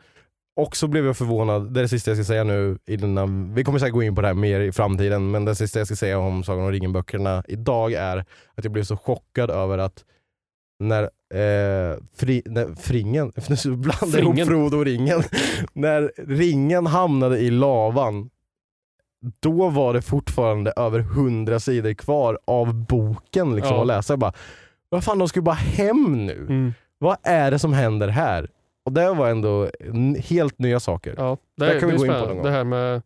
Och 0.56 0.76
så 0.76 0.88
blev 0.88 1.06
jag 1.06 1.18
förvånad, 1.18 1.74
det 1.74 1.80
är 1.80 1.82
det 1.82 1.88
sista 1.90 2.12
jag 2.12 2.18
ska 2.18 2.24
säga 2.26 2.44
nu, 2.44 2.78
innan, 2.88 3.54
vi 3.54 3.64
kommer 3.64 3.80
säkert 3.80 3.94
gå 3.94 4.04
in 4.04 4.16
på 4.16 4.22
det 4.22 4.28
här 4.28 4.34
mer 4.36 4.60
i 4.60 4.72
framtiden, 4.72 5.32
men 5.32 5.46
det 5.46 5.56
sista 5.56 5.80
jag 5.80 5.88
ska 5.88 5.96
säga 5.96 6.20
om 6.20 6.44
Sagan 6.44 6.64
om 6.66 6.72
ringen-böckerna 6.72 7.44
idag 7.48 7.94
är 7.94 8.18
att 8.56 8.64
jag 8.64 8.72
blev 8.74 8.84
så 8.84 8.98
chockad 8.98 9.50
över 9.52 9.78
att 9.78 10.06
när, 10.80 11.04
eh, 11.04 11.98
fri, 12.16 12.42
när 12.46 12.76
Fringen, 12.76 13.32
nu 13.66 13.76
blandar 13.76 14.20
jag 14.20 14.38
ihop. 14.38 14.48
Frodo 14.48 14.78
och 14.78 14.86
ringen, 14.86 15.24
när 15.74 16.12
ringen 16.18 16.86
hamnade 16.86 17.38
i 17.40 17.52
lavan, 17.52 18.30
då 19.40 19.70
var 19.70 19.94
det 19.94 20.02
fortfarande 20.02 20.74
över 20.76 21.00
hundra 21.00 21.60
sidor 21.60 21.94
kvar 21.94 22.40
av 22.48 22.74
boken 22.74 23.56
liksom, 23.56 23.76
Ja. 23.76 23.82
att 23.82 23.88
läsa. 23.88 24.14
Jag 24.14 24.20
bara, 24.20 24.34
vad 24.90 25.04
fan 25.04 25.20
de 25.20 25.28
ska 25.28 25.40
ju 25.40 25.44
bara 25.44 25.54
hem 25.56 26.26
nu. 26.26 26.38
Mm. 26.50 26.74
Vad 26.98 27.18
är 27.24 27.52
det 27.52 27.60
som 27.60 27.74
händer 27.74 28.08
här? 28.08 28.50
Och 28.86 28.92
det 28.92 29.14
var 29.14 29.30
ändå 29.30 29.70
helt 30.18 30.60
nya 30.60 30.80
saker. 30.80 31.16
Ja, 31.18 31.38
det, 31.58 31.66
Där 31.66 31.80
kan 31.80 31.90
vi 31.90 31.96
gå 31.96 32.06
in 32.06 32.12
på 32.12 32.18
någon 32.20 32.36
gång. 32.36 32.46
Det 32.46 32.52
här 32.52 32.64
med, 32.64 33.02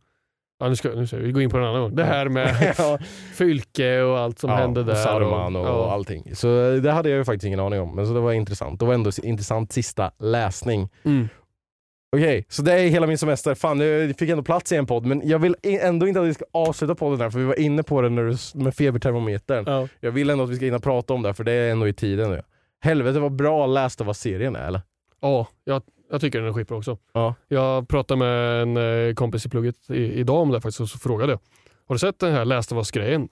ja, 0.59 0.69
nu 0.69 0.75
ska, 0.75 0.89
nu 0.89 1.07
ska 1.07 1.17
vi 1.17 1.31
gå 1.31 1.41
in 1.41 1.49
på 1.49 1.57
en 1.57 1.63
annan 1.63 1.81
gång. 1.81 1.95
Det 1.95 2.03
här 2.03 2.29
med 2.29 2.75
ja, 2.77 2.99
Fylke 3.33 4.01
och 4.01 4.19
allt 4.19 4.39
som 4.39 4.49
hände 4.49 4.83
där. 4.83 4.91
och 4.91 4.97
Saruman 4.97 5.55
och, 5.55 5.65
ja. 5.67 5.91
allting. 5.91 6.35
Så 6.35 6.79
det 6.83 6.91
hade 6.91 7.09
jag 7.09 7.17
ju 7.17 7.25
faktiskt 7.25 7.45
ingen 7.45 7.59
aning 7.59 7.81
om. 7.81 7.95
Men 7.95 8.07
så 8.07 8.13
det 8.13 8.19
var 8.19 8.33
intressant. 8.33 8.79
Det 8.79 8.85
var 8.85 8.93
ändå 8.93 9.11
intressant 9.23 9.71
sista 9.71 10.11
läsning. 10.19 10.89
Mm. 11.03 11.27
Okej, 12.15 12.45
så 12.49 12.61
det 12.61 12.73
är 12.73 12.87
hela 12.87 13.07
min 13.07 13.17
semester. 13.17 13.55
Fan, 13.55 13.77
nu 13.77 14.07
fick 14.07 14.21
jag 14.21 14.29
ändå 14.29 14.43
plats 14.43 14.71
i 14.71 14.75
en 14.75 14.85
podd. 14.85 15.05
Men 15.05 15.21
jag 15.27 15.39
vill 15.39 15.55
ändå 15.63 16.07
inte 16.07 16.21
att 16.21 16.27
vi 16.27 16.33
ska 16.33 16.45
avsluta 16.51 16.95
podden 16.95 17.21
här, 17.21 17.29
för 17.29 17.39
vi 17.39 17.45
var 17.45 17.59
inne 17.59 17.83
på 17.83 18.01
det 18.01 18.09
när 18.09 18.23
du, 18.23 18.63
med 18.63 18.75
febertermometern. 18.75 19.63
Ja. 19.67 19.87
Jag 19.99 20.11
vill 20.11 20.29
ändå 20.29 20.43
att 20.43 20.49
vi 20.49 20.55
ska 20.55 20.65
hinna 20.65 20.79
prata 20.79 21.13
om 21.13 21.21
det, 21.21 21.33
för 21.33 21.43
det 21.43 21.51
är 21.51 21.71
ändå 21.71 21.87
i 21.87 21.93
tiden 21.93 22.29
nu. 22.29 22.41
Helvete 22.81 23.19
vad 23.19 23.31
bra 23.31 23.67
läst 23.67 24.01
av 24.01 24.07
vad 24.07 24.15
serien 24.15 24.55
är 24.55 24.67
eller? 24.67 24.81
Ja, 25.21 25.47
jag, 25.63 25.81
jag 26.11 26.21
tycker 26.21 26.39
den 26.39 26.47
är 26.49 26.53
skitbra 26.53 26.77
också. 26.77 26.97
Ja. 27.13 27.35
Jag 27.47 27.87
pratade 27.87 28.19
med 28.19 28.61
en 28.61 28.77
eh, 29.07 29.13
kompis 29.13 29.45
i 29.45 29.49
plugget 29.49 29.89
i, 29.89 30.13
idag 30.13 30.41
om 30.41 30.51
det 30.51 30.61
faktiskt 30.61 30.81
och 30.81 30.89
så 30.89 30.97
frågade 30.97 31.31
jag. 31.31 31.39
Har 31.87 31.95
du 31.95 31.99
sett 31.99 32.19
den 32.19 32.33
här 32.33 32.45
Läste 32.45 32.75
vad 32.75 32.87
grejen? 32.91 33.29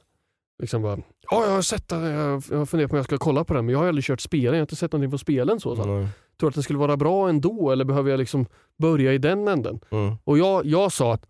Liksom 0.60 0.82
bara, 0.82 0.98
ja 1.32 1.46
jag 1.46 1.52
har 1.52 1.62
sett 1.62 1.88
den, 1.88 2.04
jag, 2.04 2.44
jag 2.52 2.58
har 2.58 2.66
funderat 2.66 2.90
på 2.90 2.96
om 2.96 2.98
jag 2.98 3.06
ska 3.06 3.18
kolla 3.18 3.44
på 3.44 3.54
den 3.54 3.66
men 3.66 3.74
jag 3.74 3.80
har 3.80 3.88
aldrig 3.88 4.06
kört 4.06 4.22
spelen, 4.22 4.46
jag 4.46 4.54
har 4.54 4.62
inte 4.62 4.76
sett 4.76 4.92
någonting 4.92 5.12
på 5.12 5.18
spelen. 5.18 5.60
Så, 5.60 5.76
så. 5.76 5.84
Mm. 5.84 6.08
Tror 6.40 6.48
du 6.48 6.48
att 6.48 6.56
det 6.56 6.64
skulle 6.64 6.80
vara 6.80 6.98
bra 6.98 7.30
ändå 7.30 7.72
eller 7.72 7.86
behöver 7.86 8.12
jag 8.12 8.18
liksom 8.18 8.46
börja 8.78 9.14
i 9.14 9.18
den 9.18 9.48
änden? 9.48 9.80
Mm. 9.92 10.16
Och 10.24 10.38
jag, 10.38 10.66
jag 10.66 10.92
sa 10.92 11.14
att 11.14 11.24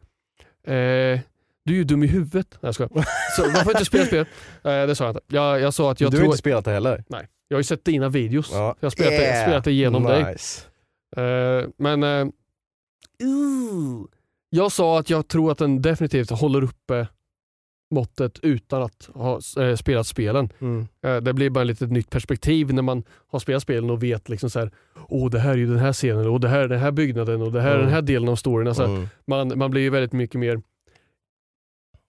eh, 0.64 1.20
du 1.66 1.74
är 1.74 1.78
ju 1.78 1.84
dum 1.84 2.04
i 2.04 2.08
huvudet. 2.08 2.48
Nej, 2.52 2.60
jag 2.62 2.74
skojar. 2.74 2.90
Så 3.36 3.42
varför 3.42 3.72
inte 3.72 3.86
spela 3.86 4.06
spel? 4.06 4.26
Eh, 4.64 4.88
det 4.88 4.96
sa 4.96 5.04
jag 5.04 5.12
inte. 5.12 5.22
Jag, 5.28 5.62
jag 5.62 5.74
sa 5.74 5.92
att 5.92 6.02
jag 6.02 6.12
du 6.12 6.18
har 6.18 6.22
tror... 6.22 6.26
inte 6.26 6.38
spelat 6.38 6.66
det 6.66 6.72
heller? 6.72 7.04
Nej, 7.08 7.28
jag 7.48 7.56
har 7.56 7.60
ju 7.60 7.64
sett 7.64 7.86
dina 7.86 8.10
videos. 8.10 8.50
Ja. 8.52 8.76
Jag 8.80 8.86
har 8.86 8.90
spelat, 8.90 9.12
det, 9.12 9.44
spelat 9.44 9.64
det 9.64 9.72
genom 9.72 10.04
dig. 10.04 10.36
Eh, 11.18 11.70
men 11.78 12.04
eh, 12.04 12.28
jag 14.50 14.72
sa 14.72 15.00
att 15.00 15.10
jag 15.10 15.28
tror 15.28 15.52
att 15.52 15.58
den 15.58 15.82
definitivt 15.82 16.30
håller 16.32 16.64
uppe 16.64 17.08
måttet 17.92 18.40
utan 18.40 18.84
att 18.84 19.10
ha 19.14 19.40
eh, 19.60 19.76
spelat 19.76 20.08
spelen. 20.08 20.50
Mm. 20.60 20.88
Eh, 21.04 21.16
det 21.18 21.34
blir 21.34 21.50
bara 21.50 21.62
ett 21.62 21.68
litet 21.68 21.92
nytt 21.92 22.10
perspektiv 22.10 22.74
när 22.74 22.82
man 22.82 23.04
har 23.28 23.40
spelat 23.40 23.64
spelen 23.64 23.90
och 23.90 24.04
vet 24.04 24.30
liksom 24.30 24.50
så 24.50 24.60
här, 24.60 24.72
oh, 25.10 25.30
det 25.30 25.40
här 25.40 25.52
är 25.52 25.58
ju 25.58 25.66
den 25.68 25.78
här 25.78 25.94
scenen 25.94 26.28
och 26.28 26.40
det 26.40 26.50
här 26.50 26.60
är 26.60 26.68
den 26.68 26.80
här 26.80 26.92
byggnaden 26.92 27.42
och 27.42 27.52
det 27.52 27.62
här 27.62 27.70
är 27.70 27.74
Mm. 27.76 27.86
den 27.86 27.94
här 27.94 28.02
delen 28.02 28.30
av 28.30 28.36
storyn. 28.36 28.68
Alltså, 28.68 28.84
Mm. 28.84 29.08
man, 29.28 29.58
man 29.58 29.72
blir 29.72 29.82
ju 29.82 29.90
väldigt 29.90 30.14
mycket 30.14 30.40
mer 30.40 30.62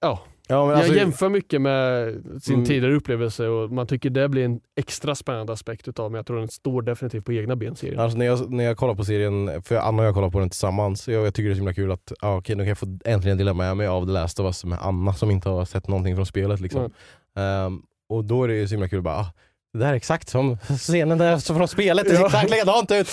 Ja, 0.01 0.23
Ja, 0.51 0.67
men 0.67 0.75
alltså, 0.77 0.93
jag 0.93 0.97
jämför 0.99 1.29
mycket 1.29 1.61
med 1.61 2.13
sin 2.43 2.55
Mm. 2.55 2.67
tidigare 2.67 2.95
upplevelse 2.95 3.49
och 3.49 3.73
man 3.73 3.87
tycker 3.87 4.11
det 4.11 4.29
blir 4.29 4.45
en 4.45 4.61
extra 4.77 5.15
spännande 5.15 5.53
aspekt 5.53 5.89
utav 5.89 6.11
men 6.11 6.19
jag 6.19 6.27
tror 6.27 6.39
den 6.39 6.49
står 6.49 6.83
definitivt 6.83 7.25
på 7.25 7.33
egna 7.33 7.57
ben 7.57 7.77
serien. 7.77 8.01
Alltså 8.01 8.19
när 8.19 8.27
jag, 8.27 8.51
när 8.53 8.65
jag 8.65 8.77
kollar 8.77 8.95
på 8.95 9.05
serien, 9.05 9.63
för 9.63 9.77
Anna 9.77 10.03
och 10.03 10.09
jag 10.09 10.15
kollar 10.15 10.31
på 10.31 10.39
den 10.39 10.51
tillsammans, 10.51 11.09
jag, 11.09 11.27
jag 11.27 11.35
tycker 11.35 11.49
det 11.49 11.53
är 11.53 11.55
så 11.55 11.59
himla 11.59 11.75
kul 11.75 11.93
att 11.93 12.13
ah, 12.21 12.37
okej, 12.37 12.57
nu 12.57 12.63
kan 12.63 12.69
jag 12.69 12.79
få 12.79 12.99
äntligen 13.05 13.39
dela 13.39 13.55
med 13.55 13.77
mig 13.77 13.87
av 13.87 14.07
The 14.07 14.13
Last 14.13 14.41
of 14.41 14.45
Us 14.45 14.65
med 14.65 14.79
Anna 14.83 15.13
som 15.15 15.31
inte 15.31 15.49
har 15.49 15.65
sett 15.65 15.89
någonting 15.89 16.17
från 16.17 16.27
spelet. 16.27 16.61
Liksom. 16.61 16.91
Ehm, 17.37 17.83
och 18.09 18.25
då 18.25 18.45
är 18.45 18.49
det 18.49 18.69
så 18.69 18.75
himla 18.75 18.89
kul 18.89 18.99
att 18.99 19.05
bara, 19.05 19.15
ah, 19.17 19.33
det 19.73 19.79
där 19.79 19.89
är 19.89 19.95
exakt 19.95 20.29
som 20.29 20.57
scenen 20.59 21.19
där 21.19 21.39
från 21.55 21.69
spelet, 21.69 22.05
det 22.05 22.17
ser 22.17 22.27
exakt 22.27 22.51
likadant 22.51 22.91
ut. 22.91 23.09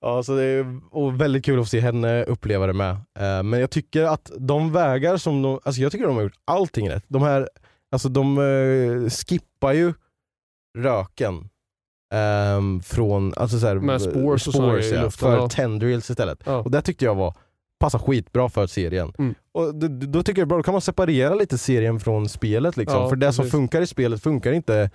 Ja, 0.00 0.22
så 0.22 0.36
det 0.36 0.42
är 0.44 0.80
och 0.90 1.20
väldigt 1.20 1.44
kul 1.44 1.60
att 1.60 1.68
se 1.68 1.80
henne 1.80 2.24
uppleva 2.24 2.66
det 2.66 2.72
med. 2.72 2.96
Ehm, 3.18 3.50
men 3.50 3.60
jag 3.60 3.70
tycker 3.70 4.04
att 4.04 4.30
de 4.38 4.72
vägar 4.72 5.16
som 5.16 5.42
de, 5.42 5.60
alltså 5.64 5.82
jag 5.82 5.92
tycker 5.92 6.06
de 6.06 6.16
har 6.16 6.22
gjort 6.22 6.38
allting 6.44 6.90
rätt. 6.90 7.04
De 7.08 7.22
här, 7.22 7.48
alltså 7.92 8.08
de 8.08 8.38
eh, 8.38 9.10
skippar 9.10 9.72
ju 9.72 9.94
röken. 10.78 11.48
ehm, 12.14 12.80
från, 12.80 13.34
alltså 13.36 13.58
så 13.58 13.66
här, 13.66 13.74
Med 13.74 14.02
spores 14.02 14.42
såna 14.52 14.74
grejer 14.74 14.92
i 14.92 14.96
ja, 14.96 15.02
luften, 15.02 15.28
för 15.28 15.36
ja. 15.36 15.48
tendrils 15.48 16.10
istället. 16.10 16.38
Ja. 16.44 16.56
Och 16.56 16.70
det 16.70 16.82
tyckte 16.82 17.04
jag 17.04 17.14
var 17.14 17.34
passar 17.80 17.98
skitbra 17.98 18.48
för 18.48 18.66
serien. 18.66 19.12
Mm. 19.18 19.34
Och 19.52 19.74
då, 19.74 19.88
då 19.88 20.22
tycker 20.22 20.40
jag 20.40 20.48
bra, 20.48 20.58
då 20.58 20.62
kan 20.62 20.74
man 20.74 20.80
separera 20.80 21.34
lite 21.34 21.58
serien 21.58 22.00
från 22.00 22.28
spelet. 22.28 22.76
Liksom. 22.76 23.02
Ja, 23.02 23.08
för 23.08 23.16
det 23.16 23.32
som 23.32 23.42
precis. 23.42 23.52
funkar 23.52 23.80
i 23.82 23.86
spelet 23.86 24.22
funkar 24.22 24.52
inte 24.52 24.76
eh, 24.76 24.88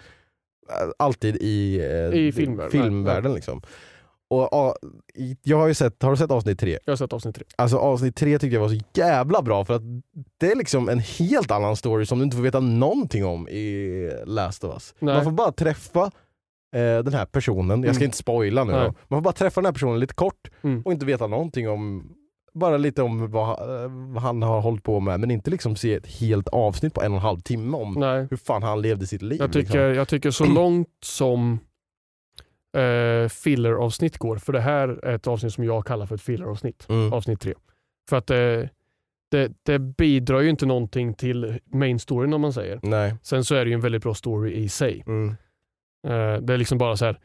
alltid 0.97 1.35
i, 1.41 1.79
eh, 1.79 2.19
I 2.19 2.31
filmvärlden, 2.31 2.71
filmvärlden. 2.71 3.33
Liksom. 3.33 3.61
Och, 4.29 4.47
ja, 4.51 4.75
i- 5.15 5.37
jag 5.43 5.57
har 5.57 5.67
ju 5.67 5.73
sett, 5.73 6.03
har 6.03 6.11
du 6.11 6.17
sett 6.17 6.31
avsnitt 6.31 6.59
tre? 6.59 6.79
Jag 6.85 6.91
har 6.91 6.97
sett 6.97 7.13
avsnitt 7.13 7.35
tre. 7.35 7.43
Alltså 7.55 7.77
avsnitt 7.77 8.15
tre 8.15 8.39
tyckte 8.39 8.53
jag 8.55 8.61
var 8.61 8.69
så 8.69 8.79
jävla 8.93 9.41
bra 9.41 9.65
för 9.65 9.73
att 9.75 9.81
det 10.37 10.51
är 10.51 10.55
liksom 10.55 10.89
en 10.89 10.99
helt 10.99 11.51
annan 11.51 11.75
story 11.75 12.05
som 12.05 12.17
du 12.19 12.23
inte 12.23 12.35
får 12.37 12.43
veta 12.43 12.59
någonting 12.59 13.25
om 13.25 13.47
i 13.49 14.09
Last 14.25 14.63
of 14.63 14.73
Us. 14.73 14.95
Nej. 14.99 15.15
Man 15.15 15.23
får 15.23 15.31
bara 15.31 15.51
träffa 15.51 16.03
eh, 16.75 16.99
den 17.03 17.13
här 17.13 17.25
personen, 17.25 17.83
jag 17.83 17.95
ska 17.95 18.01
Mm. 18.01 18.07
inte 18.07 18.17
spoila 18.17 18.63
nu. 18.63 18.71
Man 18.71 18.93
får 19.07 19.21
bara 19.21 19.33
träffa 19.33 19.61
den 19.61 19.65
här 19.65 19.73
personen 19.73 19.99
lite 19.99 20.13
kort 20.13 20.51
Mm. 20.63 20.81
och 20.81 20.91
inte 20.91 21.05
veta 21.05 21.27
någonting 21.27 21.69
om 21.69 22.13
bara 22.53 22.77
lite 22.77 23.01
om 23.03 23.31
vad, 23.31 23.49
eh, 23.83 23.91
vad 24.13 24.23
han 24.23 24.41
har 24.41 24.61
hållit 24.61 24.83
på 24.83 24.99
med 24.99 25.19
men 25.19 25.31
inte 25.31 25.51
liksom 25.51 25.75
se 25.75 25.93
ett 25.93 26.07
helt 26.07 26.47
avsnitt 26.47 26.93
på 26.93 27.01
en 27.01 27.11
och 27.11 27.17
en 27.17 27.23
halv 27.23 27.39
timme 27.39 27.77
om 27.77 27.93
Nej. 27.93 28.27
hur 28.29 28.37
fan 28.37 28.63
han 28.63 28.81
levde 28.81 29.07
sitt 29.07 29.21
liv. 29.21 29.39
Jag 29.41 29.53
tycker, 29.53 29.61
liksom. 29.61 29.79
jag 29.95 30.07
tycker 30.07 30.31
så 30.31 30.45
långt 30.45 30.89
som 31.03 31.59
eh, 32.77 33.29
filler-avsnitt 33.29 34.17
går, 34.17 34.37
för 34.37 34.53
det 34.53 34.59
här 34.61 34.87
är 35.05 35.15
ett 35.15 35.27
avsnitt 35.27 35.53
som 35.53 35.63
jag 35.63 35.85
kallar 35.85 36.05
för 36.05 36.15
ett 36.15 36.21
filler-avsnitt, 36.21 36.85
Mm. 36.89 37.13
avsnitt 37.13 37.39
tre. 37.41 37.53
För 38.09 38.17
att 38.17 38.29
eh, 38.29 38.37
det, 39.31 39.51
det 39.63 39.79
bidrar 39.79 40.39
ju 40.41 40.49
inte 40.49 40.65
någonting 40.65 41.13
till 41.13 41.59
main 41.73 41.99
storyn 41.99 42.33
om 42.33 42.41
man 42.41 42.53
säger. 42.53 42.79
Nej. 42.83 43.15
Sen 43.21 43.43
så 43.43 43.55
är 43.55 43.65
det 43.65 43.69
ju 43.69 43.73
en 43.73 43.81
väldigt 43.81 44.03
bra 44.03 44.13
story 44.13 44.53
i 44.53 44.69
sig. 44.69 45.03
Mm. 45.07 45.29
Eh, 46.07 46.41
det 46.41 46.53
är 46.53 46.57
liksom 46.57 46.77
bara 46.77 46.97
så 46.97 47.05
här. 47.05 47.19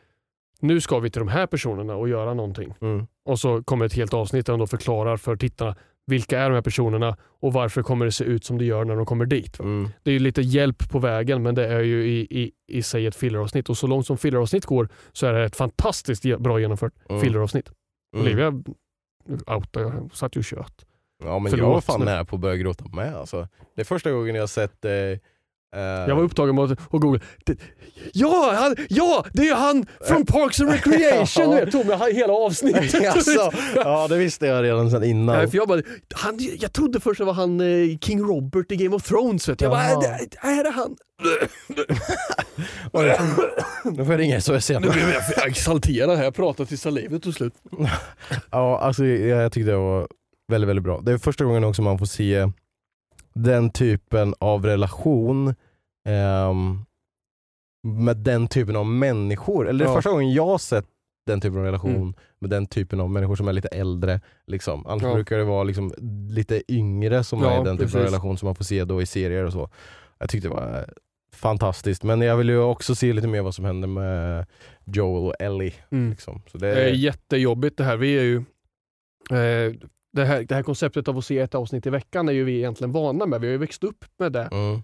nu 0.61 0.81
ska 0.81 0.99
vi 0.99 1.11
till 1.11 1.19
de 1.21 1.29
här 1.29 1.47
personerna 1.47 1.97
och 1.97 2.09
göra 2.09 2.35
någonting. 2.35 2.75
Mm. 2.81 3.07
Och 3.29 3.41
så 3.41 3.63
kommer 3.63 3.85
ett 3.87 3.93
helt 3.93 4.15
avsnitt 4.15 4.47
där 4.47 4.53
de 4.53 4.61
då 4.61 4.67
förklarar 4.67 5.17
för 5.17 5.37
tittarna 5.37 5.77
vilka 6.07 6.39
är 6.41 6.51
de 6.51 6.55
här 6.55 6.63
personerna 6.63 7.17
och 7.41 7.53
varför 7.53 7.83
kommer 7.83 8.05
det 8.05 8.13
se 8.13 8.25
ut 8.25 8.45
som 8.45 8.59
det 8.59 8.65
gör 8.65 8.85
när 8.85 8.97
de 8.97 9.07
kommer 9.07 9.27
dit. 9.27 9.61
Mm. 9.61 9.89
Det 10.03 10.11
är 10.11 10.13
ju 10.13 10.19
lite 10.19 10.43
hjälp 10.43 10.91
på 10.91 10.99
vägen 10.99 11.43
men 11.43 11.55
det 11.55 11.67
är 11.67 11.81
ju 11.81 12.05
i, 12.07 12.21
i, 12.21 12.53
i 12.69 12.83
sig 12.83 13.07
ett 13.07 13.17
filleravsnitt 13.17 13.69
och 13.69 13.79
så 13.79 13.87
långt 13.87 14.07
som 14.07 14.19
filleravsnitt 14.19 14.67
går 14.67 14.89
så 15.13 15.27
är 15.27 15.33
det 15.33 15.45
ett 15.45 15.57
fantastiskt 15.57 16.39
bra 16.39 16.61
genomfört 16.61 16.93
Mm. 17.09 17.21
filleravsnitt. 17.23 17.71
Mm. 18.15 18.27
Olivia 18.27 18.49
outar 19.57 19.81
jag, 19.81 20.11
satt 20.13 20.37
ju 20.37 20.39
och 20.39 20.45
tjöt. 20.45 20.87
Ja 21.25 21.39
men 21.39 21.51
Förlåt, 21.51 21.67
jag 21.67 21.75
var 21.75 21.81
fan 21.81 22.05
nära 22.05 22.25
på 22.25 22.37
att 22.37 22.43
börja 22.43 22.57
gråta 22.57 22.85
med 22.89 23.15
alltså. 23.15 23.49
Det 23.75 23.81
är 23.81 23.85
första 23.85 24.11
gången 24.13 24.35
jag 24.35 24.43
har 24.43 24.47
sett 24.47 24.85
eh, 24.85 24.91
eh, 25.77 25.81
Jag 25.83 26.17
var 26.17 26.23
upptagen 26.23 26.55
med 26.55 26.65
att 26.65 26.79
googla. 26.91 27.21
Ja, 28.13 28.55
han, 28.59 28.77
ja, 28.89 29.25
det 29.33 29.43
är 29.43 29.47
ju 29.47 29.55
han 29.55 29.87
från 30.09 30.27
Parks 30.27 30.61
and 30.61 30.71
Recreation! 30.71 31.51
Ja. 31.53 31.59
Jag 31.59 31.73
tog 31.73 31.87
mig 31.87 32.15
hela 32.15 32.33
avsnittet. 32.33 32.95
Jaså? 33.03 33.53
Ja 33.75 34.09
det 34.09 34.17
visste 34.17 34.47
jag 34.47 34.65
redan 34.65 34.91
sedan 34.91 35.05
innan. 35.05 35.37
Nej, 35.37 35.51
för 35.51 35.57
jag, 35.57 35.69
bara, 35.69 35.83
han, 36.15 36.39
jag 36.61 36.73
trodde 36.73 37.01
först 37.01 37.19
det 37.19 37.25
var 37.25 37.33
han 37.33 37.61
eh, 37.61 37.99
King 37.99 38.21
Robert 38.21 38.73
i 38.73 38.77
Game 38.77 38.97
of 38.97 39.03
Thrones. 39.03 39.49
Vet 39.49 39.61
jag 39.61 39.71
bara, 39.71 39.83
är 39.83 40.01
det, 40.01 40.29
är 40.41 40.65
det 40.65 40.71
han? 40.71 40.97
Nu 43.85 44.05
får 44.05 44.13
jag 44.13 44.21
ringa 44.21 44.41
SOS 44.41 44.71
igen. 44.71 44.83
Nu 44.83 44.91
blev 44.91 45.09
jag 45.37 45.49
exalterad 45.49 46.17
här, 46.17 46.25
jag 46.25 46.35
pratade 46.35 46.69
tills 46.69 46.83
salivet 46.83 47.23
tog 47.23 47.35
slut. 47.35 47.55
Ja, 48.51 48.79
alltså, 48.79 49.05
jag, 49.05 49.43
jag 49.43 49.53
tyckte 49.53 49.71
det 49.71 49.77
var 49.77 50.09
väldigt, 50.53 50.69
väldigt 50.69 50.85
bra. 50.85 51.01
Det 51.01 51.13
är 51.13 51.19
första 51.19 51.45
gången 51.45 51.65
också 51.65 51.83
man 51.83 51.99
får 51.99 52.07
se 52.07 52.49
den 53.43 53.71
typen 53.71 54.35
av 54.39 54.65
relation 54.67 55.55
ehm, 56.09 56.85
med 57.83 58.17
den 58.17 58.49
typen 58.49 58.77
av 58.77 58.87
människor. 58.87 59.69
Eller 59.69 59.79
det 59.85 59.85
är 59.85 59.93
Ja. 59.93 59.95
första 59.97 60.11
gången 60.11 60.33
jag 60.33 60.61
sett 60.61 60.85
den 61.27 61.41
typen 61.41 61.59
av 61.59 61.65
relation 61.65 61.95
Mm. 61.97 62.15
med 62.39 62.51
den 62.51 62.67
typen 62.67 63.01
av 63.01 63.11
människor 63.11 63.37
som 63.37 63.49
är 63.49 63.53
lite 63.53 63.69
äldre. 63.69 64.21
Liksom. 64.47 64.87
Annars 64.87 65.03
Ja. 65.03 65.15
brukar 65.15 65.39
det 65.39 65.45
vara 65.45 65.65
liksom, 65.65 65.93
lite 66.31 66.63
yngre 66.73 67.25
som 67.25 67.43
Ja, 67.43 67.51
är 67.51 67.65
den 67.65 67.65
typen 67.65 67.73
av 67.73 67.79
precis. 67.79 67.95
relation 68.13 68.39
som 68.39 68.47
man 68.47 68.55
får 68.55 68.65
se 68.65 68.85
då 68.85 69.03
i 69.03 69.07
serier 69.07 69.45
och 69.45 69.53
så. 69.53 69.71
Jag 70.19 70.31
tyckte 70.31 70.49
det 70.49 70.55
var 70.55 70.87
fantastiskt. 71.33 72.03
Men 72.03 72.21
jag 72.21 72.37
vill 72.37 72.49
ju 72.49 72.59
också 72.59 72.95
se 72.95 73.13
lite 73.13 73.29
mer 73.29 73.43
vad 73.43 73.55
som 73.55 73.65
händer 73.65 73.89
med 73.89 74.47
Joel 74.85 75.27
och 75.27 75.35
Ellie. 75.41 75.75
Mm. 75.91 76.11
Liksom. 76.11 76.43
Så 76.53 76.59
Det 76.59 76.69
är 76.71 76.75
det, 76.75 76.91
jättejobbigt 76.91 77.77
det 77.79 77.85
här. 77.85 77.97
Vi 77.97 78.19
är 78.19 78.23
ju, 78.23 78.37
eh, 79.31 79.75
det, 80.13 80.25
här 80.25 80.43
det 80.43 80.55
här 80.55 80.63
konceptet 80.63 81.09
av 81.09 81.19
att 81.19 81.25
se 81.25 81.39
ett 81.39 81.55
avsnitt 81.55 81.87
i 81.87 81.91
veckan 81.91 82.29
är 82.29 82.33
ju 82.33 82.45
vi 82.45 82.57
egentligen 82.57 82.93
vana 82.93 83.27
med. 83.27 83.41
Vi 83.41 83.47
har 83.47 83.53
ju 83.53 83.59
växt 83.59 83.85
upp 83.85 84.05
med 84.19 84.33
det 84.33 84.49
mm, 84.53 84.75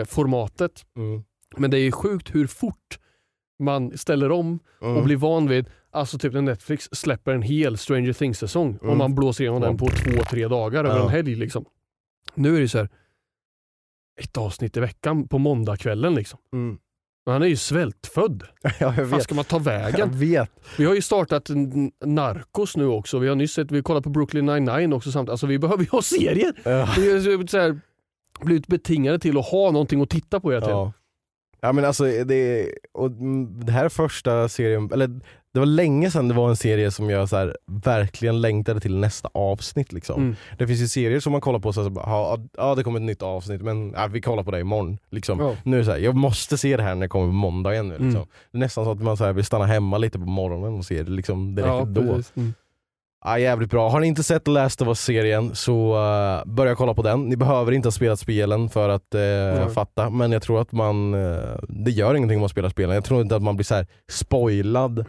eh, 0.00 0.04
formatet. 0.06 0.86
mm, 0.96 1.24
Men 1.56 1.70
det 1.70 1.78
är 1.78 1.82
ju 1.82 1.92
sjukt 1.92 2.34
hur 2.34 2.46
fort 2.46 2.98
man 3.58 3.98
ställer 3.98 4.30
om 4.30 4.58
mm. 4.82 4.96
och 4.96 5.04
blir 5.04 5.16
van 5.16 5.48
vid, 5.48 5.66
alltså 5.90 6.18
typ 6.18 6.32
när 6.32 6.42
Netflix 6.42 6.88
släpper 6.92 7.32
en 7.34 7.42
hel 7.42 7.78
Stranger 7.78 8.12
Things-säsong 8.12 8.68
Mm. 8.82 8.90
och 8.90 8.96
man 8.96 9.14
blåser 9.14 9.44
igenom 9.44 9.60
den 9.60 9.76
på 9.76 9.86
två, 9.88 10.22
tre 10.30 10.48
dagar 10.48 10.84
över 10.84 10.96
Ja. 10.96 11.04
en 11.04 11.10
helg. 11.10 11.34
Liksom. 11.34 11.64
Nu 12.34 12.56
är 12.56 12.60
det 12.60 12.68
så 12.68 12.78
här 12.78 12.88
ett 14.20 14.36
avsnitt 14.36 14.76
i 14.76 14.80
veckan 14.80 15.28
på 15.28 15.38
måndagskvällen. 15.38 16.14
Liksom. 16.14 16.38
Men 17.26 17.32
han 17.32 17.42
är 17.42 17.46
ju 17.46 17.56
svältfödd. 17.56 18.42
Ja, 18.80 18.94
Vad 18.96 19.06
vet. 19.06 19.22
ska 19.22 19.34
man 19.34 19.44
ta 19.44 19.58
vägen? 19.58 20.18
vet. 20.18 20.50
Vi 20.78 20.84
har 20.84 20.94
ju 20.94 21.02
startat 21.02 21.50
Narcos 22.04 22.76
nu 22.76 22.86
också. 22.86 23.18
Vi 23.18 23.28
har 23.28 23.36
nyss 23.36 23.52
sett, 23.52 23.70
vi 23.70 23.82
kollar 23.82 24.00
på 24.00 24.10
Brooklyn 24.10 24.46
99 24.46 24.94
också 24.94 25.12
samtidigt. 25.12 25.30
Alltså 25.30 25.46
vi 25.46 25.58
behöver 25.58 25.82
ju 25.84 25.90
ha 25.90 26.02
serier. 26.02 26.52
Ja. 26.62 26.88
Vi 26.98 27.12
har 27.12 27.46
så 27.46 27.58
här, 27.58 27.80
blivit 28.40 28.66
betingade 28.66 29.18
till 29.18 29.38
att 29.38 29.46
ha 29.46 29.70
någonting 29.70 30.02
att 30.02 30.10
titta 30.10 30.40
på 30.40 30.50
hela 30.50 30.60
tiden. 30.60 30.76
Ja. 30.78 30.92
ja 31.60 31.72
men 31.72 31.84
alltså 31.84 32.04
det, 32.04 32.72
och 32.92 33.06
mm, 33.06 33.64
det 33.64 33.72
här 33.72 33.84
är 33.84 33.88
första 33.88 34.48
serien, 34.48 34.90
eller 34.92 35.20
det 35.56 35.60
var 35.60 35.66
länge 35.66 36.10
sedan 36.10 36.28
det 36.28 36.34
var 36.34 36.48
en 36.48 36.56
serie 36.56 36.90
som 36.90 37.10
jag 37.10 37.28
så 37.28 37.36
här, 37.36 37.56
verkligen 37.66 38.40
längtade 38.40 38.80
till 38.80 38.96
nästa 38.96 39.28
avsnitt. 39.34 39.92
Liksom. 39.92 40.22
Mm. 40.22 40.36
Det 40.58 40.66
finns 40.66 40.80
ju 40.80 40.88
serier 40.88 41.20
som 41.20 41.32
man 41.32 41.40
kollar 41.40 41.58
på 41.58 41.68
och 41.68 41.74
så 41.74 41.92
ja, 41.94 42.38
ja 42.56 42.74
det 42.74 42.84
kommer 42.84 42.98
ett 42.98 43.06
nytt 43.06 43.22
avsnitt 43.22 43.62
men 43.62 43.92
ja, 43.92 44.06
vi 44.06 44.20
kollar 44.20 44.42
på 44.42 44.50
det 44.50 44.60
imorgon. 44.60 44.98
Liksom. 45.10 45.40
Ja. 45.40 45.54
Nu 45.64 45.78
är 45.78 45.84
så 45.84 45.90
här, 45.90 45.98
jag 45.98 46.14
måste 46.14 46.58
se 46.58 46.76
det 46.76 46.82
här 46.82 46.94
när 46.94 47.02
det 47.02 47.08
kommer 47.08 47.26
på 47.26 47.32
måndag 47.32 47.72
igen. 47.72 47.88
Liksom. 47.88 48.06
Mm. 48.06 48.26
Det 48.52 48.58
är 48.58 48.60
nästan 48.60 48.84
så 48.84 48.90
att 48.90 49.02
man 49.02 49.16
så 49.16 49.24
här, 49.24 49.32
vill 49.32 49.44
stanna 49.44 49.66
hemma 49.66 49.98
lite 49.98 50.18
på 50.18 50.26
morgonen 50.26 50.74
och 50.74 50.84
se 50.84 51.02
det 51.02 51.10
liksom, 51.10 51.54
direkt 51.54 51.68
Ja, 51.68 51.84
då. 51.84 52.20
Mm. 52.34 52.54
Jävligt 53.38 53.70
bra. 53.70 53.88
Har 53.88 54.00
ni 54.00 54.06
inte 54.06 54.22
sett 54.22 54.48
Last 54.48 54.82
of 54.82 54.88
Us-serien 54.88 55.54
så 55.54 55.94
uh, 55.94 56.52
börja 56.52 56.74
kolla 56.74 56.94
på 56.94 57.02
den. 57.02 57.28
Ni 57.28 57.36
behöver 57.36 57.72
inte 57.72 57.86
ha 57.86 57.92
spelat 57.92 58.20
spelen 58.20 58.68
för 58.68 58.88
att 58.88 59.14
uh, 59.14 59.68
fatta, 59.68 60.10
men 60.10 60.32
jag 60.32 60.42
tror 60.42 60.60
att 60.60 60.72
man, 60.72 61.14
uh, 61.14 61.58
det 61.68 61.90
gör 61.90 62.14
ingenting 62.14 62.36
om 62.36 62.40
man 62.40 62.48
spelar 62.48 62.68
spelen. 62.68 62.94
Jag 62.94 63.04
tror 63.04 63.22
inte 63.22 63.36
att 63.36 63.42
man 63.42 63.56
blir 63.56 63.64
så 63.64 63.84
spoilad 64.10 65.04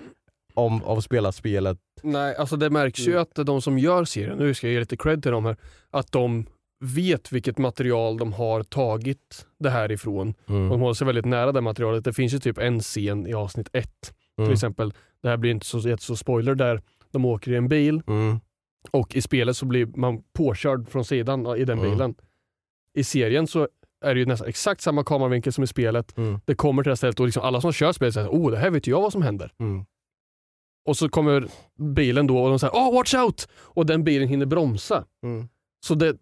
om, 0.57 0.83
av 0.83 0.97
att 0.97 1.03
spela 1.03 1.31
spelet. 1.31 1.77
Nej, 2.03 2.35
alltså 2.35 2.55
det 2.57 2.69
märks 2.69 2.99
Mm. 2.99 3.11
ju 3.13 3.19
att 3.19 3.35
de 3.35 3.61
som 3.61 3.79
gör 3.79 4.05
serien, 4.05 4.37
nu 4.37 4.53
ska 4.53 4.67
jag 4.67 4.73
ge 4.73 4.79
lite 4.79 4.97
cred 4.97 5.23
till 5.23 5.31
dem 5.31 5.45
här, 5.45 5.57
att 5.89 6.11
de 6.11 6.45
vet 6.85 7.31
vilket 7.31 7.57
material 7.57 8.17
de 8.17 8.33
har 8.33 8.63
tagit 8.63 9.47
det 9.59 9.69
här 9.69 9.91
ifrån. 9.91 10.33
Mm. 10.49 10.69
De 10.69 10.81
håller 10.81 10.93
sig 10.93 11.07
väldigt 11.07 11.25
nära 11.25 11.51
det 11.51 11.61
materialet. 11.61 12.03
Det 12.03 12.13
finns 12.13 12.33
ju 12.33 12.39
typ 12.39 12.57
en 12.57 12.79
scen 12.79 13.27
i 13.27 13.33
avsnitt 13.33 13.69
ett 13.73 14.01
till 14.35 14.43
Mm. 14.43 14.53
exempel. 14.53 14.93
Det 15.23 15.29
här 15.29 15.37
blir 15.37 15.51
inte 15.51 15.65
så, 15.65 15.97
så 15.99 16.15
spoiler 16.15 16.55
där. 16.55 16.81
De 17.11 17.25
åker 17.25 17.51
i 17.51 17.55
en 17.55 17.67
bil 17.67 18.01
Mm. 18.07 18.39
och 18.91 19.15
i 19.15 19.21
spelet 19.21 19.57
så 19.57 19.65
blir 19.65 19.85
man 19.85 20.21
påkörd 20.33 20.89
från 20.89 21.05
sidan 21.05 21.47
i 21.57 21.65
den 21.65 21.79
Mm. 21.79 21.91
bilen. 21.91 22.15
i 22.93 23.03
serien 23.03 23.47
så 23.47 23.67
är 24.05 24.13
det 24.13 24.19
ju 24.19 24.25
nästan 24.25 24.47
exakt 24.47 24.81
samma 24.81 25.03
kameravinkel 25.03 25.53
som 25.53 25.63
i 25.63 25.67
spelet. 25.67 26.17
Mm. 26.17 26.39
Det 26.45 26.55
kommer 26.55 26.83
till 26.83 26.87
det 26.87 26.91
här 26.91 26.95
stället 26.95 27.19
och 27.19 27.25
liksom 27.25 27.43
alla 27.43 27.61
som 27.61 27.71
kör 27.71 27.91
spelet 27.91 28.13
säger 28.13 28.29
oh 28.29 28.51
det 28.51 28.57
här 28.57 28.69
vet 28.69 28.87
jag 28.87 29.01
vad 29.01 29.11
som 29.11 29.21
händer. 29.21 29.51
Och 30.87 30.97
så 30.97 31.09
kommer 31.09 31.47
bilen 31.95 32.27
då 32.27 32.37
och 32.39 32.49
de 32.49 32.59
säger 32.59 32.73
oh 32.73 32.93
watch 32.93 33.13
out! 33.15 33.47
Och 33.53 33.85
den 33.85 34.03
bilen 34.03 34.27
hinner 34.27 34.45
bromsa. 34.45 35.05
Mm. 35.23 35.47
Så 35.85 35.95
det, 35.95 36.17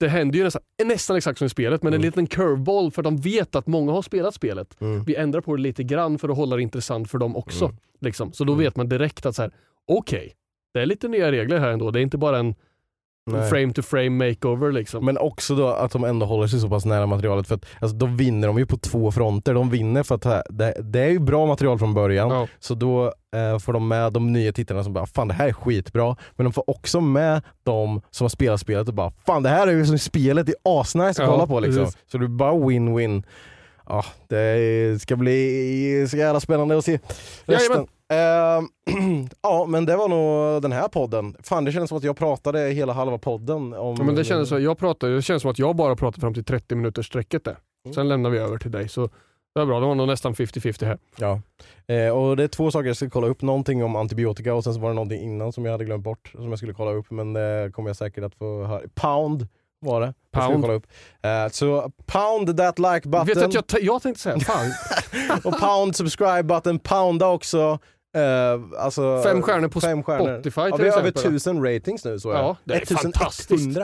det 0.00 0.08
händer 0.08 0.38
ju 0.38 0.44
nästan, 0.44 0.62
nästan 0.84 1.16
exakt 1.16 1.38
som 1.38 1.46
i 1.46 1.48
spelet 1.48 1.82
men 1.82 1.92
en 1.92 2.00
Mm. 2.00 2.06
liten 2.06 2.26
curveball 2.26 2.90
för 2.90 3.02
de 3.02 3.16
vet 3.16 3.54
att 3.54 3.66
många 3.66 3.92
har 3.92 4.02
spelat 4.02 4.34
spelet. 4.34 4.80
Mm. 4.80 5.04
Vi 5.04 5.14
ändrar 5.16 5.40
på 5.40 5.56
det 5.56 5.62
lite 5.62 5.82
grann 5.84 6.18
för 6.18 6.28
att 6.28 6.36
hålla 6.36 6.56
det 6.56 6.62
intressant 6.62 7.10
för 7.10 7.18
dem 7.18 7.36
också. 7.36 7.64
Mm. 7.64 7.76
Liksom. 8.00 8.32
Så 8.32 8.44
då 8.44 8.52
Mm. 8.52 8.64
vet 8.64 8.76
man 8.76 8.88
direkt 8.88 9.26
att 9.26 9.36
så 9.36 9.42
här, 9.42 9.52
okej, 9.86 10.32
det 10.74 10.80
är 10.80 10.86
lite 10.86 11.08
nya 11.08 11.32
regler 11.32 11.58
här 11.58 11.70
ändå. 11.70 11.90
Det 11.90 12.00
är 12.00 12.02
inte 12.02 12.18
bara 12.18 12.38
en 12.38 12.54
Nej. 13.38 13.50
frame 13.50 13.72
to 13.72 13.82
frame 13.82 14.10
makeover 14.28 14.72
liksom. 14.72 15.04
Men 15.04 15.18
också 15.18 15.54
då 15.54 15.68
att 15.68 15.92
de 15.92 16.04
ändå 16.04 16.26
håller 16.26 16.46
sig 16.46 16.60
så 16.60 16.68
pass 16.68 16.84
nära 16.84 17.06
materialet 17.06 17.48
för 17.48 17.54
att 17.54 17.64
alltså, 17.80 17.96
då 17.96 18.06
vinner 18.06 18.48
de 18.48 18.58
ju 18.58 18.66
på 18.66 18.76
två 18.76 19.12
fronter. 19.12 19.54
De 19.54 19.70
vinner 19.70 20.02
för 20.02 20.14
att 20.14 20.46
det, 20.50 20.74
det, 20.80 21.00
är 21.00 21.08
ju 21.08 21.18
bra 21.18 21.46
material 21.46 21.78
från 21.78 21.94
början 21.94 22.30
Ja. 22.30 22.46
så 22.60 22.74
då 22.74 23.04
eh, 23.36 23.58
får 23.58 23.72
de 23.72 23.88
med 23.88 24.12
de 24.12 24.32
nya 24.32 24.52
tittarna 24.52 24.84
som 24.84 24.92
bara 24.92 25.06
fan 25.06 25.28
det 25.28 25.34
här 25.34 25.48
är 25.48 25.52
skitbra. 25.52 26.16
Men 26.36 26.44
de 26.44 26.52
får 26.52 26.70
också 26.70 27.00
med 27.00 27.42
de 27.62 28.00
som 28.10 28.24
har 28.24 28.28
spelat 28.28 28.60
spelet 28.60 28.88
och 28.88 28.94
bara 28.94 29.12
fan 29.26 29.42
det 29.42 29.48
här 29.48 29.66
är 29.66 29.72
ju 29.72 29.86
som 29.86 29.98
spelet, 29.98 30.46
det 30.46 30.52
är 30.52 30.80
asnice 30.80 31.08
att 31.10 31.18
Ja, 31.18 31.26
kolla 31.26 31.46
på 31.46 31.60
liksom. 31.60 31.84
precis. 31.84 32.00
Så 32.12 32.18
det 32.18 32.24
är 32.24 32.28
bara 32.28 32.52
win-win. 32.52 33.22
Ja, 33.88 34.04
det 34.28 35.02
ska 35.02 35.16
bli 35.16 36.06
så 36.10 36.16
jävla 36.16 36.40
spännande 36.40 36.78
att 36.78 36.84
se 36.84 36.98
resten. 37.44 37.86
Eh, 38.10 38.62
ja 39.42 39.66
men 39.66 39.86
det 39.86 39.96
var 39.96 40.08
nog 40.08 40.62
den 40.62 40.72
här 40.72 40.88
podden. 40.88 41.36
Fan 41.42 41.64
det 41.64 41.72
känns 41.72 41.88
som 41.88 41.98
att 41.98 42.04
jag 42.04 42.16
pratade 42.16 42.60
hela 42.60 42.92
halva 42.92 43.18
podden 43.18 43.74
om... 43.74 43.94
Ja, 43.98 44.04
men 44.04 44.14
det, 44.14 44.24
kändes, 44.24 44.50
jag 44.50 44.78
pratar, 44.78 45.08
det 45.08 45.22
känns 45.22 45.42
som 45.42 45.50
att 45.50 45.58
jag 45.58 45.76
bara 45.76 45.96
pratar 45.96 46.20
fram 46.20 46.34
till 46.34 46.44
30 46.44 46.74
minuters 46.74 47.06
sträcket 47.06 47.44
där. 47.44 47.56
Mm. 47.84 47.94
Sen 47.94 48.08
lämnar 48.08 48.30
vi 48.30 48.38
över 48.38 48.58
till 48.58 48.70
dig. 48.70 48.88
Så 48.88 49.06
det 49.54 49.60
var 49.60 49.66
bra, 49.66 49.80
det 49.80 49.86
var 49.86 49.94
nog 49.94 50.06
nästan 50.06 50.34
50-50 50.34 50.84
här. 50.84 50.98
Ja, 51.16 51.40
eh, 51.94 52.10
och 52.10 52.36
det 52.36 52.42
är 52.42 52.48
två 52.48 52.70
saker 52.70 52.86
jag 52.86 52.96
ska 52.96 53.10
kolla 53.10 53.26
upp. 53.26 53.42
Någonting 53.42 53.84
om 53.84 53.96
antibiotika 53.96 54.54
och 54.54 54.64
sen 54.64 54.74
så 54.74 54.80
var 54.80 54.88
det 54.88 54.94
någonting 54.94 55.22
innan 55.22 55.52
som 55.52 55.64
jag 55.64 55.72
hade 55.72 55.84
glömt 55.84 56.04
bort 56.04 56.30
som 56.34 56.48
jag 56.48 56.58
skulle 56.58 56.74
kolla 56.74 56.90
upp 56.90 57.10
men 57.10 57.32
det 57.32 57.70
kommer 57.74 57.88
jag 57.88 57.96
säkert 57.96 58.24
att 58.24 58.34
få 58.34 58.64
höra. 58.64 58.82
Pound 58.94 59.48
var 59.80 60.00
det. 60.00 60.14
Pound. 60.30 60.62
kolla 60.62 60.74
upp. 60.74 60.86
Eh, 61.22 61.48
så 61.48 61.90
pound 62.06 62.56
that 62.56 62.78
like 62.78 63.08
Vet 63.08 63.26
button 63.26 63.44
att 63.44 63.54
jag, 63.54 63.82
jag 63.82 64.02
tänkte 64.02 64.22
säga, 64.22 64.40
fan, 64.40 64.72
och 65.44 65.60
pound 65.60 65.96
subscribe 65.96 66.42
button. 66.42 66.78
Pounda 66.78 67.26
också. 67.28 67.78
Eh, 68.16 68.60
alltså, 68.84 69.22
Fem 69.22 69.42
stjärnor 69.42 69.68
på 69.68 69.80
fem 69.80 70.02
stjärnor. 70.02 70.34
Spotify 70.34 70.60
Ja, 70.60 70.76
till 70.76 70.84
vi 70.84 70.90
har 70.90 70.98
över 70.98 71.10
tusen 71.10 71.64
ratings 71.64 72.04
nu. 72.04 72.18
Så 72.18 72.28
Ja, 72.30 72.56
det 72.64 72.74
är 72.74 72.82
1100. 72.82 73.02
fantastiskt. 73.18 73.78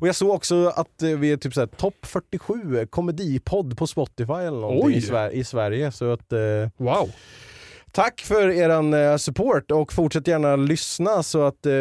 Och 0.00 0.08
jag 0.08 0.14
såg 0.14 0.30
också 0.30 0.66
att 0.76 1.02
eh, 1.02 1.08
vi 1.10 1.32
är 1.32 1.36
typ 1.36 1.54
såhär 1.54 1.66
topp 1.66 1.94
47 2.02 2.86
komedipodd 2.90 3.78
på 3.78 3.86
Spotify 3.86 4.32
eller 4.32 4.60
någonting 4.60 4.90
i, 4.96 5.00
Sver- 5.00 5.30
i 5.30 5.44
Sverige. 5.44 5.92
Så 5.92 6.12
att, 6.12 6.32
eh, 6.32 6.38
wow. 6.76 7.10
Tack 7.92 8.20
för 8.20 8.48
eh, 8.94 9.16
support 9.16 9.70
och 9.70 9.92
fortsätt 9.92 10.28
gärna 10.28 10.56
lyssna 10.56 11.22
så 11.22 11.42
att 11.44 11.66
eh, 11.66 11.72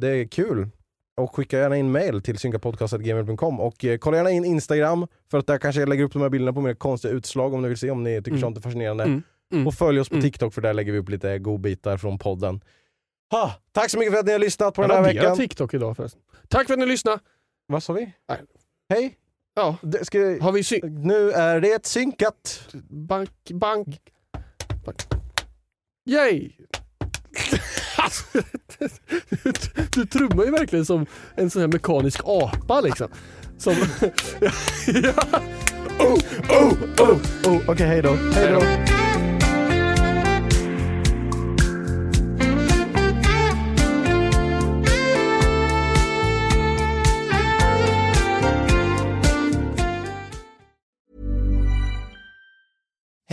det 0.00 0.08
är 0.08 0.28
kul. 0.28 0.68
Och 1.20 1.36
skicka 1.36 1.58
gärna 1.58 1.76
in 1.76 1.92
mail 1.92 2.22
till 2.22 2.38
synkapodcast.gmail.com 2.38 3.60
och 3.60 3.84
kolla 4.00 4.16
gärna 4.16 4.30
in 4.30 4.44
Instagram 4.44 5.06
för 5.30 5.38
att 5.38 5.46
där 5.46 5.58
kanske 5.58 5.80
jag 5.80 5.88
lägger 5.88 6.04
upp 6.04 6.12
de 6.12 6.22
här 6.22 6.28
bilderna 6.28 6.52
på 6.52 6.60
mer 6.60 6.74
konstiga 6.74 7.14
utslag 7.14 7.54
om 7.54 7.62
ni 7.62 7.68
vill 7.68 7.78
se 7.78 7.90
om 7.90 8.02
ni 8.02 8.16
tycker 8.18 8.30
Mm. 8.30 8.40
sånt 8.40 8.56
är 8.56 8.60
fascinerande. 8.62 9.04
Mm. 9.04 9.22
Mm. 9.52 9.66
Och 9.66 9.74
följ 9.74 10.00
oss 10.00 10.08
på 10.08 10.14
Mm. 10.14 10.22
TikTok 10.22 10.54
för 10.54 10.60
där 10.62 10.74
lägger 10.74 10.92
vi 10.92 10.98
upp 10.98 11.08
lite 11.08 11.38
godbitar 11.38 11.96
från 11.96 12.18
podden. 12.18 12.60
Ha, 13.30 13.54
tack 13.72 13.90
så 13.90 13.98
mycket 13.98 14.12
för 14.12 14.20
att 14.20 14.26
ni 14.26 14.32
har 14.32 14.38
lyssnat 14.38 14.74
på 14.74 14.82
Jag 14.82 14.90
den 14.90 15.04
här 15.04 15.14
veckan. 15.14 15.36
TikTok 15.36 15.74
idag 15.74 15.96
förresten. 15.96 16.20
Tack 16.48 16.66
för 16.66 16.74
att 16.74 16.80
ni 16.80 16.86
lyssnade. 16.86 17.18
Vad 17.66 17.82
sa 17.82 17.92
vi? 17.92 18.12
Nej. 18.28 18.38
Hej! 18.88 19.14
Ja, 19.54 19.76
Det 19.82 20.04
ska, 20.04 20.18
har 20.18 20.52
vi 20.52 20.62
syn- 20.64 21.02
nu 21.02 21.30
är 21.30 21.60
det 21.60 21.86
synkat. 21.86 22.68
bank, 22.88 23.30
bank, 23.50 24.00
bank. 24.86 25.02
Yay! 26.10 26.50
Du, 28.72 28.88
du 29.94 30.06
trummar 30.06 30.44
ju 30.44 30.50
verkligen 30.50 30.84
som 30.86 31.06
en 31.34 31.50
sån 31.50 31.60
här 31.60 31.68
mekanisk 31.68 32.20
apa 32.24 32.80
liksom. 32.80 33.08
Som, 33.58 33.72
ja, 34.86 35.40
Oh, 35.98 36.18
oh, 36.50 36.72
oh, 37.00 37.18
oh. 37.46 37.70
Okej, 37.70 37.86
hej 37.86 38.02
då. 38.02 38.12
Hej 38.34 38.52
då. 38.52 38.60